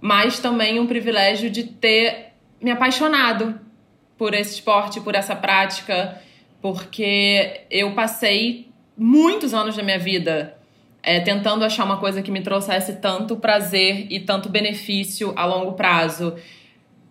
mas 0.00 0.38
também 0.38 0.80
um 0.80 0.86
privilégio 0.86 1.50
de 1.50 1.64
ter 1.64 2.32
me 2.58 2.70
apaixonado 2.70 3.60
por 4.16 4.32
esse 4.32 4.54
esporte, 4.54 4.98
por 5.02 5.14
essa 5.14 5.36
prática, 5.36 6.22
porque 6.62 7.66
eu 7.70 7.92
passei 7.92 8.70
muitos 8.96 9.52
anos 9.52 9.76
da 9.76 9.82
minha 9.82 9.98
vida 9.98 10.56
é, 11.02 11.20
tentando 11.20 11.64
achar 11.64 11.84
uma 11.84 11.98
coisa 11.98 12.22
que 12.22 12.30
me 12.30 12.40
trouxesse 12.40 12.96
tanto 12.96 13.36
prazer 13.36 14.06
e 14.10 14.20
tanto 14.20 14.48
benefício 14.48 15.32
a 15.36 15.44
longo 15.46 15.72
prazo. 15.72 16.34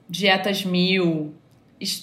Dietas 0.08 0.63
mil, 0.63 1.34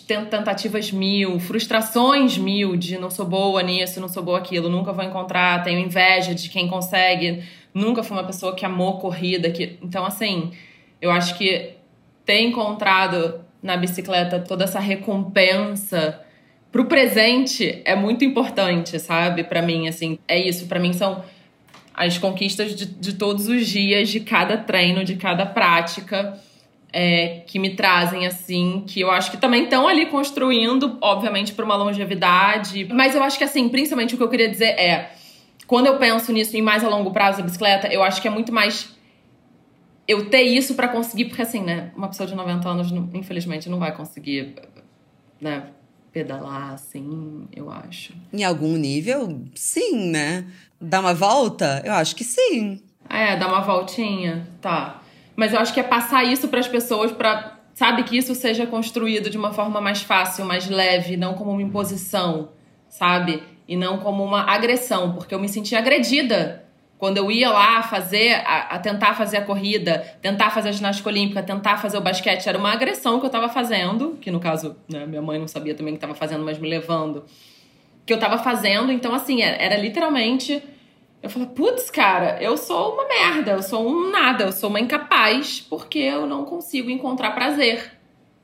tentativas 0.06 0.90
mil, 0.90 1.38
frustrações 1.38 2.38
mil 2.38 2.76
de 2.76 2.98
não 2.98 3.10
sou 3.10 3.26
boa 3.26 3.62
nisso, 3.62 4.00
não 4.00 4.08
sou 4.08 4.22
boa 4.22 4.38
aquilo, 4.38 4.68
nunca 4.68 4.92
vou 4.92 5.04
encontrar, 5.04 5.62
tenho 5.62 5.78
inveja 5.78 6.34
de 6.34 6.48
quem 6.48 6.68
consegue, 6.68 7.42
nunca 7.74 8.02
fui 8.02 8.16
uma 8.16 8.24
pessoa 8.24 8.54
que 8.54 8.64
amou 8.64 8.98
corrida, 8.98 9.50
que 9.50 9.78
então 9.82 10.04
assim, 10.04 10.52
eu 11.00 11.10
acho 11.10 11.36
que 11.36 11.74
ter 12.24 12.40
encontrado 12.40 13.40
na 13.62 13.76
bicicleta 13.76 14.38
toda 14.40 14.64
essa 14.64 14.80
recompensa 14.80 16.20
pro 16.72 16.86
presente 16.86 17.82
é 17.84 17.94
muito 17.94 18.24
importante, 18.24 18.98
sabe? 18.98 19.44
Para 19.44 19.62
mim 19.62 19.88
assim, 19.88 20.18
é 20.26 20.38
isso, 20.38 20.66
para 20.66 20.80
mim 20.80 20.92
são 20.92 21.22
as 21.96 22.18
conquistas 22.18 22.74
de, 22.74 22.84
de 22.84 23.14
todos 23.14 23.48
os 23.48 23.66
dias, 23.66 24.10
de 24.10 24.20
cada 24.20 24.58
treino, 24.58 25.02
de 25.02 25.16
cada 25.16 25.46
prática. 25.46 26.38
É, 26.98 27.42
que 27.46 27.58
me 27.58 27.74
trazem 27.74 28.26
assim, 28.26 28.82
que 28.86 29.00
eu 29.00 29.10
acho 29.10 29.30
que 29.30 29.36
também 29.36 29.64
estão 29.64 29.86
ali 29.86 30.06
construindo, 30.06 30.96
obviamente, 31.02 31.52
para 31.52 31.62
uma 31.62 31.76
longevidade. 31.76 32.86
Mas 32.90 33.14
eu 33.14 33.22
acho 33.22 33.36
que 33.36 33.44
assim, 33.44 33.68
principalmente 33.68 34.14
o 34.14 34.16
que 34.16 34.22
eu 34.22 34.30
queria 34.30 34.48
dizer 34.48 34.68
é, 34.78 35.10
quando 35.66 35.86
eu 35.86 35.98
penso 35.98 36.32
nisso 36.32 36.56
em 36.56 36.62
mais 36.62 36.82
a 36.84 36.88
longo 36.88 37.10
prazo 37.10 37.38
da 37.38 37.44
bicicleta, 37.44 37.88
eu 37.88 38.02
acho 38.02 38.22
que 38.22 38.28
é 38.28 38.30
muito 38.30 38.50
mais 38.50 38.96
eu 40.08 40.30
ter 40.30 40.42
isso 40.42 40.74
para 40.74 40.88
conseguir, 40.88 41.26
porque 41.26 41.42
assim, 41.42 41.60
né, 41.60 41.90
uma 41.94 42.08
pessoa 42.08 42.26
de 42.26 42.34
90 42.34 42.66
anos, 42.66 42.92
infelizmente, 43.12 43.68
não 43.68 43.78
vai 43.78 43.94
conseguir, 43.94 44.54
né, 45.38 45.64
pedalar 46.16 46.72
assim, 46.72 47.46
eu 47.54 47.70
acho. 47.70 48.14
Em 48.32 48.42
algum 48.42 48.74
nível, 48.78 49.42
sim, 49.54 50.08
né? 50.08 50.46
Dar 50.80 51.00
uma 51.00 51.12
volta? 51.12 51.82
Eu 51.84 51.92
acho 51.92 52.16
que 52.16 52.24
sim. 52.24 52.80
É, 53.06 53.36
dar 53.36 53.48
uma 53.48 53.60
voltinha, 53.60 54.48
tá. 54.62 55.02
Mas 55.36 55.52
eu 55.52 55.60
acho 55.60 55.74
que 55.74 55.80
é 55.80 55.82
passar 55.82 56.24
isso 56.24 56.48
para 56.48 56.60
as 56.60 56.66
pessoas 56.66 57.12
para 57.12 57.58
sabe 57.74 58.02
que 58.04 58.16
isso 58.16 58.34
seja 58.34 58.66
construído 58.66 59.28
de 59.28 59.36
uma 59.36 59.52
forma 59.52 59.78
mais 59.78 60.00
fácil, 60.00 60.46
mais 60.46 60.66
leve, 60.66 61.18
não 61.18 61.34
como 61.34 61.50
uma 61.50 61.60
imposição, 61.60 62.48
sabe? 62.88 63.42
E 63.68 63.76
não 63.76 63.98
como 63.98 64.24
uma 64.24 64.50
agressão, 64.50 65.12
porque 65.12 65.34
eu 65.34 65.38
me 65.38 65.50
senti 65.50 65.76
agredida 65.76 66.65
quando 66.98 67.18
eu 67.18 67.30
ia 67.30 67.50
lá 67.50 67.82
fazer, 67.82 68.34
a, 68.46 68.74
a, 68.74 68.78
tentar 68.78 69.14
fazer 69.14 69.36
a 69.36 69.42
corrida, 69.42 69.98
tentar 70.22 70.50
fazer 70.50 70.70
a 70.70 70.72
ginástica 70.72 71.08
olímpica, 71.08 71.42
tentar 71.42 71.76
fazer 71.76 71.98
o 71.98 72.00
basquete, 72.00 72.48
era 72.48 72.56
uma 72.56 72.72
agressão 72.72 73.20
que 73.20 73.26
eu 73.26 73.30
tava 73.30 73.48
fazendo, 73.48 74.16
que 74.20 74.30
no 74.30 74.40
caso, 74.40 74.76
né, 74.88 75.04
minha 75.06 75.20
mãe 75.20 75.38
não 75.38 75.48
sabia 75.48 75.74
também 75.74 75.94
que 75.94 76.00
tava 76.00 76.14
fazendo, 76.14 76.44
mas 76.44 76.58
me 76.58 76.68
levando 76.68 77.24
que 78.06 78.12
eu 78.12 78.18
tava 78.18 78.38
fazendo. 78.38 78.92
Então, 78.92 79.12
assim, 79.12 79.42
era, 79.42 79.56
era 79.56 79.76
literalmente. 79.76 80.62
Eu 81.22 81.28
falei, 81.28 81.48
putz, 81.48 81.90
cara, 81.90 82.40
eu 82.40 82.56
sou 82.56 82.94
uma 82.94 83.06
merda, 83.08 83.50
eu 83.52 83.62
sou 83.62 83.86
um 83.86 84.10
nada, 84.10 84.44
eu 84.44 84.52
sou 84.52 84.70
uma 84.70 84.80
incapaz, 84.80 85.60
porque 85.60 85.98
eu 85.98 86.26
não 86.26 86.44
consigo 86.44 86.88
encontrar 86.88 87.32
prazer 87.32 87.92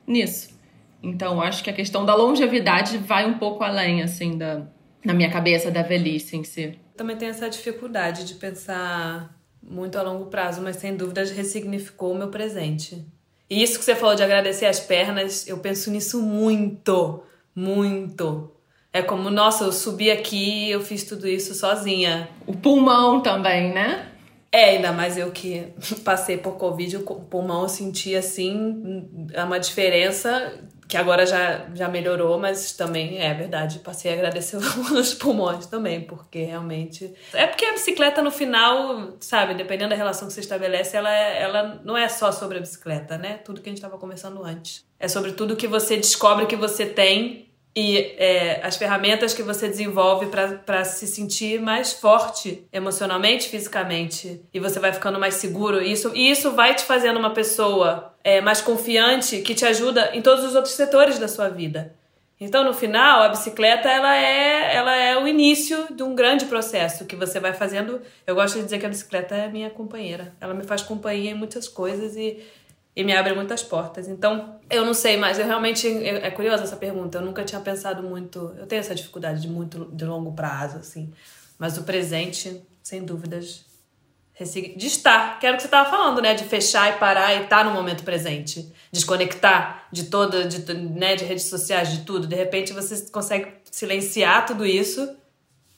nisso. 0.05 0.53
Então, 1.01 1.41
acho 1.41 1.63
que 1.63 1.69
a 1.69 1.73
questão 1.73 2.05
da 2.05 2.13
longevidade 2.13 2.97
vai 2.97 3.25
um 3.25 3.37
pouco 3.37 3.63
além, 3.63 4.01
assim, 4.01 4.37
da, 4.37 4.63
na 5.03 5.13
minha 5.13 5.29
cabeça, 5.29 5.71
da 5.71 5.81
velhice 5.81 6.35
em 6.35 6.43
si. 6.43 6.77
Também 6.95 7.15
tem 7.17 7.29
essa 7.29 7.49
dificuldade 7.49 8.25
de 8.25 8.35
pensar 8.35 9.35
muito 9.61 9.97
a 9.97 10.01
longo 10.01 10.25
prazo, 10.25 10.61
mas 10.61 10.75
sem 10.75 10.95
dúvida 10.95 11.23
ressignificou 11.23 12.11
o 12.11 12.17
meu 12.17 12.29
presente. 12.29 13.05
E 13.49 13.61
isso 13.61 13.79
que 13.79 13.85
você 13.85 13.95
falou 13.95 14.15
de 14.15 14.23
agradecer 14.23 14.65
as 14.65 14.79
pernas, 14.79 15.47
eu 15.47 15.57
penso 15.57 15.89
nisso 15.91 16.21
muito, 16.21 17.23
muito. 17.55 18.51
É 18.91 19.01
como, 19.01 19.29
nossa, 19.29 19.63
eu 19.63 19.71
subi 19.71 20.11
aqui 20.11 20.69
eu 20.69 20.81
fiz 20.81 21.03
tudo 21.03 21.27
isso 21.27 21.53
sozinha. 21.55 22.29
O 22.45 22.53
pulmão 22.55 23.21
também, 23.21 23.73
né? 23.73 24.09
É, 24.51 24.65
ainda 24.65 24.91
mais 24.91 25.17
eu 25.17 25.31
que 25.31 25.73
passei 26.05 26.37
por 26.37 26.57
Covid, 26.57 26.97
o 26.97 27.01
pulmão 27.01 27.63
eu 27.63 27.69
senti 27.69 28.15
assim, 28.15 29.07
uma 29.35 29.59
diferença 29.59 30.53
que 30.87 30.97
agora 30.97 31.25
já, 31.25 31.65
já 31.73 31.87
melhorou, 31.87 32.37
mas 32.37 32.73
também 32.73 33.19
é 33.19 33.33
verdade, 33.33 33.79
passei 33.79 34.11
a 34.11 34.15
agradecer 34.15 34.57
os 34.93 35.13
pulmões 35.13 35.65
também, 35.65 36.01
porque 36.01 36.43
realmente. 36.43 37.13
É 37.33 37.47
porque 37.47 37.65
a 37.65 37.73
bicicleta 37.73 38.21
no 38.21 38.31
final, 38.31 39.13
sabe, 39.19 39.53
dependendo 39.53 39.89
da 39.91 39.95
relação 39.95 40.27
que 40.27 40.33
você 40.33 40.41
estabelece, 40.41 40.95
ela, 40.95 41.11
ela 41.11 41.81
não 41.83 41.97
é 41.97 42.07
só 42.09 42.31
sobre 42.31 42.57
a 42.57 42.61
bicicleta, 42.61 43.17
né? 43.17 43.37
Tudo 43.37 43.61
que 43.61 43.69
a 43.69 43.71
gente 43.71 43.79
estava 43.79 43.97
conversando 43.97 44.43
antes. 44.43 44.85
É 44.99 45.07
sobre 45.07 45.33
tudo 45.33 45.55
que 45.55 45.67
você 45.67 45.97
descobre 45.97 46.45
que 46.45 46.55
você 46.55 46.85
tem 46.85 47.52
e 47.75 48.15
é, 48.17 48.59
as 48.63 48.77
ferramentas 48.77 49.33
que 49.33 49.41
você 49.41 49.67
desenvolve 49.67 50.27
para 50.27 50.85
se 50.85 51.07
sentir 51.07 51.59
mais 51.59 51.91
forte 51.91 52.63
emocionalmente, 52.71 53.49
fisicamente, 53.49 54.41
e 54.53 54.59
você 54.59 54.79
vai 54.79 54.93
ficando 54.93 55.19
mais 55.19 55.35
seguro. 55.35 55.81
Isso, 55.81 56.11
e 56.13 56.29
isso 56.29 56.51
vai 56.51 56.75
te 56.75 56.83
fazendo 56.83 57.17
uma 57.17 57.31
pessoa 57.31 58.13
é, 58.23 58.39
mais 58.41 58.61
confiante 58.61 59.41
que 59.41 59.55
te 59.55 59.65
ajuda 59.65 60.11
em 60.13 60.21
todos 60.21 60.43
os 60.43 60.53
outros 60.53 60.75
setores 60.75 61.17
da 61.17 61.27
sua 61.27 61.49
vida. 61.49 61.95
Então, 62.39 62.63
no 62.63 62.73
final, 62.73 63.21
a 63.23 63.29
bicicleta 63.29 63.89
ela 63.89 64.15
é, 64.17 64.75
ela 64.75 64.95
é 64.95 65.17
o 65.17 65.27
início 65.27 65.87
de 65.95 66.03
um 66.03 66.13
grande 66.13 66.45
processo 66.45 67.05
que 67.05 67.15
você 67.15 67.39
vai 67.39 67.53
fazendo. 67.53 68.01
Eu 68.27 68.35
gosto 68.35 68.55
de 68.57 68.65
dizer 68.65 68.79
que 68.79 68.85
a 68.85 68.89
bicicleta 68.89 69.33
é 69.33 69.47
minha 69.47 69.69
companheira. 69.69 70.33
Ela 70.41 70.53
me 70.53 70.63
faz 70.63 70.81
companhia 70.81 71.31
em 71.31 71.35
muitas 71.35 71.69
coisas 71.69 72.17
e 72.17 72.43
e 72.95 73.03
me 73.03 73.15
abre 73.15 73.33
muitas 73.33 73.63
portas. 73.63 74.07
Então, 74.07 74.59
eu 74.69 74.85
não 74.85 74.93
sei, 74.93 75.17
mas 75.17 75.39
eu 75.39 75.45
realmente 75.45 75.87
é 75.87 76.29
curiosa 76.29 76.63
essa 76.63 76.75
pergunta. 76.75 77.17
Eu 77.17 77.21
nunca 77.23 77.43
tinha 77.43 77.59
pensado 77.59 78.03
muito. 78.03 78.53
Eu 78.57 78.67
tenho 78.67 78.79
essa 78.79 78.93
dificuldade 78.93 79.41
de 79.41 79.47
muito 79.47 79.85
de 79.91 80.05
longo 80.05 80.31
prazo, 80.33 80.77
assim. 80.77 81.11
Mas 81.57 81.77
o 81.77 81.83
presente, 81.83 82.61
sem 82.83 83.03
dúvidas, 83.03 83.65
de 84.39 84.87
estar. 84.87 85.39
Que 85.39 85.47
era 85.47 85.55
o 85.55 85.57
que 85.57 85.63
você 85.63 85.67
estava 85.67 85.89
falando, 85.89 86.21
né? 86.21 86.35
De 86.35 86.43
fechar 86.43 86.95
e 86.95 86.99
parar 86.99 87.33
e 87.33 87.43
estar 87.43 87.57
tá 87.57 87.63
no 87.63 87.71
momento 87.71 88.03
presente. 88.03 88.71
Desconectar 88.91 89.87
de 89.91 90.05
toda, 90.05 90.45
de, 90.45 90.73
né? 90.73 91.15
de 91.15 91.25
redes 91.25 91.45
sociais, 91.45 91.91
de 91.91 92.01
tudo. 92.01 92.27
De 92.27 92.35
repente 92.35 92.73
você 92.73 93.09
consegue 93.09 93.53
silenciar 93.71 94.45
tudo 94.45 94.65
isso 94.65 95.15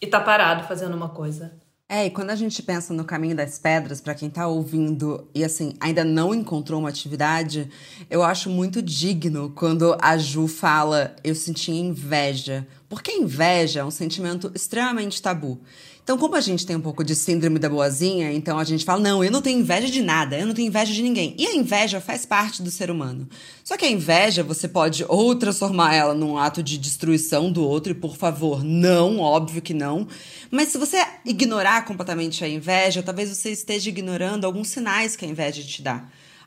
e 0.02 0.08
tá 0.08 0.20
parado 0.20 0.68
fazendo 0.68 0.96
uma 0.96 1.10
coisa. 1.10 1.54
É, 1.88 2.08
e 2.08 2.10
quando 2.10 2.32
a 2.32 2.36
gente 2.36 2.64
pensa 2.64 2.96
no 2.96 3.06
caminho 3.06 3.36
das 3.36 3.60
pedras, 3.60 4.02
para 4.02 4.16
quem 4.16 4.28
tá 4.28 4.48
ouvindo 4.48 5.30
e 5.36 5.44
assim, 5.44 5.76
ainda 5.80 6.04
não 6.04 6.34
encontrou 6.34 6.80
uma 6.80 6.90
atividade, 6.90 7.70
eu 8.10 8.24
acho 8.24 8.50
muito 8.50 8.82
digno 8.82 9.52
quando 9.56 9.96
a 10.02 10.18
Ju 10.18 10.48
fala 10.48 11.16
eu 11.24 11.36
senti 11.36 11.72
inveja. 11.72 12.68
Porque 12.90 13.12
inveja 13.12 13.82
é 13.82 13.86
um 13.86 13.92
sentimento 13.92 14.52
extremamente 14.56 15.22
tabu. 15.22 15.62
Então, 16.06 16.20
como 16.20 16.36
a 16.36 16.40
gente 16.40 16.68
tem 16.68 16.76
um 16.76 16.82
pouco 16.82 17.04
de 17.04 17.16
síndrome 17.16 17.58
da 17.58 17.68
boazinha, 17.68 18.32
então 18.32 18.60
a 18.60 18.64
gente 18.64 18.86
fala: 18.86 19.00
não, 19.00 19.24
eu 19.24 19.32
não 19.32 19.42
tenho 19.42 19.60
inveja 19.60 19.88
de 19.88 20.04
nada, 20.04 20.38
eu 20.38 20.46
não 20.46 20.54
tenho 20.54 20.68
inveja 20.68 20.94
de 20.94 21.02
ninguém. 21.02 21.34
E 21.36 21.48
a 21.48 21.56
inveja 21.56 22.00
faz 22.00 22.28
parte 22.28 22.62
do 22.62 22.70
ser 22.70 22.92
humano. 22.92 23.28
Só 23.64 23.76
que 23.76 23.86
a 23.86 23.90
inveja, 23.90 24.44
você 24.44 24.68
pode 24.68 25.04
ou 25.08 25.36
transformar 25.36 25.96
ela 25.96 26.14
num 26.14 26.38
ato 26.38 26.62
de 26.62 26.78
destruição 26.78 27.52
do 27.52 27.68
outro, 27.68 27.92
e 27.92 27.96
por 27.96 28.16
favor, 28.16 28.64
não, 28.64 29.18
óbvio 29.20 29.64
que 29.64 29.74
não. 29.74 30.08
Mas 30.52 30.68
se 30.68 30.78
você 30.78 31.04
ignorar 31.26 31.86
completamente 31.86 32.44
a 32.46 32.48
inveja, 32.48 33.02
talvez 33.02 33.36
você 33.36 33.50
esteja 33.50 33.90
ignorando 33.90 34.46
alguns 34.46 34.68
sinais 34.68 35.16
que 35.16 35.26
a 35.26 35.28
inveja 35.28 35.64
te 35.64 35.82
dá. 35.82 36.06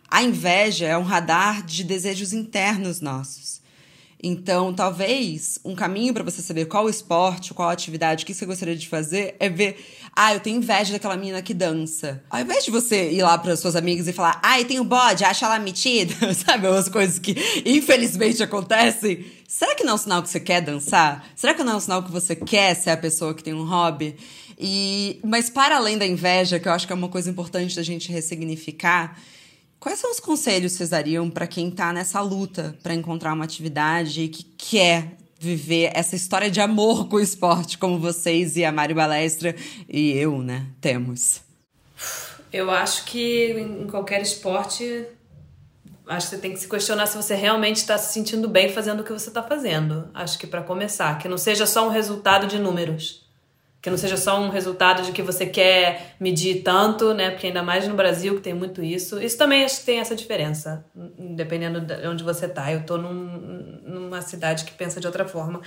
A 0.09 0.22
inveja 0.22 0.86
é 0.86 0.96
um 0.96 1.02
radar 1.02 1.66
de 1.66 1.82
desejos 1.82 2.32
internos 2.32 3.00
nossos. 3.00 3.47
Então, 4.22 4.74
talvez 4.74 5.60
um 5.64 5.76
caminho 5.76 6.12
para 6.12 6.24
você 6.24 6.42
saber 6.42 6.64
qual 6.66 6.88
esporte, 6.88 7.54
qual 7.54 7.68
atividade, 7.68 8.24
o 8.24 8.26
que 8.26 8.34
você 8.34 8.44
gostaria 8.44 8.74
de 8.74 8.88
fazer 8.88 9.36
é 9.38 9.48
ver, 9.48 9.78
ah, 10.14 10.34
eu 10.34 10.40
tenho 10.40 10.56
inveja 10.56 10.92
daquela 10.92 11.16
menina 11.16 11.40
que 11.40 11.54
dança. 11.54 12.20
Ao 12.28 12.40
invés 12.40 12.64
de 12.64 12.72
você 12.72 13.12
ir 13.12 13.22
lá 13.22 13.38
para 13.38 13.54
suas 13.56 13.76
amigas 13.76 14.08
e 14.08 14.12
falar, 14.12 14.40
ah, 14.42 14.60
eu 14.60 14.66
tenho 14.66 14.82
bode, 14.82 15.24
acha 15.24 15.46
ela 15.46 15.58
metida, 15.60 16.14
sabe? 16.34 16.66
Umas 16.66 16.88
coisas 16.88 17.18
que 17.20 17.36
infelizmente 17.64 18.42
acontecem. 18.42 19.24
Será 19.46 19.76
que 19.76 19.84
não 19.84 19.92
é 19.92 19.94
um 19.94 19.98
sinal 19.98 20.22
que 20.22 20.28
você 20.28 20.40
quer 20.40 20.60
dançar? 20.62 21.24
Será 21.36 21.54
que 21.54 21.62
não 21.62 21.74
é 21.74 21.76
um 21.76 21.80
sinal 21.80 22.02
que 22.02 22.10
você 22.10 22.34
quer 22.34 22.74
ser 22.74 22.90
a 22.90 22.96
pessoa 22.96 23.32
que 23.32 23.42
tem 23.44 23.54
um 23.54 23.64
hobby? 23.64 24.16
E, 24.58 25.20
mas 25.22 25.48
para 25.48 25.76
além 25.76 25.96
da 25.96 26.04
inveja, 26.04 26.58
que 26.58 26.66
eu 26.66 26.72
acho 26.72 26.86
que 26.86 26.92
é 26.92 26.96
uma 26.96 27.08
coisa 27.08 27.30
importante 27.30 27.76
da 27.76 27.82
gente 27.84 28.10
ressignificar, 28.10 29.16
Quais 29.81 29.99
são 30.01 30.11
os 30.11 30.18
conselhos 30.18 30.72
que 30.72 30.79
vocês 30.79 30.91
dariam 30.91 31.31
para 31.31 31.47
quem 31.47 31.68
está 31.68 31.93
nessa 31.93 32.20
luta 32.20 32.76
para 32.83 32.95
encontrar 32.95 33.33
uma 33.33 33.45
atividade 33.45 34.22
e 34.22 34.29
que 34.29 34.43
quer 34.43 35.16
viver 35.39 35.93
essa 35.95 36.16
história 36.16 36.51
de 36.51 36.61
amor 36.61 37.09
com 37.09 37.16
o 37.16 37.20
esporte, 37.20 37.79
como 37.79 37.99
vocês 37.99 38.57
e 38.57 38.64
a 38.64 38.72
Mari 38.72 38.93
Balestra 38.93 39.55
e 39.89 40.11
eu, 40.12 40.43
né, 40.43 40.66
temos? 40.81 41.41
Eu 42.53 42.70
acho 42.70 43.05
que 43.05 43.53
em 43.53 43.87
qualquer 43.87 44.20
esporte, 44.20 45.07
acho 46.09 46.29
que 46.29 46.35
você 46.35 46.43
tem 46.43 46.53
que 46.53 46.59
se 46.59 46.68
questionar 46.68 47.07
se 47.07 47.16
você 47.16 47.37
realmente 47.37 47.76
está 47.76 47.97
se 47.97 48.12
sentindo 48.12 48.49
bem 48.49 48.70
fazendo 48.70 49.01
o 49.01 49.05
que 49.05 49.12
você 49.12 49.29
está 49.29 49.45
fazendo. 49.45 50.09
Acho 50.12 50.39
que 50.39 50.47
para 50.47 50.62
começar, 50.62 51.18
que 51.18 51.29
não 51.29 51.39
seja 51.39 51.66
só 51.66 51.87
um 51.87 51.91
resultado 51.91 52.49
de 52.49 52.59
números. 52.59 53.28
Que 53.81 53.91
não 53.91 53.97
seja 53.97 54.16
só 54.16 54.41
um 54.41 54.49
resultado 54.49 55.03
de 55.03 55.12
que 55.12 55.22
você 55.22 55.47
quer 55.47 56.16
medir 56.18 56.62
tanto, 56.62 57.14
né? 57.14 57.31
Porque 57.31 57.47
ainda 57.47 57.62
mais 57.62 57.87
no 57.87 57.95
Brasil 57.95 58.35
que 58.35 58.41
tem 58.41 58.53
muito 58.53 58.83
isso. 58.83 59.22
Isso 59.22 59.39
também 59.39 59.64
tem 59.87 60.01
essa 60.01 60.16
diferença, 60.16 60.85
dependendo 60.95 61.81
de 61.81 62.07
onde 62.09 62.24
você 62.24 62.49
tá. 62.49 62.72
Eu 62.72 62.85
tô 62.85 62.97
num, 62.97 63.81
numa 63.85 64.20
cidade 64.20 64.64
que 64.64 64.72
pensa 64.72 65.01
de 65.01 65.07
outra 65.07 65.24
forma. 65.26 65.61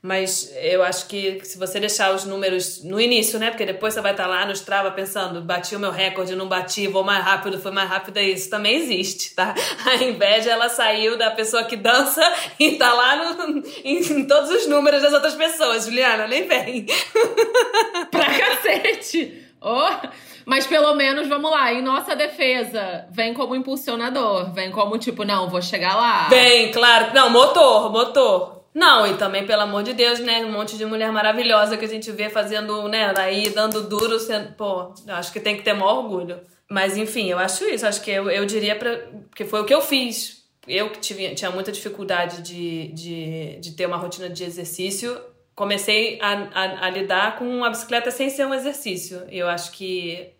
Mas 0.00 0.52
eu 0.62 0.84
acho 0.84 1.08
que 1.08 1.40
se 1.42 1.58
você 1.58 1.80
deixar 1.80 2.14
os 2.14 2.24
números 2.24 2.84
no 2.84 3.00
início, 3.00 3.36
né? 3.38 3.50
Porque 3.50 3.66
depois 3.66 3.92
você 3.92 4.00
vai 4.00 4.12
estar 4.12 4.24
tá 4.24 4.28
lá 4.28 4.46
no 4.46 4.52
Strava 4.52 4.92
pensando, 4.92 5.42
bati 5.42 5.74
o 5.74 5.80
meu 5.80 5.90
recorde, 5.90 6.36
não 6.36 6.46
bati, 6.48 6.86
vou 6.86 7.02
mais 7.02 7.24
rápido, 7.24 7.58
foi 7.58 7.72
mais 7.72 7.88
rápido, 7.88 8.18
isso. 8.20 8.48
Também 8.48 8.76
existe, 8.76 9.34
tá? 9.34 9.52
A 9.84 9.96
inveja, 9.96 10.50
ela 10.50 10.68
saiu 10.68 11.18
da 11.18 11.32
pessoa 11.32 11.64
que 11.64 11.76
dança 11.76 12.22
e 12.60 12.76
tá 12.76 12.92
lá 12.92 13.16
no, 13.34 13.62
em, 13.84 13.98
em 13.98 14.24
todos 14.24 14.50
os 14.50 14.68
números 14.68 15.02
das 15.02 15.12
outras 15.12 15.34
pessoas. 15.34 15.86
Juliana, 15.86 16.28
nem 16.28 16.46
vem. 16.46 16.86
pra 18.10 18.26
cacete! 18.26 19.46
Oh. 19.60 20.08
Mas 20.46 20.66
pelo 20.66 20.94
menos, 20.94 21.28
vamos 21.28 21.50
lá, 21.50 21.72
em 21.74 21.82
nossa 21.82 22.16
defesa, 22.16 23.06
vem 23.10 23.34
como 23.34 23.54
impulsionador, 23.54 24.52
vem 24.52 24.70
como 24.70 24.96
tipo, 24.96 25.24
não, 25.24 25.50
vou 25.50 25.60
chegar 25.60 25.94
lá. 25.94 26.28
Vem, 26.28 26.72
claro. 26.72 27.12
Não, 27.12 27.28
motor, 27.28 27.92
motor. 27.92 28.58
Não, 28.74 29.06
e 29.06 29.14
também, 29.16 29.44
pelo 29.44 29.62
amor 29.62 29.82
de 29.82 29.92
Deus, 29.92 30.20
né? 30.20 30.44
Um 30.44 30.52
monte 30.52 30.78
de 30.78 30.86
mulher 30.86 31.10
maravilhosa 31.10 31.76
que 31.76 31.84
a 31.84 31.88
gente 31.88 32.10
vê 32.12 32.30
fazendo, 32.30 32.88
né? 32.88 33.12
Aí 33.18 33.50
dando 33.50 33.82
duro, 33.88 34.18
sendo, 34.20 34.52
pô, 34.52 34.94
acho 35.08 35.32
que 35.32 35.40
tem 35.40 35.56
que 35.56 35.62
ter 35.62 35.72
maior 35.72 35.98
orgulho. 35.98 36.40
Mas 36.70 36.96
enfim, 36.96 37.28
eu 37.28 37.38
acho 37.38 37.64
isso. 37.64 37.86
Acho 37.86 38.00
que 38.00 38.10
eu, 38.10 38.30
eu 38.30 38.46
diria 38.46 38.76
para 38.76 39.08
que 39.34 39.44
foi 39.44 39.60
o 39.60 39.64
que 39.64 39.74
eu 39.74 39.80
fiz. 39.80 40.44
Eu 40.66 40.90
que 40.90 41.00
tive, 41.00 41.34
tinha 41.34 41.50
muita 41.50 41.72
dificuldade 41.72 42.42
de, 42.42 42.88
de, 42.92 43.58
de 43.58 43.72
ter 43.72 43.86
uma 43.86 43.96
rotina 43.96 44.28
de 44.28 44.44
exercício, 44.44 45.18
comecei 45.58 46.20
a, 46.22 46.30
a, 46.54 46.86
a 46.86 46.90
lidar 46.90 47.36
com 47.36 47.64
a 47.64 47.68
bicicleta 47.68 48.12
sem 48.12 48.30
ser 48.30 48.46
um 48.46 48.54
exercício. 48.54 49.24
Eu 49.28 49.48
acho 49.48 49.72
que 49.72 50.30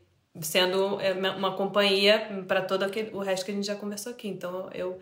sendo 0.40 1.00
é, 1.00 1.12
uma 1.12 1.56
companhia 1.56 2.44
para 2.46 2.62
todo 2.62 2.84
aquele, 2.84 3.10
o 3.12 3.18
resto 3.18 3.44
que 3.44 3.50
a 3.50 3.54
gente 3.54 3.66
já 3.66 3.74
conversou 3.74 4.12
aqui. 4.12 4.28
Então 4.28 4.70
eu 4.72 5.00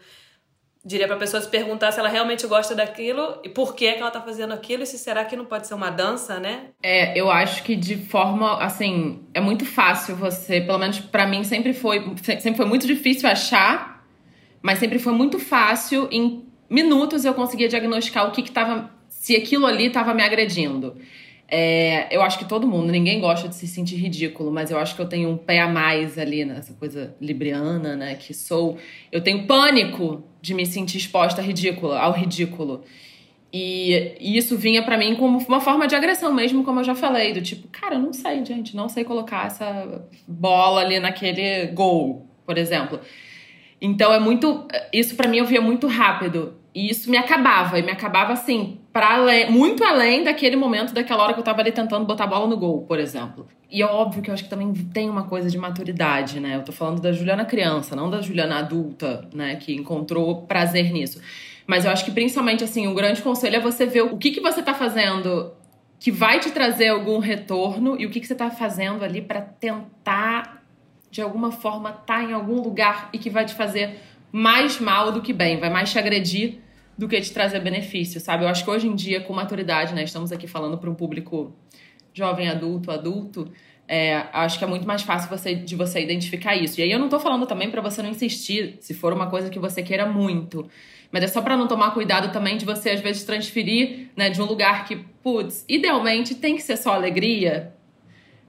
diria 0.83 1.07
para 1.07 1.17
a 1.17 1.19
pessoa 1.19 1.43
se 1.43 1.49
perguntar 1.51 1.93
se 1.93 2.01
ela 2.01 2.09
realmente 2.09 2.47
gosta 2.47 2.75
daquilo 2.75 3.41
e 3.45 3.51
por 3.51 3.75
que, 3.75 3.93
que 3.93 3.99
ela 3.99 4.09
está 4.09 4.23
fazendo 4.23 4.55
aquilo 4.55 4.85
e 4.85 4.87
se 4.87 4.97
será 4.97 5.23
que 5.23 5.37
não 5.37 5.45
pode 5.45 5.67
ser 5.67 5.75
uma 5.75 5.91
dança, 5.91 6.41
né? 6.41 6.71
É, 6.83 7.19
eu 7.19 7.31
acho 7.31 7.63
que 7.63 7.77
de 7.77 7.99
forma 7.99 8.57
assim, 8.65 9.23
é 9.35 9.41
muito 9.41 9.67
fácil 9.67 10.17
você, 10.17 10.63
pelo 10.63 10.79
menos 10.79 10.99
para 10.99 11.27
mim 11.27 11.45
sempre 11.45 11.75
foi, 11.75 12.03
sempre 12.23 12.55
foi 12.55 12.67
muito 12.67 12.87
difícil 12.87 13.29
achar, 13.29 14.03
mas 14.63 14.79
sempre 14.79 14.99
foi 14.99 15.13
muito 15.13 15.39
fácil 15.39 16.09
em 16.11 16.47
minutos 16.71 17.27
eu 17.27 17.35
conseguia 17.35 17.69
diagnosticar 17.69 18.27
o 18.27 18.33
que 18.33 18.41
estava 18.41 18.96
se 19.19 19.35
aquilo 19.35 19.67
ali 19.67 19.87
estava 19.87 20.15
me 20.15 20.23
agredindo. 20.23 20.97
É, 21.49 22.15
eu 22.15 22.23
acho 22.23 22.39
que 22.39 22.45
todo 22.45 22.67
mundo, 22.67 22.91
ninguém 22.91 23.21
gosta 23.21 23.49
de 23.49 23.55
se 23.55 23.67
sentir 23.67 23.97
ridículo, 23.97 24.53
mas 24.53 24.71
eu 24.71 24.79
acho 24.79 24.95
que 24.95 25.03
eu 25.03 25.09
tenho 25.09 25.31
um 25.31 25.37
pé 25.37 25.61
a 25.61 25.69
mais 25.69 26.19
ali 26.19 26.45
nessa 26.45 26.75
coisa 26.75 27.15
libriana, 27.21 27.97
né? 27.97 28.15
Que 28.15 28.35
sou. 28.35 28.79
Eu 29.11 29.21
tenho 29.21 29.47
pânico 29.47 30.25
de 30.41 30.55
me 30.55 30.67
sentir 30.67 30.99
exposta 30.99 31.41
ridícula, 31.41 31.99
ao 31.99 32.13
ridículo. 32.13 32.85
E, 33.53 34.17
e 34.21 34.37
isso 34.37 34.57
vinha 34.57 34.83
para 34.83 34.99
mim 34.99 35.15
como 35.15 35.39
uma 35.39 35.61
forma 35.61 35.87
de 35.87 35.95
agressão 35.95 36.33
mesmo, 36.33 36.63
como 36.63 36.81
eu 36.81 36.85
já 36.85 36.95
falei, 36.95 37.33
do 37.33 37.41
tipo, 37.41 37.69
cara, 37.69 37.95
eu 37.95 38.01
não 38.01 38.13
sei, 38.13 38.45
gente, 38.45 38.77
não 38.77 38.89
sei 38.89 39.03
colocar 39.05 39.47
essa 39.47 40.05
bola 40.27 40.83
ali 40.83 41.01
naquele 41.01 41.67
gol, 41.69 42.29
por 42.45 42.59
exemplo. 42.59 43.01
Então 43.81 44.13
é 44.13 44.21
muito. 44.21 44.67
Isso 44.93 45.17
para 45.17 45.29
mim 45.29 45.39
eu 45.39 45.47
via 45.47 45.61
muito 45.61 45.87
rápido. 45.87 46.55
E 46.75 46.91
isso 46.91 47.11
me 47.11 47.17
acabava, 47.17 47.79
e 47.79 47.83
me 47.83 47.91
acabava 47.91 48.35
assim, 48.35 48.79
para 48.97 49.51
muito 49.51 49.85
além 49.85 50.25
daquele 50.25 50.57
momento, 50.57 50.95
daquela 50.95 51.23
hora 51.23 51.35
que 51.35 51.41
eu 51.41 51.45
tava 51.45 51.61
ali 51.61 51.71
tentando 51.71 52.07
botar 52.07 52.25
a 52.25 52.27
bola 52.27 52.47
no 52.47 52.57
gol, 52.57 52.81
por 52.81 52.99
exemplo. 52.99 53.47
E 53.71 53.83
é 53.83 53.85
óbvio 53.85 54.23
que 54.23 54.31
eu 54.31 54.33
acho 54.33 54.45
que 54.45 54.49
também 54.49 54.73
tem 54.73 55.11
uma 55.11 55.25
coisa 55.25 55.51
de 55.51 55.59
maturidade, 55.59 56.41
né? 56.41 56.57
Eu 56.57 56.65
tô 56.65 56.73
falando 56.73 57.03
da 57.03 57.13
Juliana 57.13 57.45
criança, 57.45 57.95
não 57.95 58.09
da 58.09 58.23
Juliana 58.23 58.61
adulta, 58.61 59.29
né, 59.35 59.57
que 59.57 59.75
encontrou 59.75 60.47
prazer 60.47 60.91
nisso. 60.95 61.21
Mas 61.67 61.85
eu 61.85 61.91
acho 61.91 62.07
que 62.07 62.11
principalmente 62.11 62.65
assim, 62.65 62.87
um 62.87 62.95
grande 62.95 63.21
conselho 63.21 63.57
é 63.57 63.61
você 63.61 63.85
ver 63.85 64.01
o 64.01 64.17
que 64.17 64.31
que 64.31 64.41
você 64.41 64.63
tá 64.63 64.73
fazendo 64.73 65.53
que 66.01 66.11
vai 66.11 66.41
te 66.41 66.51
trazer 66.51 66.89
algum 66.89 67.19
retorno 67.19 68.01
e 68.01 68.07
o 68.07 68.11
que 68.11 68.19
que 68.19 68.27
você 68.27 68.35
tá 68.35 68.51
fazendo 68.51 69.05
ali 69.05 69.21
para 69.21 69.43
tentar 69.43 70.63
de 71.11 71.21
alguma 71.21 71.53
forma 71.53 71.93
tá 71.93 72.23
em 72.23 72.33
algum 72.33 72.63
lugar 72.63 73.11
e 73.13 73.19
que 73.19 73.29
vai 73.29 73.45
te 73.45 73.53
fazer 73.53 74.01
mais 74.33 74.81
mal 74.81 75.13
do 75.13 75.21
que 75.21 75.35
bem, 75.35 75.61
vai 75.61 75.69
mais 75.69 75.93
te 75.93 75.99
agredir 75.99 76.65
do 76.97 77.07
que 77.07 77.21
te 77.21 77.33
trazer 77.33 77.61
benefício, 77.61 78.21
sabe? 78.21 78.45
Eu 78.45 78.49
acho 78.49 78.65
que 78.65 78.71
hoje 78.71 78.87
em 78.87 78.95
dia, 78.95 79.21
com 79.21 79.33
maturidade, 79.33 79.95
né? 79.95 80.03
Estamos 80.03 80.33
aqui 80.33 80.47
falando 80.47 80.79
para 80.79 80.89
um 80.89 80.95
público 80.95 81.55
jovem, 82.15 82.49
adulto, 82.49 82.91
adulto. 82.91 83.51
É, 83.89 84.25
acho 84.33 84.59
que 84.59 84.65
é 84.65 84.67
muito 84.67 84.87
mais 84.87 85.03
fácil 85.03 85.29
você, 85.29 85.55
de 85.55 85.77
você 85.77 86.01
identificar 86.01 86.57
isso. 86.57 86.81
E 86.81 86.83
aí 86.83 86.91
eu 86.91 86.99
não 86.99 87.09
tô 87.09 87.21
falando 87.21 87.47
também 87.47 87.71
para 87.71 87.83
você 87.83 88.03
não 88.03 88.11
insistir, 88.11 88.79
se 88.81 88.95
for 88.95 89.13
uma 89.13 89.29
coisa 89.29 89.51
que 89.51 89.59
você 89.59 89.83
queira 89.83 90.07
muito. 90.07 90.69
Mas 91.13 91.23
é 91.23 91.29
só 91.29 91.41
para 91.41 91.57
não 91.57 91.69
tomar 91.69 91.93
cuidado 91.93 92.33
também 92.33 92.57
de 92.57 92.65
você, 92.65 92.91
às 92.91 93.01
vezes, 93.01 93.25
transferir 93.25 94.09
né, 94.17 94.31
de 94.31 94.41
um 94.43 94.45
lugar 94.45 94.87
que, 94.87 94.97
putz, 95.23 95.65
idealmente 95.69 96.35
tem 96.35 96.57
que 96.57 96.63
ser 96.63 96.77
só 96.77 96.95
alegria, 96.95 97.75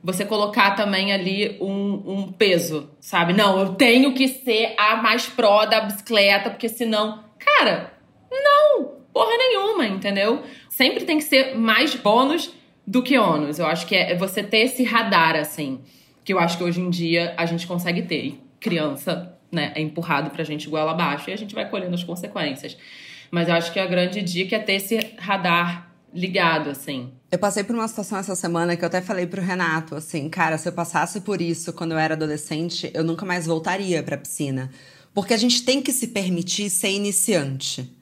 você 0.04 0.26
colocar 0.26 0.72
também 0.72 1.12
ali 1.12 1.58
um, 1.60 2.04
um, 2.06 2.32
peso, 2.32 2.90
sabe? 3.00 3.34
Não, 3.34 3.60
eu 3.60 3.76
tenho 3.76 4.14
que 4.14 4.28
ser 4.28 4.74
a 4.78 4.96
mais 4.96 5.28
pró 5.28 5.66
da 5.66 5.82
bicicleta, 5.82 6.50
porque 6.50 6.70
senão. 6.70 7.26
Cara, 7.38 7.97
não! 8.32 8.98
Porra 9.14 9.36
nenhuma, 9.38 9.88
entendeu? 9.88 10.44
Sempre 10.70 11.06
tem 11.06 11.18
que 11.18 11.24
ser 11.24 11.56
mais 11.56 11.96
bônus 11.96 12.52
do 12.86 13.02
que 13.02 13.18
ônus. 13.18 13.60
Eu 13.60 13.66
acho 13.66 13.86
que 13.88 13.96
é 13.96 14.16
você 14.16 14.44
ter 14.44 14.60
esse 14.60 14.84
radar, 14.84 15.36
assim, 15.36 15.82
que 16.24 16.34
eu 16.34 16.40
acho 16.40 16.58
que 16.58 16.64
hoje 16.64 16.80
em 16.80 16.90
dia 16.90 17.34
a 17.38 17.46
gente 17.46 17.66
consegue 17.66 18.04
ter. 18.04 18.26
E 18.26 18.42
criança, 18.60 19.38
né, 19.52 19.72
é 19.76 19.82
empurrado 19.82 20.30
pra 20.30 20.44
gente 20.44 20.66
igual 20.66 20.88
abaixo 20.88 21.30
e 21.30 21.34
a 21.34 21.38
gente 21.38 21.56
vai 21.56 21.70
colhendo 21.70 21.96
as 21.96 22.04
consequências. 22.04 22.78
Mas 23.32 23.48
eu 23.48 23.56
acho 23.56 23.74
que 23.74 23.80
a 23.80 23.86
grande 23.86 24.22
dica 24.22 24.56
é 24.56 24.60
ter 24.60 24.74
esse 24.74 24.98
radar 25.18 25.92
ligado, 26.14 26.70
assim. 26.70 27.12
Eu 27.32 27.38
passei 27.38 27.64
por 27.64 27.76
uma 27.76 27.88
situação 27.88 28.18
essa 28.18 28.36
semana 28.36 28.76
que 28.78 28.84
eu 28.84 28.88
até 28.88 29.02
falei 29.02 29.28
pro 29.28 29.42
Renato, 29.42 29.96
assim, 29.96 30.30
cara, 30.30 30.58
se 30.58 30.68
eu 30.68 30.74
passasse 30.74 31.22
por 31.22 31.42
isso 31.42 31.74
quando 31.74 31.92
eu 31.92 31.98
era 31.98 32.14
adolescente, 32.14 32.90
eu 32.94 33.04
nunca 33.04 33.26
mais 33.26 33.46
voltaria 33.46 34.02
pra 34.02 34.18
piscina. 34.18 34.72
Porque 35.14 35.34
a 35.34 35.38
gente 35.38 35.64
tem 35.64 35.82
que 35.82 35.92
se 35.92 36.08
permitir 36.08 36.70
ser 36.70 36.92
iniciante. 36.92 37.97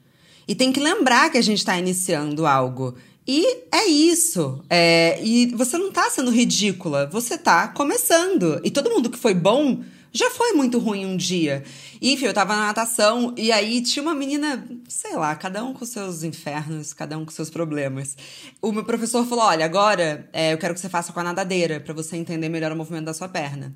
E 0.46 0.54
tem 0.54 0.72
que 0.72 0.80
lembrar 0.80 1.30
que 1.30 1.38
a 1.38 1.42
gente 1.42 1.58
está 1.58 1.76
iniciando 1.78 2.46
algo. 2.46 2.94
E 3.26 3.44
é 3.72 3.86
isso. 3.86 4.64
É, 4.70 5.18
e 5.22 5.46
você 5.54 5.76
não 5.76 5.90
tá 5.90 6.08
sendo 6.10 6.30
ridícula, 6.30 7.06
você 7.06 7.36
tá 7.36 7.68
começando. 7.68 8.60
E 8.62 8.70
todo 8.70 8.90
mundo 8.90 9.10
que 9.10 9.18
foi 9.18 9.34
bom 9.34 9.82
já 10.12 10.30
foi 10.30 10.52
muito 10.52 10.78
ruim 10.78 11.04
um 11.04 11.16
dia. 11.16 11.62
Enfim, 12.00 12.26
eu 12.26 12.32
tava 12.32 12.54
na 12.54 12.66
natação 12.66 13.34
e 13.36 13.52
aí 13.52 13.82
tinha 13.82 14.02
uma 14.02 14.14
menina, 14.14 14.66
sei 14.88 15.14
lá, 15.14 15.34
cada 15.34 15.62
um 15.62 15.74
com 15.74 15.84
seus 15.84 16.22
infernos, 16.22 16.92
cada 16.92 17.18
um 17.18 17.24
com 17.24 17.30
seus 17.30 17.50
problemas. 17.50 18.16
O 18.62 18.72
meu 18.72 18.84
professor 18.84 19.26
falou: 19.26 19.44
olha, 19.44 19.64
agora 19.64 20.28
é, 20.32 20.52
eu 20.52 20.58
quero 20.58 20.72
que 20.72 20.80
você 20.80 20.88
faça 20.88 21.12
com 21.12 21.20
a 21.20 21.24
nadadeira, 21.24 21.80
para 21.80 21.92
você 21.92 22.16
entender 22.16 22.48
melhor 22.48 22.72
o 22.72 22.76
movimento 22.76 23.04
da 23.04 23.14
sua 23.14 23.28
perna. 23.28 23.74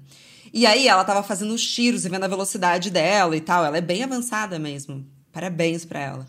E 0.52 0.64
aí 0.64 0.88
ela 0.88 1.04
tava 1.04 1.22
fazendo 1.22 1.52
os 1.52 1.62
tiros 1.62 2.04
e 2.04 2.08
vendo 2.08 2.24
a 2.24 2.28
velocidade 2.28 2.90
dela 2.90 3.36
e 3.36 3.40
tal. 3.40 3.64
Ela 3.64 3.78
é 3.78 3.82
bem 3.82 4.02
avançada 4.02 4.58
mesmo. 4.58 5.04
Parabéns 5.32 5.84
pra 5.84 6.00
ela. 6.00 6.26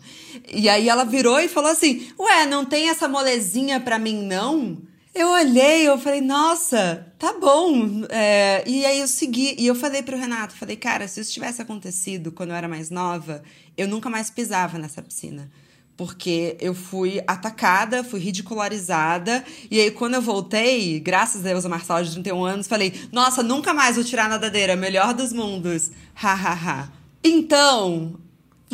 E 0.48 0.68
aí 0.68 0.88
ela 0.88 1.04
virou 1.04 1.40
e 1.40 1.48
falou 1.48 1.70
assim: 1.70 2.08
Ué, 2.18 2.46
não 2.46 2.64
tem 2.64 2.88
essa 2.88 3.08
molezinha 3.08 3.80
pra 3.80 3.98
mim, 3.98 4.22
não? 4.22 4.78
Eu 5.14 5.28
olhei, 5.28 5.86
eu 5.86 5.98
falei, 5.98 6.22
nossa, 6.22 7.06
tá 7.18 7.34
bom. 7.38 8.02
É, 8.08 8.64
e 8.66 8.86
aí 8.86 8.98
eu 8.98 9.06
segui, 9.06 9.54
e 9.58 9.66
eu 9.66 9.74
falei 9.74 10.02
pro 10.02 10.16
Renato, 10.16 10.56
falei, 10.56 10.74
cara, 10.74 11.06
se 11.06 11.20
isso 11.20 11.30
tivesse 11.30 11.60
acontecido 11.60 12.32
quando 12.32 12.50
eu 12.50 12.56
era 12.56 12.66
mais 12.66 12.88
nova, 12.88 13.42
eu 13.76 13.86
nunca 13.86 14.08
mais 14.08 14.30
pisava 14.30 14.78
nessa 14.78 15.02
piscina. 15.02 15.50
Porque 15.98 16.56
eu 16.58 16.74
fui 16.74 17.22
atacada, 17.26 18.02
fui 18.02 18.20
ridicularizada, 18.20 19.44
e 19.70 19.78
aí 19.78 19.90
quando 19.90 20.14
eu 20.14 20.22
voltei, 20.22 20.98
graças 20.98 21.42
a 21.42 21.48
Deus, 21.50 21.66
a 21.66 21.68
Marcela 21.68 22.02
de 22.02 22.12
31 22.12 22.44
anos, 22.46 22.66
falei, 22.66 22.94
nossa, 23.12 23.42
nunca 23.42 23.74
mais 23.74 23.96
vou 23.96 24.04
tirar 24.04 24.30
nadadeira, 24.30 24.76
melhor 24.76 25.12
dos 25.12 25.30
mundos. 25.30 25.90
Ha, 26.22 26.32
ha, 26.32 26.52
ha. 26.54 26.88
Então, 27.22 28.18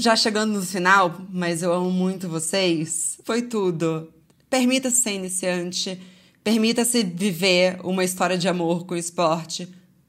já 0.00 0.16
chegando 0.16 0.54
no 0.54 0.62
final, 0.62 1.20
mas 1.30 1.62
eu 1.62 1.72
amo 1.72 1.90
muito 1.90 2.28
vocês, 2.28 3.18
foi 3.24 3.42
tudo. 3.42 4.12
Permita-se 4.48 5.02
ser 5.02 5.14
iniciante 5.14 6.00
Permita-se 6.48 7.02
viver 7.02 7.78
uma 7.84 8.02
história 8.02 8.38
de 8.38 8.48
amor 8.48 8.86
com 8.86 8.94
o 8.94 8.96
esporte. 8.96 9.68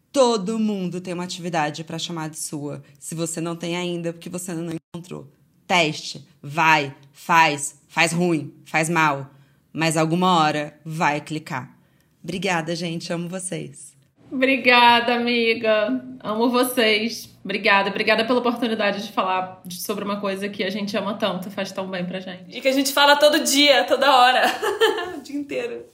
Todo 0.09 0.57
mundo 0.57 1.01
tem 1.01 1.13
uma 1.13 1.25
atividade 1.25 1.83
para 1.83 1.99
chamar 1.99 2.29
de 2.29 2.39
sua. 2.39 2.81
Se 2.97 3.13
você 3.13 3.41
não 3.41 3.57
tem 3.57 3.75
ainda, 3.75 4.13
porque 4.13 4.29
você 4.29 4.53
não 4.53 4.73
encontrou. 4.73 5.29
Teste, 5.67 6.25
vai, 6.41 6.95
faz, 7.11 7.75
faz 7.89 8.13
ruim, 8.13 8.53
faz 8.63 8.87
mal, 8.89 9.29
mas 9.73 9.97
alguma 9.97 10.39
hora 10.39 10.79
vai 10.85 11.19
clicar. 11.19 11.77
Obrigada, 12.23 12.73
gente, 12.73 13.11
amo 13.11 13.27
vocês. 13.27 13.88
Obrigada, 14.31 15.15
amiga. 15.15 16.01
Amo 16.23 16.49
vocês. 16.49 17.29
Obrigada, 17.43 17.89
obrigada 17.89 18.25
pela 18.25 18.39
oportunidade 18.39 19.05
de 19.05 19.11
falar 19.11 19.61
sobre 19.71 20.03
uma 20.03 20.19
coisa 20.19 20.47
que 20.47 20.63
a 20.63 20.69
gente 20.69 20.95
ama 20.95 21.15
tanto, 21.15 21.49
faz 21.49 21.71
tão 21.71 21.89
bem 21.89 22.05
pra 22.05 22.19
gente. 22.19 22.55
E 22.55 22.61
que 22.61 22.67
a 22.67 22.71
gente 22.71 22.93
fala 22.93 23.15
todo 23.15 23.43
dia, 23.43 23.85
toda 23.85 24.15
hora, 24.15 24.43
o 25.17 25.21
dia 25.21 25.35
inteiro. 25.35 25.85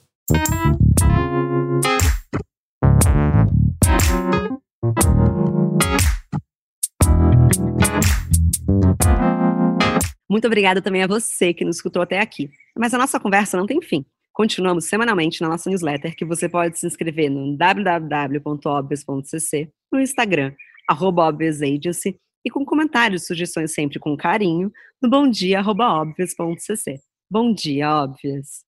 Muito 10.30 10.48
obrigada 10.48 10.82
também 10.82 11.02
a 11.02 11.08
você 11.08 11.54
que 11.54 11.64
nos 11.64 11.78
escutou 11.78 12.02
até 12.02 12.20
aqui. 12.20 12.50
Mas 12.78 12.94
a 12.94 12.98
nossa 12.98 13.18
conversa 13.18 13.56
não 13.56 13.66
tem 13.66 13.82
fim. 13.82 14.06
Continuamos 14.36 14.86
semanalmente 14.86 15.42
na 15.42 15.48
nossa 15.48 15.70
newsletter, 15.70 16.14
que 16.14 16.26
você 16.26 16.50
pode 16.50 16.78
se 16.78 16.86
inscrever 16.86 17.30
no 17.30 17.56
www.obvious.cc, 17.56 19.72
no 19.90 20.02
Instagram, 20.02 20.54
arroba 20.90 21.30
Agency, 21.30 22.20
e 22.44 22.52
com 22.52 22.66
comentários 22.66 23.24
e 23.24 23.28
sugestões 23.28 23.74
sempre 23.74 23.98
com 23.98 24.18
carinho, 24.18 24.70
no 25.02 25.10
bomdia.obvious.cc. 25.10 27.00
Bom 27.32 27.54
dia, 27.54 27.90
Óbvias! 27.90 28.65